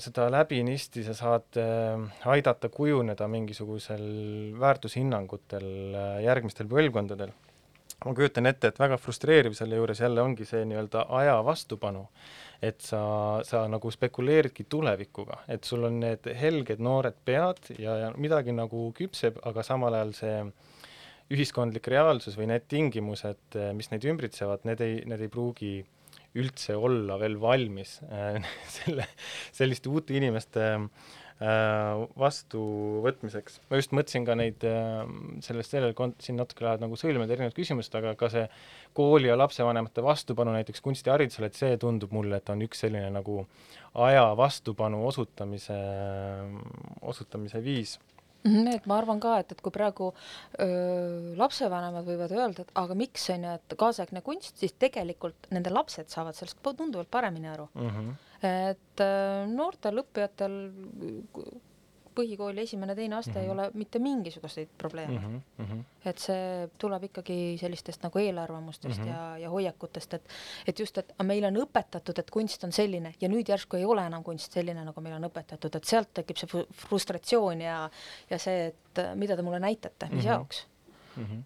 seda 0.03 0.27
läbinisti, 0.33 1.05
sa 1.07 1.15
saad 1.15 1.59
eh, 1.63 2.27
aidata 2.27 2.69
kujuneda 2.69 3.29
mingisugusel 3.31 4.07
väärtushinnangutel 4.61 5.69
eh, 5.95 6.25
järgmistel 6.27 6.67
põlvkondadel 6.71 7.35
ma 8.05 8.13
kujutan 8.15 8.47
ette, 8.51 8.69
et 8.69 8.81
väga 8.81 8.99
frustreeriv 9.01 9.55
selle 9.57 9.79
juures 9.79 10.03
jälle 10.03 10.21
ongi 10.21 10.45
see 10.45 10.67
nii-öelda 10.69 11.07
aja 11.21 11.39
vastupanu. 11.45 12.09
et 12.63 12.81
sa, 12.81 12.99
sa 13.45 13.67
nagu 13.69 13.91
spekuleeridki 13.93 14.65
tulevikuga, 14.65 15.43
et 15.53 15.65
sul 15.69 15.83
on 15.85 15.99
need 16.01 16.25
helged 16.41 16.79
noored 16.81 17.19
pead 17.25 17.69
ja, 17.79 17.97
ja 18.01 18.07
midagi 18.17 18.55
nagu 18.57 18.87
küpseb, 18.97 19.37
aga 19.45 19.63
samal 19.63 19.93
ajal 19.93 20.15
see 20.17 20.39
ühiskondlik 21.37 21.91
reaalsus 21.93 22.39
või 22.41 22.49
need 22.49 22.65
tingimused, 22.73 23.59
mis 23.77 23.91
neid 23.93 24.09
ümbritsevad, 24.09 24.65
need 24.65 24.81
ei, 24.81 25.03
need 25.05 25.27
ei 25.27 25.29
pruugi 25.29 25.75
üldse 26.37 26.77
olla 26.77 27.19
veel 27.21 27.39
valmis 27.41 27.99
äh, 28.07 28.41
selle, 28.79 29.07
selliste 29.55 29.91
uute 29.93 30.17
inimeste 30.17 30.65
äh, 30.77 32.03
vastuvõtmiseks. 32.21 33.61
ma 33.71 33.81
just 33.81 33.95
mõtlesin 33.97 34.27
ka 34.29 34.37
neid 34.39 34.67
äh, 34.69 35.05
sellest, 35.45 35.75
sellel 35.75 35.97
kont-, 35.99 36.19
siin 36.25 36.39
natuke 36.41 36.67
lähevad 36.67 36.85
nagu 36.85 36.99
sõlmed 37.01 37.31
erinevad 37.33 37.57
küsimused, 37.57 37.95
aga 37.99 38.17
ka 38.19 38.31
see 38.33 38.47
kooli 38.97 39.31
ja 39.31 39.39
lapsevanemate 39.39 40.05
vastupanu 40.05 40.57
näiteks 40.57 40.85
kunstiharidusele, 40.85 41.51
et 41.51 41.61
see 41.61 41.79
tundub 41.81 42.15
mulle, 42.17 42.41
et 42.41 42.53
on 42.53 42.65
üks 42.67 42.85
selline 42.87 43.13
nagu 43.15 43.45
aja 44.07 44.29
vastupanu 44.37 45.07
osutamise, 45.09 45.79
osutamise 47.05 47.65
viis 47.65 47.97
et 48.75 48.87
ma 48.87 48.99
arvan 49.01 49.21
ka, 49.23 49.37
et, 49.43 49.53
et 49.53 49.63
kui 49.65 49.75
praegu 49.75 50.11
öö, 50.13 51.35
lapsevanemad 51.41 52.07
võivad 52.07 52.35
öelda, 52.37 52.67
et 52.67 52.73
aga 52.83 52.97
miks 52.99 53.29
on 53.35 53.47
ju, 53.49 53.57
et 53.61 53.77
kaasaegne 53.81 54.23
kunst, 54.27 54.57
siis 54.61 54.77
tegelikult 54.79 55.51
nende 55.55 55.73
lapsed 55.75 56.11
saavad 56.13 56.39
sellest 56.39 56.63
tunduvalt 56.67 57.11
paremini 57.11 57.51
aru 57.53 57.69
mm. 57.75 57.91
-hmm. 57.91 58.15
et 58.71 59.05
öö, 59.05 59.47
noortel 59.53 60.03
õppijatel 60.05 60.59
põhikooli 62.17 62.65
esimene-teine 62.65 63.17
aste 63.17 63.31
mm 63.31 63.37
-hmm. 63.37 63.43
ei 63.43 63.49
Mhm. 63.49 63.59
ole 63.59 63.71
mitte 63.75 63.99
mingisuguseid 63.99 64.69
probleeme 64.79 65.19
mm. 65.19 65.43
mm. 65.59 65.65
-hmm. 65.65 65.83
et 66.05 66.19
see 66.19 66.69
tuleb 66.79 67.05
ikkagi 67.05 67.57
sellistest 67.61 68.03
nagu 68.03 68.19
eelarvamustest 68.19 68.99
mm. 68.99 69.05
-hmm. 69.05 69.09
ja, 69.09 69.39
ja 69.39 69.51
hoiakutest, 69.51 70.15
et 70.15 70.29
et 70.67 70.79
just, 70.79 70.99
et 70.99 71.13
meile 71.23 71.47
on 71.47 71.57
õpetatud, 71.57 72.19
et 72.19 72.31
kunst 72.31 72.65
on 72.65 72.73
selline 72.73 73.15
ja 73.21 73.29
nüüd 73.29 73.49
järsku 73.49 73.77
ei 73.77 73.85
ole 73.85 74.07
enam 74.07 74.25
kunst 74.25 74.53
selline, 74.53 74.85
nagu 74.85 75.01
meile 75.01 75.17
on 75.17 75.29
õpetatud, 75.31 75.77
et 75.77 75.85
sealt 75.85 76.15
tekib 76.15 76.37
see 76.37 76.49
fru- 76.49 76.67
frustratsioon 76.89 77.61
ja 77.61 77.91
ja 78.31 78.39
see, 78.39 78.67
et 78.67 79.05
mida 79.15 79.37
te 79.37 79.43
mulle 79.43 79.61
näitate, 79.61 80.07
mis 80.07 80.13
mm. 80.13 80.21
-hmm. 80.21 80.27
jaoks. 80.27 80.67
mm. 81.17 81.25
-hmm. 81.25 81.43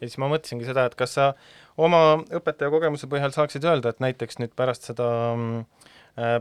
ja 0.00 0.08
siis 0.08 0.18
ma 0.18 0.28
mõtlesingi 0.28 0.64
seda, 0.64 0.84
et 0.86 0.94
kas 0.94 1.14
sa 1.14 1.34
oma 1.76 2.16
õpetaja 2.30 2.70
kogemuse 2.70 3.06
põhjal 3.06 3.32
saaksid 3.32 3.64
öelda, 3.64 3.88
et 3.88 4.00
näiteks 4.00 4.38
nüüd 4.38 4.52
pärast 4.56 4.82
seda 4.82 5.34
mm, 5.36 5.64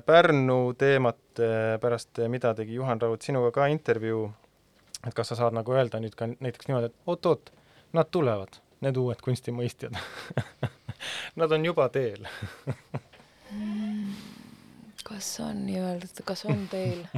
Pärnu 0.05 0.73
teemat, 0.77 1.39
äh, 1.39 1.79
pärast 1.79 2.19
äh, 2.19 2.27
mida 2.27 2.53
tegi 2.53 2.73
Juhan 2.73 3.01
Raud 3.01 3.21
sinuga 3.21 3.51
ka 3.51 3.67
intervjuu, 3.71 4.31
et 5.07 5.13
kas 5.13 5.29
sa 5.31 5.37
saad 5.39 5.55
nagu 5.55 5.71
öelda 5.71 6.01
nüüd 6.01 6.15
ka 6.17 6.27
näiteks 6.31 6.67
niimoodi, 6.67 6.89
et 6.89 7.07
oot-oot, 7.07 7.51
nad 7.93 8.09
tulevad, 8.11 8.57
need 8.81 8.97
uued 8.97 9.21
kunstimõistjad. 9.23 9.95
Nad 11.39 11.51
on 11.55 11.63
juba 11.63 11.85
teel. 11.89 12.25
Kas 15.09 15.39
on 15.39 15.63
nii-öelda, 15.65 16.23
kas 16.27 16.43
on 16.45 16.67
teil 16.69 16.99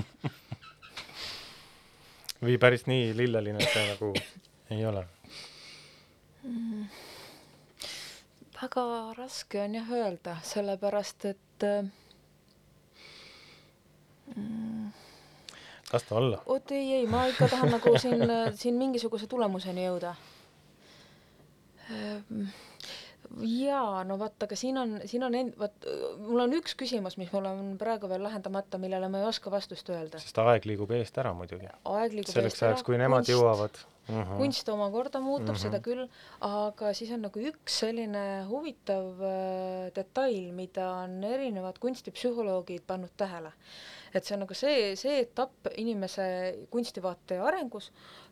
või 2.46 2.56
päris 2.62 2.86
nii 2.88 3.10
lilleline 3.18 3.66
see 3.66 3.84
nagu 3.90 4.12
ei 4.72 4.86
ole? 4.88 5.02
väga 8.62 8.86
raske 9.18 9.60
on 9.64 9.76
jah 9.76 9.92
öelda, 9.98 10.38
sellepärast 10.46 11.26
et 11.34 11.68
äh, 11.68 11.90
mm, 14.36 14.92
las 15.94 16.04
ta 16.04 16.16
olla. 16.16 16.42
oot 16.46 16.72
ei, 16.72 16.94
ei, 17.00 17.08
ma 17.08 17.26
ikka 17.32 17.48
tahan 17.52 17.72
nagu 17.78 17.96
siin, 18.00 18.26
siin 18.56 18.78
mingisuguse 18.80 19.28
tulemuseni 19.28 19.86
jõuda. 19.86 20.16
Jaa, 23.40 24.04
no 24.08 24.18
vot, 24.20 24.36
aga 24.44 24.56
siin 24.60 24.78
on, 24.78 24.98
siin 25.06 25.24
on 25.24 25.36
end-, 25.38 25.56
vot 25.60 25.88
mul 26.20 26.44
on 26.46 26.54
üks 26.58 26.76
küsimus, 26.80 27.18
mis 27.18 27.32
mul 27.34 27.46
on 27.46 27.78
praegu 27.82 28.10
veel 28.12 28.24
lahendamata, 28.24 28.78
millele 28.82 29.10
ma 29.12 29.22
ei 29.22 29.30
oska 29.30 29.52
vastust 29.54 29.90
öelda. 29.90 30.20
sest 30.20 30.38
aeg 30.38 30.66
liigub 30.66 30.92
eest 30.98 31.18
ära 31.18 31.34
muidugi. 31.38 31.70
aeg 31.84 32.14
liigub 32.18 32.34
selleks 32.34 32.64
ajaks, 32.64 32.84
kui 32.84 32.98
nemad 32.98 33.24
kunst- 33.24 33.34
jõuavad 33.36 33.80
mm. 34.08 34.22
-hmm. 34.24 34.38
kunst 34.38 34.70
omakorda 34.70 35.20
muutub 35.20 35.48
mm, 35.48 35.52
Mhm. 35.52 35.58
-hmm. 35.58 35.62
seda 35.62 35.80
küll, 35.80 36.08
aga 36.42 36.94
siis 36.94 37.12
on 37.12 37.22
nagu 37.22 37.40
üks 37.40 37.80
selline 37.84 38.26
huvitav 38.50 39.22
äh, 39.22 39.92
detail, 39.96 40.52
mida 40.54 40.92
on 41.04 41.24
erinevad 41.24 41.80
kunstipsühholoogid 41.80 42.84
pannud 42.88 43.12
tähele. 43.18 43.52
et 44.14 44.26
see 44.26 44.36
on 44.36 44.40
nagu 44.44 44.54
see, 44.54 44.96
see 44.96 45.20
etapp 45.22 45.68
inimese 45.78 46.24
kunstivaate 46.70 47.40
arengus, 47.40 47.92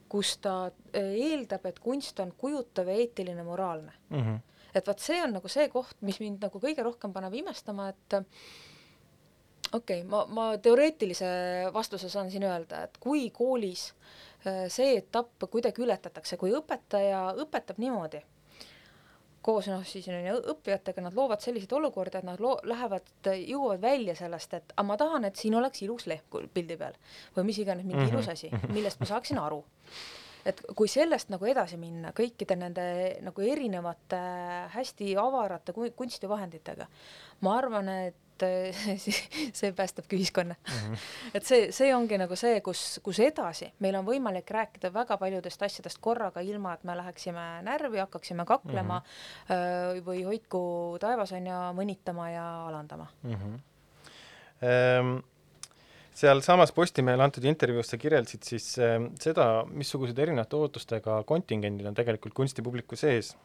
kus 0.10 0.38
ta 0.38 0.66
äh, 0.68 1.02
eeldab, 1.02 1.66
et 1.66 1.80
kunst 1.80 2.20
on 2.20 2.34
kujutav 2.38 2.88
ja 2.88 2.94
eetiline, 2.94 3.44
moraalne. 3.44 3.92
Mm 4.10 4.20
-hmm. 4.20 4.40
Et 4.74 4.88
vot 4.88 5.00
see 5.00 5.22
on 5.24 5.34
nagu 5.38 5.52
see 5.52 5.70
koht, 5.74 5.98
mis 6.06 6.20
mind 6.24 6.44
nagu 6.46 6.62
kõige 6.62 6.86
rohkem 6.86 7.14
paneb 7.16 7.36
imestama, 7.42 7.90
et 7.94 8.18
okei 9.74 10.02
okay,, 10.02 10.04
ma, 10.10 10.26
ma 10.26 10.50
teoreetilise 10.62 11.30
vastuse 11.74 12.10
saan 12.10 12.32
siin 12.32 12.46
öelda, 12.48 12.84
et 12.88 13.00
kui 13.02 13.30
koolis 13.36 13.90
äh, 14.46 14.66
see 14.72 14.98
etapp 14.98 15.50
kuidagi 15.52 15.86
ületatakse, 15.86 16.38
kui 16.42 16.54
õpetaja 16.58 17.30
õpetab 17.46 17.82
niimoodi, 17.82 18.22
koos 19.46 19.70
noh, 19.72 19.84
siis 19.88 20.08
on 20.12 20.20
ju 20.20 20.38
õppijatega, 20.54 21.04
nad 21.06 21.16
loovad 21.18 21.44
selliseid 21.44 21.74
olukordi, 21.78 22.20
et 22.20 22.28
nad 22.28 22.42
loo-, 22.44 22.60
lähevad, 22.68 23.08
jõuavad 23.40 23.84
välja 23.84 24.16
sellest, 24.20 24.56
et 24.58 24.74
aga 24.76 24.88
ma 24.88 24.98
tahan, 25.00 25.28
et 25.30 25.40
siin 25.40 25.56
oleks 25.56 25.84
ilus 25.86 26.10
lehm 26.12 26.50
pildi 26.54 26.78
peal 26.80 26.98
või 27.38 27.50
mis 27.52 27.62
iganes, 27.64 27.86
mingi 27.86 28.02
mm. 28.02 28.10
-hmm. 28.10 28.18
ilus 28.18 28.34
asi, 28.36 28.74
millest 28.74 29.00
ma 29.00 29.10
saaksin 29.14 29.40
aru 29.40 29.64
et 30.46 30.62
kui 30.76 30.88
sellest 30.92 31.32
nagu 31.34 31.46
edasi 31.50 31.78
minna 31.78 32.14
kõikide 32.16 32.58
nende 32.60 32.86
nagu 33.26 33.44
erinevate 33.44 34.22
hästi 34.76 35.14
avarate 35.20 35.76
ku- 35.76 35.92
kunstivahenditega, 35.96 36.88
ma 37.46 37.56
arvan, 37.58 37.90
et 38.10 38.46
eh, 38.46 38.84
see- 39.60 39.74
päästabki 39.76 40.16
ühiskonna 40.16 40.56
mm. 40.56 40.76
-hmm. 40.76 41.08
et 41.36 41.46
see, 41.46 41.72
see 41.76 41.96
ongi 41.96 42.18
nagu 42.18 42.36
see, 42.36 42.62
kus, 42.62 43.00
kus 43.04 43.20
edasi 43.20 43.72
meil 43.80 43.96
on 43.96 44.06
võimalik 44.06 44.50
rääkida 44.50 44.94
väga 44.94 45.18
paljudest 45.18 45.64
asjadest 45.64 45.98
korraga, 46.02 46.42
ilma 46.42 46.74
et 46.74 46.84
me 46.84 46.98
läheksime 46.98 47.48
närvi, 47.62 47.98
hakkaksime 47.98 48.46
kaklema 48.46 49.00
mm 49.00 49.56
-hmm. 49.56 50.06
või 50.06 50.24
hoidku 50.26 50.98
taevas 51.00 51.32
on 51.32 51.48
ju 51.48 51.60
mõnitama 51.82 52.30
ja 52.30 52.68
alandama 52.68 53.08
mm. 53.24 53.34
-hmm. 53.34 53.60
Ehm, 54.62 55.20
sealsamas 56.20 56.74
Postimehele 56.76 57.24
antud 57.24 57.46
intervjuus 57.48 57.92
sa 57.92 58.00
kirjeldasid 58.00 58.48
siis 58.48 58.72
äh, 58.82 58.98
seda, 59.22 59.50
missugused 59.72 60.18
erinevate 60.20 60.58
ootustega 60.60 61.22
kontingendid 61.30 61.88
on 61.90 61.98
tegelikult 61.98 62.36
kunstipubliku 62.38 63.00
sees. 63.00 63.36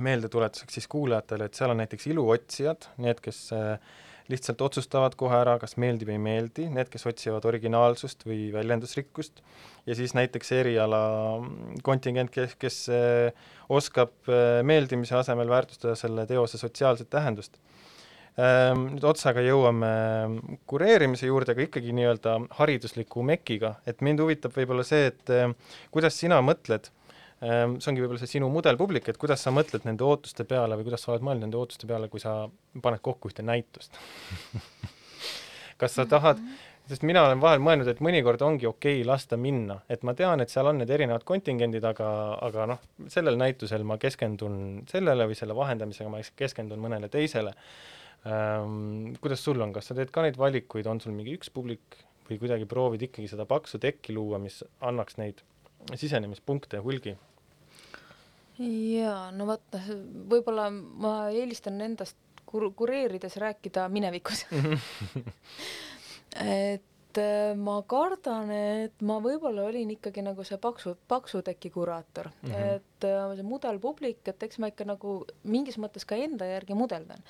meeldetuletuseks 0.00 0.76
siis 0.76 0.86
kuulajatele, 0.88 1.48
et 1.48 1.58
seal 1.58 1.72
on 1.72 1.80
näiteks 1.80 2.06
iluotsijad, 2.12 2.86
need, 3.02 3.18
kes 3.20 3.40
äh, 3.56 3.96
lihtsalt 4.30 4.60
otsustavad 4.62 5.16
kohe 5.18 5.34
ära, 5.34 5.56
kas 5.58 5.74
meeldib, 5.82 6.12
ei 6.14 6.20
meeldi, 6.22 6.68
need, 6.72 6.88
kes 6.92 7.08
otsivad 7.10 7.44
originaalsust 7.50 8.22
või 8.28 8.52
väljendusrikkust, 8.54 9.42
ja 9.90 9.96
siis 9.98 10.14
näiteks 10.16 10.52
eriala 10.60 11.02
mm, 11.40 11.82
kontingent, 11.84 12.30
kes, 12.32 12.54
kes 12.60 12.78
äh, 12.94 13.50
oskab 13.68 14.30
meeldimise 14.64 15.18
asemel 15.18 15.50
väärtustada 15.50 15.98
selle 15.98 16.24
teose 16.30 16.60
sotsiaalset 16.60 17.10
tähendust 17.10 17.58
Ehm, 17.58 17.89
nüüd 18.38 19.04
otsaga 19.04 19.42
jõuame 19.44 19.90
kureerimise 20.70 21.28
juurde, 21.28 21.54
aga 21.54 21.66
ikkagi 21.66 21.92
nii-öelda 21.96 22.36
haridusliku 22.60 23.24
mekiga, 23.26 23.74
et 23.90 24.00
mind 24.06 24.22
huvitab 24.22 24.54
võib-olla 24.54 24.86
see, 24.86 25.10
et 25.10 25.34
eh, 25.34 25.50
kuidas 25.90 26.16
sina 26.16 26.38
mõtled, 26.44 26.88
ehm, 27.42 27.76
see 27.82 27.90
ongi 27.92 28.04
võib-olla 28.04 28.22
see 28.22 28.36
sinu 28.38 28.48
mudelpublik, 28.54 29.10
et 29.10 29.20
kuidas 29.20 29.44
sa 29.44 29.52
mõtled 29.54 29.84
nende 29.88 30.06
ootuste 30.06 30.46
peale 30.48 30.78
või 30.78 30.88
kuidas 30.88 31.04
sa 31.04 31.12
oled 31.14 31.26
mõelnud 31.26 31.48
nende 31.48 31.60
ootuste 31.60 31.90
peale, 31.90 32.08
kui 32.12 32.22
sa 32.22 32.44
paned 32.80 33.02
kokku 33.04 33.32
ühte 33.32 33.44
näitust? 33.46 33.98
Kas 35.80 35.94
sa 35.96 36.04
tahad, 36.04 36.40
sest 36.88 37.04
mina 37.08 37.22
olen 37.24 37.40
vahel 37.40 37.62
mõelnud, 37.64 37.88
et 37.88 38.02
mõnikord 38.04 38.42
ongi 38.44 38.68
okei 38.68 38.98
okay 39.00 39.06
lasta 39.08 39.38
minna, 39.40 39.80
et 39.88 40.04
ma 40.04 40.12
tean, 40.14 40.40
et 40.44 40.52
seal 40.52 40.68
on 40.68 40.80
need 40.80 40.90
erinevad 40.92 41.24
kontingendid, 41.28 41.84
aga, 41.88 42.10
aga 42.46 42.66
noh, 42.74 42.82
sellel 43.08 43.40
näitusel 43.40 43.84
ma 43.88 43.96
keskendun 44.00 44.84
sellele 44.90 45.28
või 45.30 45.38
selle 45.38 45.56
vahendamisega 45.56 46.12
ma 46.12 46.20
keskendun 46.36 46.84
mõnele 46.84 47.08
teisele 47.12 47.56
ähm,. 48.28 49.14
kuidas 49.20 49.44
sul 49.44 49.60
on, 49.60 49.72
kas 49.76 49.90
sa 49.90 49.96
teed 49.96 50.12
ka 50.14 50.24
neid 50.24 50.38
valikuid, 50.40 50.88
on 50.90 51.00
sul 51.00 51.16
mingi 51.16 51.36
üks 51.38 51.52
publik 51.52 52.00
või 52.28 52.38
kuidagi 52.42 52.68
proovid 52.70 53.08
ikkagi 53.08 53.30
seda 53.30 53.46
paksu 53.48 53.80
tekki 53.82 54.14
luua, 54.14 54.38
mis 54.42 54.62
annaks 54.80 55.18
neid 55.20 55.42
sisenemispunkte 55.96 56.82
hulgi? 56.84 57.16
jaa, 58.60 59.30
no 59.32 59.46
vot, 59.48 59.78
võib-olla 60.30 60.68
ma 60.70 61.14
eelistan 61.32 61.80
endast 61.80 62.18
kur-, 62.48 62.72
kureerides 62.76 63.38
rääkida 63.40 63.86
minevikus 63.88 64.44
et 66.44 66.89
äh, 67.18 67.54
ma 67.56 67.80
kardan, 67.88 68.50
et 68.54 69.02
ma 69.06 69.18
võib-olla 69.22 69.64
olin 69.68 69.90
ikkagi 69.96 70.22
nagu 70.22 70.44
see 70.46 70.58
paksu, 70.60 70.94
paksu 71.08 71.42
teki 71.46 71.70
kuraator 71.74 72.30
mm. 72.30 72.50
-hmm. 72.50 72.74
et 72.76 73.06
äh, 73.08 73.34
see 73.36 73.46
mudelpublik, 73.46 74.20
et 74.28 74.42
eks 74.42 74.58
ma 74.58 74.70
ikka 74.70 74.84
nagu 74.84 75.14
mingis 75.44 75.78
mõttes 75.78 76.06
ka 76.06 76.14
enda 76.14 76.46
järgi 76.46 76.74
mudeldan. 76.74 77.22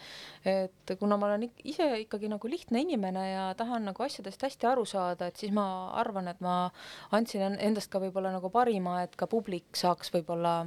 et 0.45 0.95
kuna 0.99 1.17
ma 1.17 1.27
olen 1.27 1.51
ise 1.65 1.87
ikkagi 2.01 2.29
nagu 2.29 2.49
lihtne 2.49 2.81
inimene 2.81 3.31
ja 3.31 3.55
tahan 3.55 3.85
nagu 3.85 4.03
asjadest 4.03 4.43
hästi 4.43 4.67
aru 4.67 4.85
saada, 4.85 5.27
et 5.27 5.37
siis 5.37 5.53
ma 5.53 5.91
arvan, 5.95 6.29
et 6.29 6.41
ma 6.41 6.71
andsin 7.13 7.41
en- 7.43 7.61
endast 7.61 7.91
ka 7.91 8.01
võib-olla 8.01 8.33
nagu 8.33 8.51
parima, 8.51 9.03
et 9.03 9.17
ka 9.17 9.27
publik 9.27 9.77
saaks 9.77 10.13
võib-olla 10.13 10.67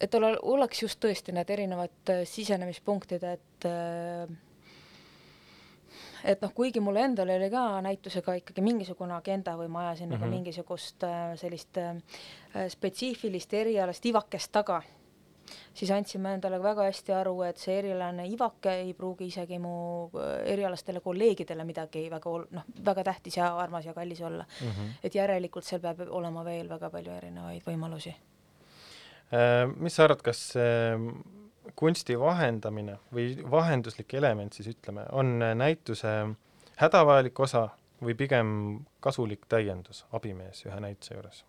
et 0.00 0.10
tal 0.10 0.24
ol- 0.26 0.40
oleks 0.42 0.82
just 0.82 1.00
tõesti 1.02 1.32
need 1.32 1.50
erinevad 1.50 2.10
äh, 2.10 2.24
sisenemispunktid, 2.26 3.22
et 3.22 3.66
äh, 3.68 4.26
et 6.24 6.42
noh, 6.42 6.52
kuigi 6.54 6.80
mul 6.80 6.98
endal 7.02 7.30
oli 7.34 7.50
ka 7.50 7.64
näitusega 7.84 8.36
ikkagi 8.40 8.64
mingisugune 8.64 9.14
agenda 9.16 9.56
või 9.58 9.68
ma 9.72 9.88
ajasin 9.88 10.08
mm 10.08 10.14
-hmm. 10.14 10.20
nagu 10.20 10.30
mingisugust 10.30 11.04
äh, 11.04 11.36
sellist 11.36 11.78
äh, 11.78 11.96
spetsiifilist 12.68 13.54
erialast 13.54 14.06
ivakest 14.06 14.52
taga, 14.52 14.82
siis 15.74 15.90
andsime 15.90 16.34
endale 16.34 16.62
väga 16.62 16.86
hästi 16.88 17.12
aru, 17.12 17.42
et 17.42 17.58
see 17.58 17.78
erialane 17.78 18.26
ivake 18.26 18.74
ei 18.80 18.94
pruugi 18.94 19.26
isegi 19.26 19.58
mu 19.58 20.10
äh, 20.14 20.52
erialastele 20.52 21.00
kolleegidele 21.00 21.64
midagi 21.64 22.10
väga 22.10 22.30
ol-, 22.30 22.46
noh, 22.50 22.64
väga 22.84 23.04
tähtis 23.04 23.36
ja 23.36 23.56
armas 23.56 23.86
ja 23.86 23.94
kallis 23.94 24.20
olla 24.20 24.44
mm. 24.60 24.68
-hmm. 24.68 24.92
et 25.04 25.14
järelikult 25.14 25.64
seal 25.64 25.80
peab 25.80 26.00
olema 26.08 26.44
veel 26.44 26.68
väga 26.68 26.90
palju 26.90 27.12
erinevaid 27.12 27.62
võimalusi 27.66 28.14
mis 29.76 29.94
sa 29.94 30.04
arvad, 30.04 30.20
kas 30.22 30.54
kunsti 31.76 32.18
vahendamine 32.20 32.98
või 33.14 33.36
vahenduslik 33.50 34.14
element 34.14 34.52
siis 34.52 34.72
ütleme, 34.74 35.06
on 35.12 35.38
näituse 35.38 36.12
hädavajalik 36.80 37.40
osa 37.40 37.68
või 38.02 38.16
pigem 38.18 38.50
kasulik 39.00 39.46
täiendus, 39.48 40.04
abimees 40.12 40.66
ühe 40.66 40.80
näituse 40.82 41.14
juures? 41.14 41.44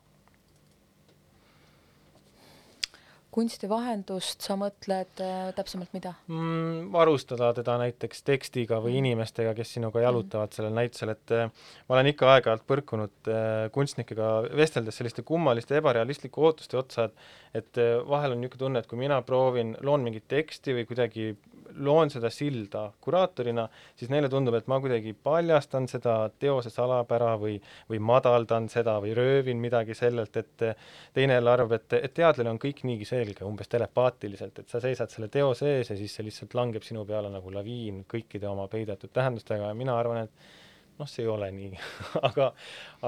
kunstivahendust 3.34 4.46
sa 4.46 4.56
mõtled 4.60 5.22
äh, 5.24 5.48
täpsemalt 5.58 5.94
mida 5.96 6.12
mm,? 6.30 6.92
varustada 6.94 7.50
teda 7.58 7.80
näiteks 7.82 8.22
tekstiga 8.28 8.78
või 8.78 8.94
Mm. 8.94 9.00
inimestega, 9.04 9.56
kes 9.58 9.74
sinuga 9.74 10.04
jalutavad 10.04 10.54
sellel 10.54 10.76
näitusel, 10.78 11.14
et 11.16 11.34
äh, 11.34 11.50
ma 11.88 11.96
olen 11.98 12.12
ikka 12.12 12.30
aeg-ajalt 12.36 12.66
põrkunud 12.70 13.32
äh, 13.32 13.72
kunstnikega 13.74 14.30
vesteldes 14.54 15.00
selliste 15.02 15.26
kummaliste 15.26 15.80
ebarealistlike 15.82 16.42
ootuste 16.46 16.78
otsa, 16.78 17.08
et 17.10 17.43
et 17.54 17.82
äh, 17.82 17.96
vahel 18.10 18.36
on 18.36 18.42
niisugune 18.42 18.66
tunne, 18.66 18.84
et 18.84 18.90
kui 18.90 19.00
mina 19.00 19.22
proovin, 19.26 19.76
loon 19.82 20.06
mingit 20.06 20.28
teksti 20.32 20.78
või 20.80 20.88
kuidagi 20.90 21.34
loon 21.74 22.10
seda 22.14 22.30
silda 22.30 22.84
kuraatorina, 23.02 23.66
siis 23.98 24.12
neile 24.14 24.30
tundub, 24.30 24.56
et 24.58 24.68
ma 24.70 24.80
kuidagi 24.82 25.14
paljastan 25.26 25.88
seda 25.90 26.16
teose 26.40 26.70
salapära 26.74 27.34
või, 27.42 27.56
või 27.90 28.00
madaldan 28.04 28.68
seda 28.70 29.00
või 29.04 29.14
röövin 29.18 29.62
midagi 29.62 29.96
sellelt, 29.98 30.38
et 30.38 30.66
äh, 30.68 30.90
teine 31.14 31.38
jälle 31.40 31.54
arvab, 31.54 31.78
et, 31.80 31.98
et 32.00 32.16
teadlane 32.18 32.54
on 32.54 32.62
kõik 32.62 32.84
niigi 32.88 33.08
selge, 33.10 33.46
umbes 33.48 33.72
telepaatiliselt, 33.72 34.64
et 34.64 34.74
sa 34.74 34.82
seisad 34.84 35.14
selle 35.14 35.30
teose 35.34 35.78
ees 35.78 35.94
ja 35.94 35.98
siis 36.00 36.18
see 36.18 36.28
lihtsalt 36.28 36.58
langeb 36.58 36.86
sinu 36.86 37.06
peale 37.10 37.32
nagu 37.34 37.54
laviin 37.54 38.04
kõikide 38.10 38.50
oma 38.50 38.68
peidetud 38.72 39.14
tähendustega 39.14 39.72
ja 39.72 39.78
mina 39.78 39.98
arvan, 39.98 40.28
et 40.28 41.00
noh, 41.00 41.10
see 41.10 41.26
ei 41.26 41.32
ole 41.32 41.50
nii 41.54 41.74
aga, 42.30 42.52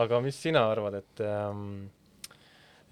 aga 0.01 0.23
mis 0.25 0.41
sina 0.41 0.65
arvad, 0.71 1.01
et 1.03 1.25
ähm, 1.25 1.85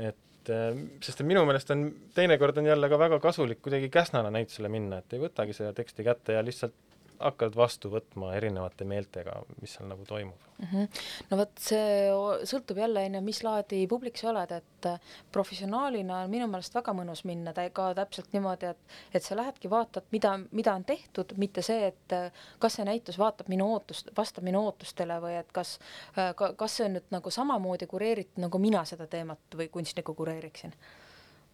et 0.02 0.18
äh, 0.52 0.72
sest 1.04 1.22
et 1.22 1.28
minu 1.28 1.46
meelest 1.48 1.72
on, 1.76 1.86
teinekord 2.16 2.58
on 2.58 2.68
jälle 2.72 2.90
ka 2.90 3.00
väga 3.00 3.20
kasulik 3.24 3.62
kuidagi 3.62 3.90
käsnana 3.94 4.32
näitusele 4.34 4.72
minna, 4.72 5.00
et 5.00 5.14
ei 5.14 5.22
võtagi 5.22 5.56
seda 5.56 5.74
teksti 5.78 6.06
kätte 6.08 6.38
ja 6.38 6.44
lihtsalt 6.46 6.76
hakkad 7.20 7.56
vastu 7.56 7.90
võtma 7.94 8.34
erinevate 8.38 8.86
meeltega, 8.88 9.36
mis 9.62 9.76
seal 9.76 9.88
nagu 9.90 10.06
toimub. 10.06 10.40
mm. 10.58 10.68
-hmm. 10.72 11.02
no 11.30 11.38
vot, 11.38 11.52
see 11.60 12.10
sõltub 12.50 12.78
jälle, 12.78 13.06
on 13.06 13.16
ju, 13.16 13.22
mis 13.22 13.44
laadi 13.44 13.82
publik 13.88 14.18
sa 14.18 14.30
oled, 14.30 14.52
et 14.52 14.88
äh, 14.90 15.00
professionaalina 15.32 16.20
on 16.24 16.30
minu 16.30 16.48
meelest 16.48 16.76
väga 16.76 16.94
mõnus 16.94 17.24
minna 17.26 17.54
tä- 17.54 17.70
ka 17.74 17.94
täpselt 17.94 18.34
niimoodi, 18.34 18.66
et 18.66 18.78
et 19.14 19.24
sa 19.24 19.36
lähedki, 19.36 19.70
vaatad, 19.70 20.04
mida, 20.12 20.40
mida 20.52 20.74
on 20.74 20.86
tehtud, 20.86 21.34
mitte 21.38 21.62
see, 21.62 21.88
et 21.88 22.14
äh, 22.14 22.32
kas 22.60 22.80
see 22.80 22.86
näitus 22.86 23.20
vaatab 23.20 23.48
minu 23.48 23.74
ootust, 23.74 24.10
vastab 24.18 24.44
minu 24.44 24.66
ootustele 24.66 25.20
või 25.22 25.40
et 25.40 25.52
kas 25.52 25.80
äh, 26.18 26.36
ka, 26.36 26.54
kas 26.54 26.78
see 26.78 26.86
on 26.86 26.98
nüüd 27.00 27.12
nagu 27.12 27.30
samamoodi 27.30 27.88
kureeritud, 27.88 28.42
nagu 28.46 28.60
mina 28.60 28.86
seda 28.86 29.08
teemat 29.08 29.58
või 29.58 29.70
kunstnikku 29.70 30.14
kureeriksin. 30.14 30.74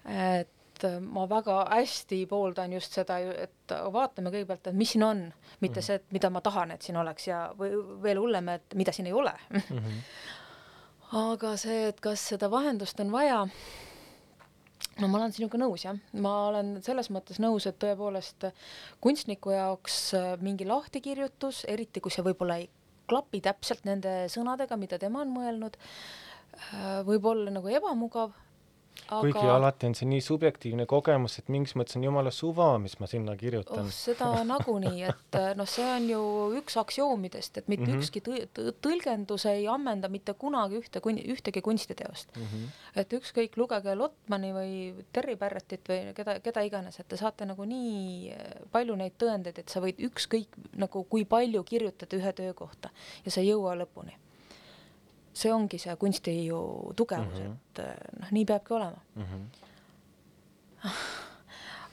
et 0.05 0.58
äh, 0.87 0.99
ma 1.01 1.25
väga 1.29 1.65
hästi 1.69 2.25
pooldan 2.29 2.73
just 2.73 2.93
seda, 2.93 3.17
et 3.19 3.73
vaatame 3.93 4.31
kõigepealt, 4.33 4.67
et 4.67 4.75
mis 4.75 4.91
siin 4.95 5.03
on, 5.03 5.33
mitte 5.61 5.79
Mhm. 5.79 5.85
see, 5.85 5.95
et 5.95 6.11
mida 6.11 6.29
ma 6.29 6.41
tahan, 6.41 6.71
et 6.71 6.81
siin 6.81 6.97
oleks 6.97 7.27
ja, 7.27 7.49
või 7.57 7.71
veel 8.03 8.17
hullem, 8.19 8.49
et 8.49 8.75
mida 8.75 8.91
siin 8.91 9.07
ei 9.07 9.13
ole 9.13 9.33
Mm 9.49 9.61
-hmm. 9.61 10.01
aga 11.33 11.57
see, 11.57 11.87
et 11.87 11.99
kas 12.01 12.27
seda 12.27 12.49
vahendust 12.51 12.99
on 12.99 13.11
vaja, 13.11 13.47
no 14.99 15.07
ma 15.07 15.17
olen 15.17 15.31
sinuga 15.31 15.57
nõus 15.57 15.85
jah, 15.85 15.95
ma 16.13 16.47
olen 16.47 16.81
selles 16.83 17.09
mõttes 17.09 17.39
nõus, 17.39 17.65
et 17.67 17.79
tõepoolest 17.79 18.51
kunstniku 19.01 19.51
jaoks 19.51 20.13
äh, 20.13 20.37
mingi 20.41 20.65
lahtikirjutus, 20.65 21.65
eriti 21.67 21.99
kui 21.99 22.11
see 22.11 22.23
võib-olla 22.23 22.57
ei 22.57 22.69
klapi 23.09 23.41
täpselt 23.41 23.85
nende 23.85 24.27
sõnadega, 24.29 24.77
mida 24.77 24.99
tema 24.99 25.21
on 25.21 25.31
mõelnud, 25.33 25.77
võib 27.05 27.25
olla 27.25 27.49
nagu 27.49 27.67
ebamugav, 27.67 28.31
kuigi 29.07 29.45
alati 29.49 29.87
on 29.89 29.95
see 29.97 30.07
nii 30.09 30.21
subjektiivne 30.23 30.85
kogemus, 30.89 31.37
et 31.39 31.49
mingis 31.51 31.75
mõttes 31.79 31.97
on 31.97 32.05
jumala 32.05 32.31
suva, 32.35 32.71
mis 32.81 32.95
ma 33.01 33.07
sinna 33.09 33.35
kirjutan 33.39 33.87
oh, 33.87 33.93
seda 33.93 34.29
nagunii, 34.47 35.03
et 35.09 35.37
äh, 35.39 35.49
noh, 35.57 35.69
see 35.69 35.85
on 35.85 36.07
ju 36.09 36.21
üks 36.59 36.77
aktsioomidest, 36.81 37.57
et 37.61 37.71
mitte 37.71 37.87
mm. 37.87 37.93
-hmm. 37.93 38.03
ükski 38.03 38.23
tõ- 38.25 38.45
tõ- 38.55 38.75
tõlgendus 38.85 39.47
ei 39.49 39.67
ammenda 39.67 40.09
mitte 40.09 40.33
kunagi 40.33 40.79
ühte 40.81 41.01
kun- 41.05 41.21
ühtegi 41.35 41.61
kunstiteost 41.65 42.35
mm. 42.35 42.43
-hmm. 42.43 42.69
et 43.01 43.13
ükskõik, 43.19 43.57
lugege 43.57 43.95
Lotmani 43.95 44.53
või 44.53 45.05
Terry 45.13 45.35
Barrettit 45.35 45.89
või 45.89 46.13
keda, 46.13 46.39
keda 46.39 46.61
iganes, 46.61 46.99
et 46.99 47.07
te 47.07 47.17
saate 47.17 47.45
nagu 47.45 47.65
nii 47.65 48.31
äh, 48.31 48.63
palju 48.71 48.95
neid 48.95 49.17
tõendeid, 49.17 49.59
et 49.59 49.69
sa 49.69 49.81
võid 49.81 49.99
ükskõik 50.09 50.57
nagu 50.77 51.03
kui 51.03 51.25
palju 51.25 51.63
kirjutada 51.63 52.17
ühe 52.17 52.33
töö 52.33 52.53
kohta 52.53 52.89
ja 53.25 53.31
sa 53.31 53.41
ei 53.41 53.49
jõua 53.53 53.75
lõpuni. 53.75 54.17
See 55.39 55.51
ongi 55.53 55.79
see 55.79 55.95
kunsti 55.95 56.35
ju 56.45 56.59
tugevus 56.95 57.39
mm. 57.39 57.45
-hmm. 57.45 57.55
et 57.71 57.79
äh, 57.79 58.19
noh, 58.19 58.31
nii 58.31 58.45
peabki 58.45 58.73
olema. 58.73 59.01
Mm 59.15 59.23
-hmm. 59.23 59.43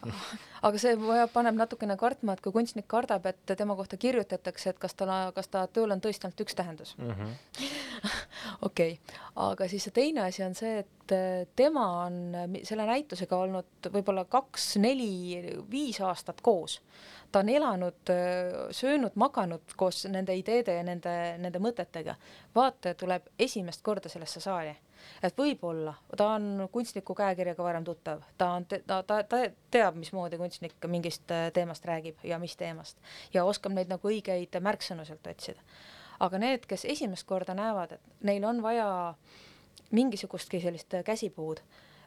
aga 0.67 0.81
see 0.83 0.97
vaja- 0.99 1.29
paneb 1.33 1.59
natukene 1.59 1.97
kartma, 2.01 2.35
et 2.35 2.43
kui 2.45 2.55
kunstnik 2.55 2.89
kardab, 2.91 3.27
et 3.31 3.55
tema 3.59 3.77
kohta 3.79 3.99
kirjutatakse, 4.01 4.71
et 4.71 4.79
kas 4.83 4.95
tal, 4.99 5.13
kas 5.37 5.49
ta 5.53 5.67
tööl 5.67 5.95
on 5.95 6.03
tõesti 6.03 6.27
ainult 6.27 6.43
üks 6.47 6.59
tähendus 6.59 6.95
Mm 6.99 7.11
-hmm. 7.11 7.31
okei 8.69 8.93
okay., 8.93 9.17
aga 9.37 9.69
siis 9.69 9.85
see 9.85 9.93
teine 9.93 10.23
asi 10.23 10.43
on 10.43 10.55
see, 10.55 10.79
et 10.79 11.13
äh, 11.13 11.47
tema 11.57 12.05
on 12.07 12.35
äh, 12.35 12.61
selle 12.63 12.87
näitusega 12.87 13.37
olnud 13.37 13.91
võib-olla 13.93 14.25
kaks, 14.25 14.77
neli, 14.77 15.55
viis 15.71 16.01
aastat 16.01 16.41
koos. 16.41 16.81
ta 17.33 17.39
on 17.39 17.49
elanud, 17.49 18.11
söönud, 18.71 19.13
maganud 19.15 19.61
koos 19.77 20.05
nende 20.07 20.35
ideede 20.35 20.75
ja 20.75 20.83
nende, 20.83 21.39
nende 21.39 21.59
mõtetega. 21.59 22.15
vaataja 22.55 22.95
tuleb 22.95 23.23
esimest 23.39 23.83
korda 23.83 24.09
sellesse 24.09 24.41
saali. 24.41 24.77
Et 25.23 25.39
võib-olla 25.39 25.95
ta 26.17 26.29
on 26.37 26.69
kunstniku 26.73 27.15
käekirjaga 27.15 27.63
varem 27.63 27.85
tuttav, 27.85 28.23
ta 28.39 28.53
on, 28.59 28.67
ta, 28.67 29.03
ta, 29.03 29.23
ta 29.23 29.43
teab, 29.71 29.97
mismoodi 29.97 30.39
kunstnik 30.39 30.89
mingist 30.89 31.31
äh, 31.31 31.51
teemast 31.53 31.85
räägib 31.85 32.25
ja 32.25 32.39
mis 32.39 32.57
teemast 32.57 32.99
ja 33.35 33.45
oskab 33.45 33.73
neid 33.73 33.93
nagu 33.93 34.09
õigeid 34.09 34.61
märksõnu 34.61 35.05
sealt 35.05 35.27
otsida 35.27 35.63
aga 36.21 36.41
need, 36.41 36.67
kes 36.69 36.87
esimest 36.89 37.27
korda 37.29 37.55
näevad, 37.57 37.97
et 37.97 38.25
neil 38.27 38.45
on 38.49 38.63
vaja 38.65 38.89
mingisugustki 39.95 40.61
sellist 40.63 40.97
käsipuud, 41.07 41.61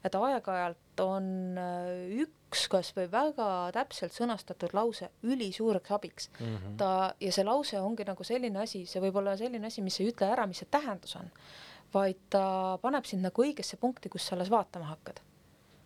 et 0.06 0.16
aeg-ajalt 0.16 1.04
on 1.04 1.26
äh, 1.60 2.20
üks 2.24 2.66
kas 2.72 2.92
või 2.96 3.10
väga 3.12 3.48
täpselt 3.76 4.16
sõnastatud 4.16 4.74
lause 4.74 5.10
ülisuureks 5.28 5.92
abiks. 5.96 6.30
Mm 6.40 6.46
-hmm. 6.56 6.78
ta, 6.80 6.92
ja 7.20 7.32
see 7.36 7.44
lause 7.44 7.82
ongi 7.82 8.08
nagu 8.08 8.24
selline 8.24 8.64
asi, 8.64 8.86
see 8.86 9.02
võib 9.04 9.20
olla 9.20 9.36
selline 9.38 9.68
asi, 9.68 9.82
mis 9.82 10.00
ei 10.00 10.12
ütle 10.12 10.32
ära, 10.32 10.48
mis 10.48 10.64
see 10.64 10.72
tähendus 10.72 11.16
on, 11.20 11.32
vaid 11.94 12.18
ta 12.30 12.78
paneb 12.82 13.06
sind 13.06 13.22
nagu 13.26 13.42
õigesse 13.44 13.78
punkti, 13.78 14.10
kus 14.10 14.28
sa 14.28 14.36
alles 14.36 14.50
vaatama 14.52 14.86
hakkad. 14.86 15.20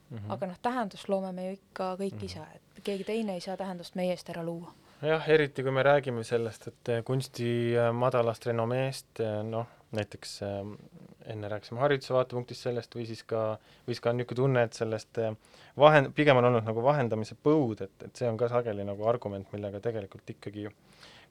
Mm 0.10 0.18
-hmm. 0.18 0.34
aga 0.34 0.46
noh, 0.48 0.58
tähendust 0.62 1.10
loome 1.10 1.32
me 1.32 1.46
ju 1.48 1.54
ikka 1.54 1.96
kõik 1.98 2.14
Mhm. 2.16 2.26
ise, 2.26 2.40
et 2.76 2.84
keegi 2.84 3.04
teine 3.04 3.34
ei 3.34 3.40
saa 3.42 3.58
tähendust 3.58 3.96
meie 3.96 4.12
eest 4.12 4.30
ära 4.30 4.44
luua. 4.46 4.72
jah, 5.02 5.30
eriti 5.30 5.64
kui 5.64 5.72
me 5.72 5.84
räägime 5.84 6.24
sellest, 6.24 6.68
et 6.68 6.90
eh, 6.90 7.04
kunsti 7.04 7.74
eh, 7.76 7.92
madalast 7.92 8.46
renomeest, 8.46 9.20
eh, 9.20 9.44
noh, 9.44 9.66
näiteks 9.92 10.42
enne 11.26 11.50
rääkisime 11.50 11.80
hariduse 11.80 12.14
vaatepunktist 12.14 12.62
sellest 12.62 12.96
või 12.96 13.06
siis 13.06 13.24
ka, 13.24 13.58
või 13.88 13.94
siis 13.94 14.00
ka 14.02 14.14
niisugune 14.14 14.36
tunne, 14.36 14.64
et 14.64 14.74
sellest 14.74 15.18
vahend-, 15.78 16.12
pigem 16.14 16.38
on 16.38 16.46
olnud 16.46 16.64
nagu 16.66 16.84
vahendamise 16.84 17.36
põud, 17.44 17.82
et, 17.82 18.04
et 18.06 18.16
see 18.16 18.30
on 18.30 18.38
ka 18.38 18.48
sageli 18.50 18.84
nagu 18.84 19.08
argument, 19.08 19.48
millega 19.54 19.80
tegelikult 19.80 20.30
ikkagi 20.30 20.68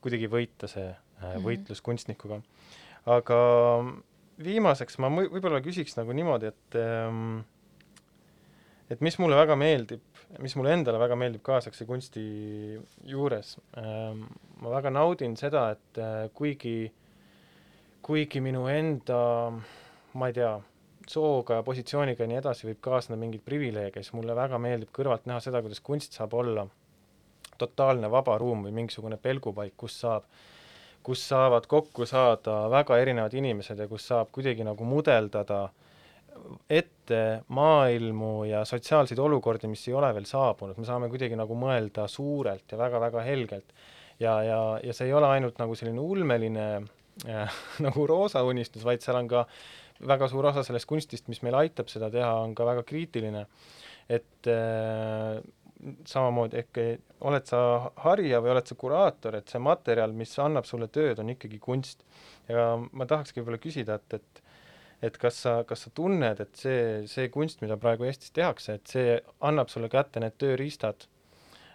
kuidagi 0.00 0.28
võita 0.28 0.68
see 0.68 0.88
eh, 0.88 0.96
Mhm. 1.36 1.44
võitlus 1.46 1.80
kunstnikuga. 1.82 2.42
aga 3.06 3.84
viimaseks 4.44 4.98
ma 5.02 5.10
võib-olla 5.12 5.62
küsiks 5.64 5.96
nagu 5.98 6.14
niimoodi, 6.16 6.52
et 6.52 6.78
ehm, 6.80 7.42
et 8.92 9.00
mis 9.04 9.16
mulle 9.22 9.36
väga 9.38 9.56
meeldib, 9.56 10.02
mis 10.42 10.54
mulle 10.58 10.74
endale 10.76 11.00
väga 11.00 11.16
meeldib 11.18 11.44
kaasaegse 11.46 11.86
kunsti 11.88 12.24
juures, 13.08 13.54
ma 13.76 14.74
väga 14.74 14.92
naudin 14.92 15.36
seda, 15.40 15.70
et 15.76 16.00
äh, 16.02 16.26
kuigi, 16.36 16.76
kuigi 18.04 18.42
minu 18.44 18.66
enda, 18.72 19.22
ma 20.18 20.28
ei 20.28 20.36
tea, 20.36 20.52
sooga 21.08 21.58
ja 21.58 21.64
positsiooniga 21.66 22.22
ja 22.22 22.30
nii 22.30 22.38
edasi 22.38 22.68
võib 22.68 22.78
kaasneda 22.84 23.18
mingeid 23.18 23.42
privileege, 23.44 24.02
siis 24.02 24.14
mulle 24.14 24.36
väga 24.38 24.60
meeldib 24.62 24.92
kõrvalt 24.94 25.26
näha 25.26 25.40
seda, 25.42 25.62
kuidas 25.64 25.82
kunst 25.84 26.14
saab 26.14 26.36
olla 26.38 26.66
totaalne 27.58 28.10
vaba 28.10 28.36
ruum 28.40 28.62
või 28.66 28.74
mingisugune 28.76 29.18
pelgupaik, 29.22 29.74
kus 29.78 29.98
saab, 30.04 30.28
kus 31.02 31.22
saavad 31.28 31.66
kokku 31.70 32.06
saada 32.06 32.66
väga 32.70 32.98
erinevad 33.02 33.34
inimesed 33.34 33.78
ja 33.78 33.88
kus 33.90 34.06
saab 34.10 34.30
kuidagi 34.34 34.64
nagu 34.66 34.86
mudeldada 34.86 35.66
ette 36.70 37.42
maailmu 37.48 38.44
ja 38.48 38.64
sotsiaalseid 38.64 39.18
olukordi, 39.20 39.68
mis 39.70 39.84
ei 39.88 39.94
ole 39.94 40.08
veel 40.14 40.26
saabunud, 40.28 40.78
me 40.78 40.88
saame 40.88 41.10
kuidagi 41.12 41.36
nagu 41.38 41.56
mõelda 41.58 42.06
suurelt 42.10 42.72
ja 42.72 42.78
väga-väga 42.80 43.24
helgelt. 43.26 43.74
ja, 44.20 44.42
ja, 44.46 44.58
ja 44.84 44.94
see 44.94 45.08
ei 45.10 45.14
ole 45.18 45.28
ainult 45.28 45.58
nagu 45.58 45.74
selline 45.78 46.00
ulmeline 46.00 46.66
äh, 47.28 47.62
nagu 47.86 48.06
roosa 48.06 48.42
unistus, 48.46 48.84
vaid 48.84 49.04
seal 49.04 49.18
on 49.20 49.30
ka 49.30 49.46
väga 50.08 50.28
suur 50.28 50.46
osa 50.50 50.64
sellest 50.66 50.88
kunstist, 50.90 51.28
mis 51.30 51.42
meil 51.46 51.56
aitab 51.60 51.90
seda 51.90 52.10
teha, 52.10 52.32
on 52.42 52.54
ka 52.58 52.66
väga 52.66 52.82
kriitiline. 52.86 53.46
et 54.08 54.48
äh, 54.50 55.38
samamoodi 56.06 56.60
ehk 56.60 56.80
oled 57.26 57.46
sa 57.48 57.60
harija 58.04 58.40
või 58.42 58.52
oled 58.54 58.68
sa 58.68 58.76
kuraator, 58.78 59.38
et 59.38 59.50
see 59.50 59.62
materjal, 59.62 60.14
mis 60.16 60.34
annab 60.42 60.66
sulle 60.68 60.88
tööd, 60.92 61.18
on 61.18 61.32
ikkagi 61.34 61.58
kunst. 61.62 62.04
ja 62.48 62.74
ma 62.78 63.06
tahakski 63.06 63.40
võib-olla 63.40 63.62
küsida, 63.62 63.98
et, 63.98 64.20
et 64.20 64.42
et 65.02 65.16
kas 65.18 65.40
sa, 65.44 65.54
kas 65.66 65.80
sa 65.82 65.90
tunned, 65.94 66.40
et 66.44 66.58
see, 66.58 66.82
see 67.10 67.26
kunst, 67.34 67.58
mida 67.64 67.74
praegu 67.80 68.06
Eestis 68.06 68.30
tehakse, 68.34 68.78
et 68.78 68.92
see 68.92 69.16
annab 69.48 69.72
sulle 69.72 69.90
kätte 69.90 70.22
need 70.22 70.36
tööriistad 70.38 71.08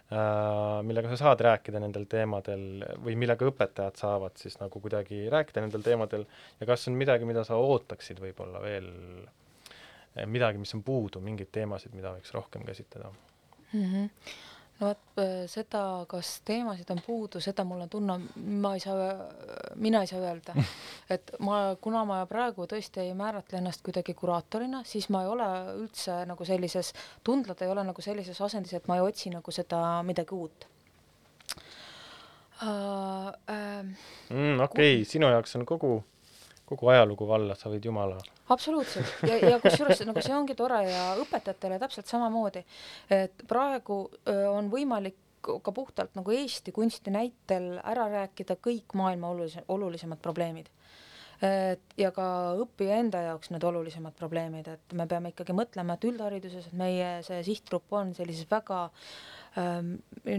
äh,, 0.08 0.80
millega 0.88 1.12
sa 1.12 1.18
saad 1.26 1.44
rääkida 1.44 1.82
nendel 1.84 2.08
teemadel 2.08 2.86
või 3.04 3.18
millega 3.20 3.50
õpetajad 3.50 4.00
saavad 4.00 4.40
siis 4.40 4.56
nagu 4.62 4.80
kuidagi 4.80 5.26
rääkida 5.28 5.66
nendel 5.66 5.84
teemadel 5.84 6.24
ja 6.60 6.70
kas 6.72 6.88
on 6.88 6.96
midagi, 6.96 7.28
mida 7.28 7.44
sa 7.44 7.60
ootaksid 7.60 8.24
võib-olla 8.24 8.64
veel, 8.64 8.88
midagi, 10.24 10.64
mis 10.64 10.72
on 10.78 10.86
puudu, 10.86 11.20
mingeid 11.20 11.52
teemasid, 11.52 11.92
mida 11.92 12.16
võiks 12.16 12.32
rohkem 12.32 12.64
käsitleda 12.64 13.12
mm? 13.72 13.88
-hmm 13.88 14.10
no 14.78 14.86
vot 14.86 15.22
seda, 15.50 15.80
kas 16.06 16.28
teemasid 16.46 16.90
on 16.94 17.00
puudu, 17.06 17.40
seda 17.42 17.64
mul 17.66 17.80
on 17.82 17.90
tunne, 17.90 18.14
ma 18.62 18.74
ei 18.76 18.80
saa, 18.80 19.08
mina 19.82 20.04
ei 20.04 20.10
saa 20.10 20.20
öelda. 20.22 20.54
et 21.14 21.32
ma, 21.42 21.74
kuna 21.82 22.04
ma 22.06 22.20
praegu 22.30 22.66
tõesti 22.70 23.02
ei 23.02 23.14
määratle 23.18 23.58
ennast 23.58 23.82
kuidagi 23.86 24.14
kuraatorina, 24.14 24.84
siis 24.86 25.08
ma 25.10 25.24
ei 25.24 25.32
ole 25.32 25.48
üldse 25.80 26.20
nagu 26.30 26.46
sellises, 26.46 26.92
tundlad 27.26 27.62
ei 27.62 27.72
ole 27.74 27.84
nagu 27.90 28.04
sellises 28.04 28.40
asendis, 28.40 28.76
et 28.78 28.86
ma 28.86 29.00
ei 29.00 29.06
otsi 29.06 29.34
nagu 29.34 29.54
seda 29.54 29.82
midagi 30.06 30.34
uut 30.34 30.68
uh,. 32.62 33.34
Uh, 33.48 33.84
mm, 34.30 34.60
okei 34.60 34.94
okay., 35.00 35.04
sinu 35.06 35.28
jaoks 35.30 35.58
on 35.58 35.66
kogu 35.66 35.98
kogu 36.68 36.90
ajalugu 36.92 37.28
valla, 37.28 37.56
sa 37.56 37.70
võid 37.72 37.86
jumala. 37.88 38.18
Absoluutselt 38.48 39.28
ja, 39.28 39.38
ja 39.52 39.60
kusjuures 39.62 40.02
nagu 40.08 40.22
see 40.24 40.34
ongi 40.36 40.56
tore 40.58 40.82
ja 40.88 41.14
õpetajatele 41.22 41.78
täpselt 41.82 42.10
samamoodi, 42.10 42.64
et 43.12 43.46
praegu 43.48 44.04
öö, 44.26 44.44
on 44.50 44.70
võimalik 44.72 45.18
ka 45.40 45.72
puhtalt 45.72 46.16
nagu 46.18 46.34
Eesti 46.34 46.72
kunsti 46.74 47.12
näitel 47.14 47.76
ära 47.78 48.08
rääkida 48.10 48.58
kõik 48.62 48.96
maailma 48.98 49.30
olulise, 49.30 49.64
olulisemad 49.68 50.20
probleemid. 50.22 50.66
et 51.42 51.92
ja 51.96 52.08
ka 52.10 52.24
õppija 52.58 52.96
enda 52.98 53.20
jaoks 53.22 53.52
need 53.54 53.62
olulisemad 53.62 54.16
probleemid, 54.18 54.68
et 54.68 54.94
me 54.98 55.06
peame 55.06 55.30
ikkagi 55.30 55.54
mõtlema, 55.54 55.94
et 55.94 56.06
üldhariduses, 56.08 56.66
et 56.66 56.74
meie 56.74 57.10
see 57.22 57.38
sihtgrupp 57.46 57.94
on 57.94 58.10
sellises 58.16 58.48
väga 58.50 58.80
ähm, 59.60 59.92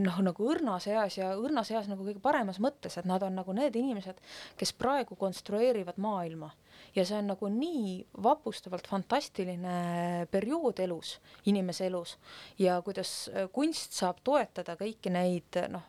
noh, 0.03 0.17
nagu 0.27 0.49
õrnas 0.51 0.89
eas 0.91 1.15
ja 1.21 1.31
õrnas 1.39 1.71
eas 1.71 1.87
nagu 1.87 2.03
kõige 2.03 2.19
paremas 2.19 2.59
mõttes, 2.59 2.99
et 2.99 3.07
nad 3.07 3.23
on 3.23 3.39
nagu 3.39 3.55
need 3.55 3.79
inimesed, 3.79 4.19
kes 4.59 4.75
praegu 4.75 5.15
konstrueerivad 5.15 6.03
maailma 6.03 6.51
ja 6.99 7.05
see 7.07 7.19
on 7.21 7.31
nagu 7.31 7.49
nii 7.53 7.93
vapustavalt 8.23 8.87
fantastiline 8.89 9.75
periood 10.31 10.81
elus, 10.83 11.15
inimese 11.49 11.87
elus. 11.87 12.17
Ja 12.59 12.79
kuidas 12.85 13.13
kunst 13.55 13.95
saab 13.95 14.19
toetada 14.23 14.75
kõiki 14.79 15.13
neid 15.13 15.61
noh, 15.71 15.87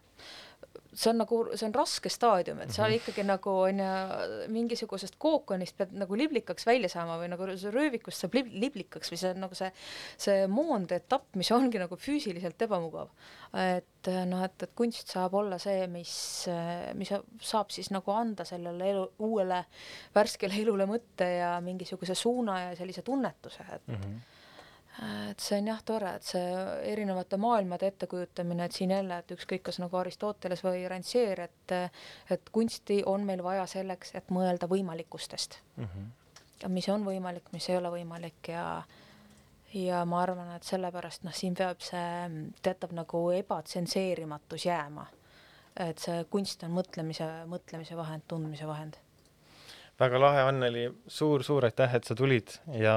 see 0.92 1.10
on 1.10 1.20
nagu, 1.22 1.40
see 1.54 1.66
on 1.68 1.74
raske 1.74 2.10
staadium, 2.10 2.60
et 2.64 2.72
sa 2.72 2.82
mm 2.82 2.88
-hmm. 2.88 2.96
ikkagi 2.96 3.24
nagu 3.26 3.50
on 3.50 3.78
ju 3.78 4.48
mingisugusest 4.52 5.14
kookonist 5.18 5.76
pead 5.76 5.92
nagu 5.92 6.16
liblikaks 6.16 6.66
välja 6.66 6.88
saama 6.88 7.18
või 7.18 7.28
nagu 7.30 7.46
röövikust 7.46 8.20
saab 8.20 8.34
lib 8.34 8.48
liblikaks 8.52 9.12
või 9.12 9.18
see 9.18 9.30
on 9.30 9.40
nagu 9.40 9.54
see, 9.54 9.72
see 10.16 10.46
moondetapp, 10.46 11.36
mis 11.36 11.50
ongi 11.50 11.78
nagu 11.78 11.96
füüsiliselt 11.96 12.62
ebamugav. 12.62 13.08
et 13.54 14.06
noh, 14.26 14.42
et, 14.44 14.62
et 14.62 14.70
kunst 14.74 15.08
saab 15.08 15.34
olla 15.34 15.58
see, 15.58 15.86
mis, 15.86 16.46
mis 16.94 17.12
saab 17.40 17.70
siis 17.70 17.90
nagu 17.90 18.10
anda 18.10 18.44
sellele 18.44 18.90
elu, 18.90 19.06
uuele 19.18 19.64
värskele 20.14 20.54
elule 20.62 20.86
mõtte 20.86 21.24
ja 21.24 21.60
mingisuguse 21.60 22.14
suuna 22.14 22.60
ja 22.60 22.76
sellise 22.76 23.02
tunnetuse, 23.02 23.64
et 23.74 23.86
mm 23.86 23.94
-hmm 23.94 24.20
et 25.30 25.40
see 25.40 25.58
on 25.60 25.68
jah 25.70 25.82
tore, 25.86 26.14
et 26.18 26.26
see 26.26 26.62
erinevate 26.92 27.38
maailmade 27.40 27.88
ettekujutamine, 27.92 28.66
et 28.66 28.76
siin 28.76 28.90
jälle, 28.90 29.20
et 29.22 29.34
ükskõik, 29.36 29.62
kas 29.68 29.78
nagu 29.80 29.96
Aristoteles 29.96 30.64
või 30.66 30.82
Rancière, 30.90 31.46
et 31.48 31.76
et 32.34 32.50
kunsti 32.52 33.00
on 33.06 33.24
meil 33.26 33.42
vaja 33.46 33.66
selleks, 33.70 34.14
et 34.18 34.32
mõelda 34.34 34.68
võimalikustest 34.68 35.60
mm. 35.76 35.84
-hmm. 35.84 36.72
mis 36.74 36.88
on 36.88 37.06
võimalik, 37.06 37.52
mis 37.52 37.68
ei 37.70 37.76
ole 37.76 37.92
võimalik 37.94 38.52
ja 38.52 38.82
ja 39.74 40.04
ma 40.04 40.22
arvan, 40.22 40.50
et 40.56 40.66
sellepärast 40.66 41.22
noh, 41.22 41.34
siin 41.34 41.54
peab 41.54 41.80
see 41.80 42.50
teatav 42.62 42.92
nagu 42.92 43.30
ebatsenseerimatus 43.30 44.66
jääma. 44.66 45.06
et 45.76 45.98
see 45.98 46.24
kunst 46.30 46.62
on 46.66 46.74
mõtlemise, 46.74 47.46
mõtlemise 47.46 47.96
vahend, 47.96 48.22
tundmise 48.28 48.66
vahend 48.66 48.98
väga 50.00 50.20
lahe, 50.20 50.44
Anneli 50.48 50.86
suur,, 50.88 51.44
suur-suur 51.44 51.68
aitäh, 51.68 51.94
et 51.98 52.08
sa 52.08 52.16
tulid 52.16 52.56
ja 52.80 52.96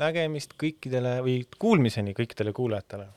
nägemist 0.00 0.56
kõikidele 0.60 1.18
või 1.26 1.38
kuulmiseni 1.58 2.16
kõikidele 2.16 2.54
kuulajatele. 2.56 3.08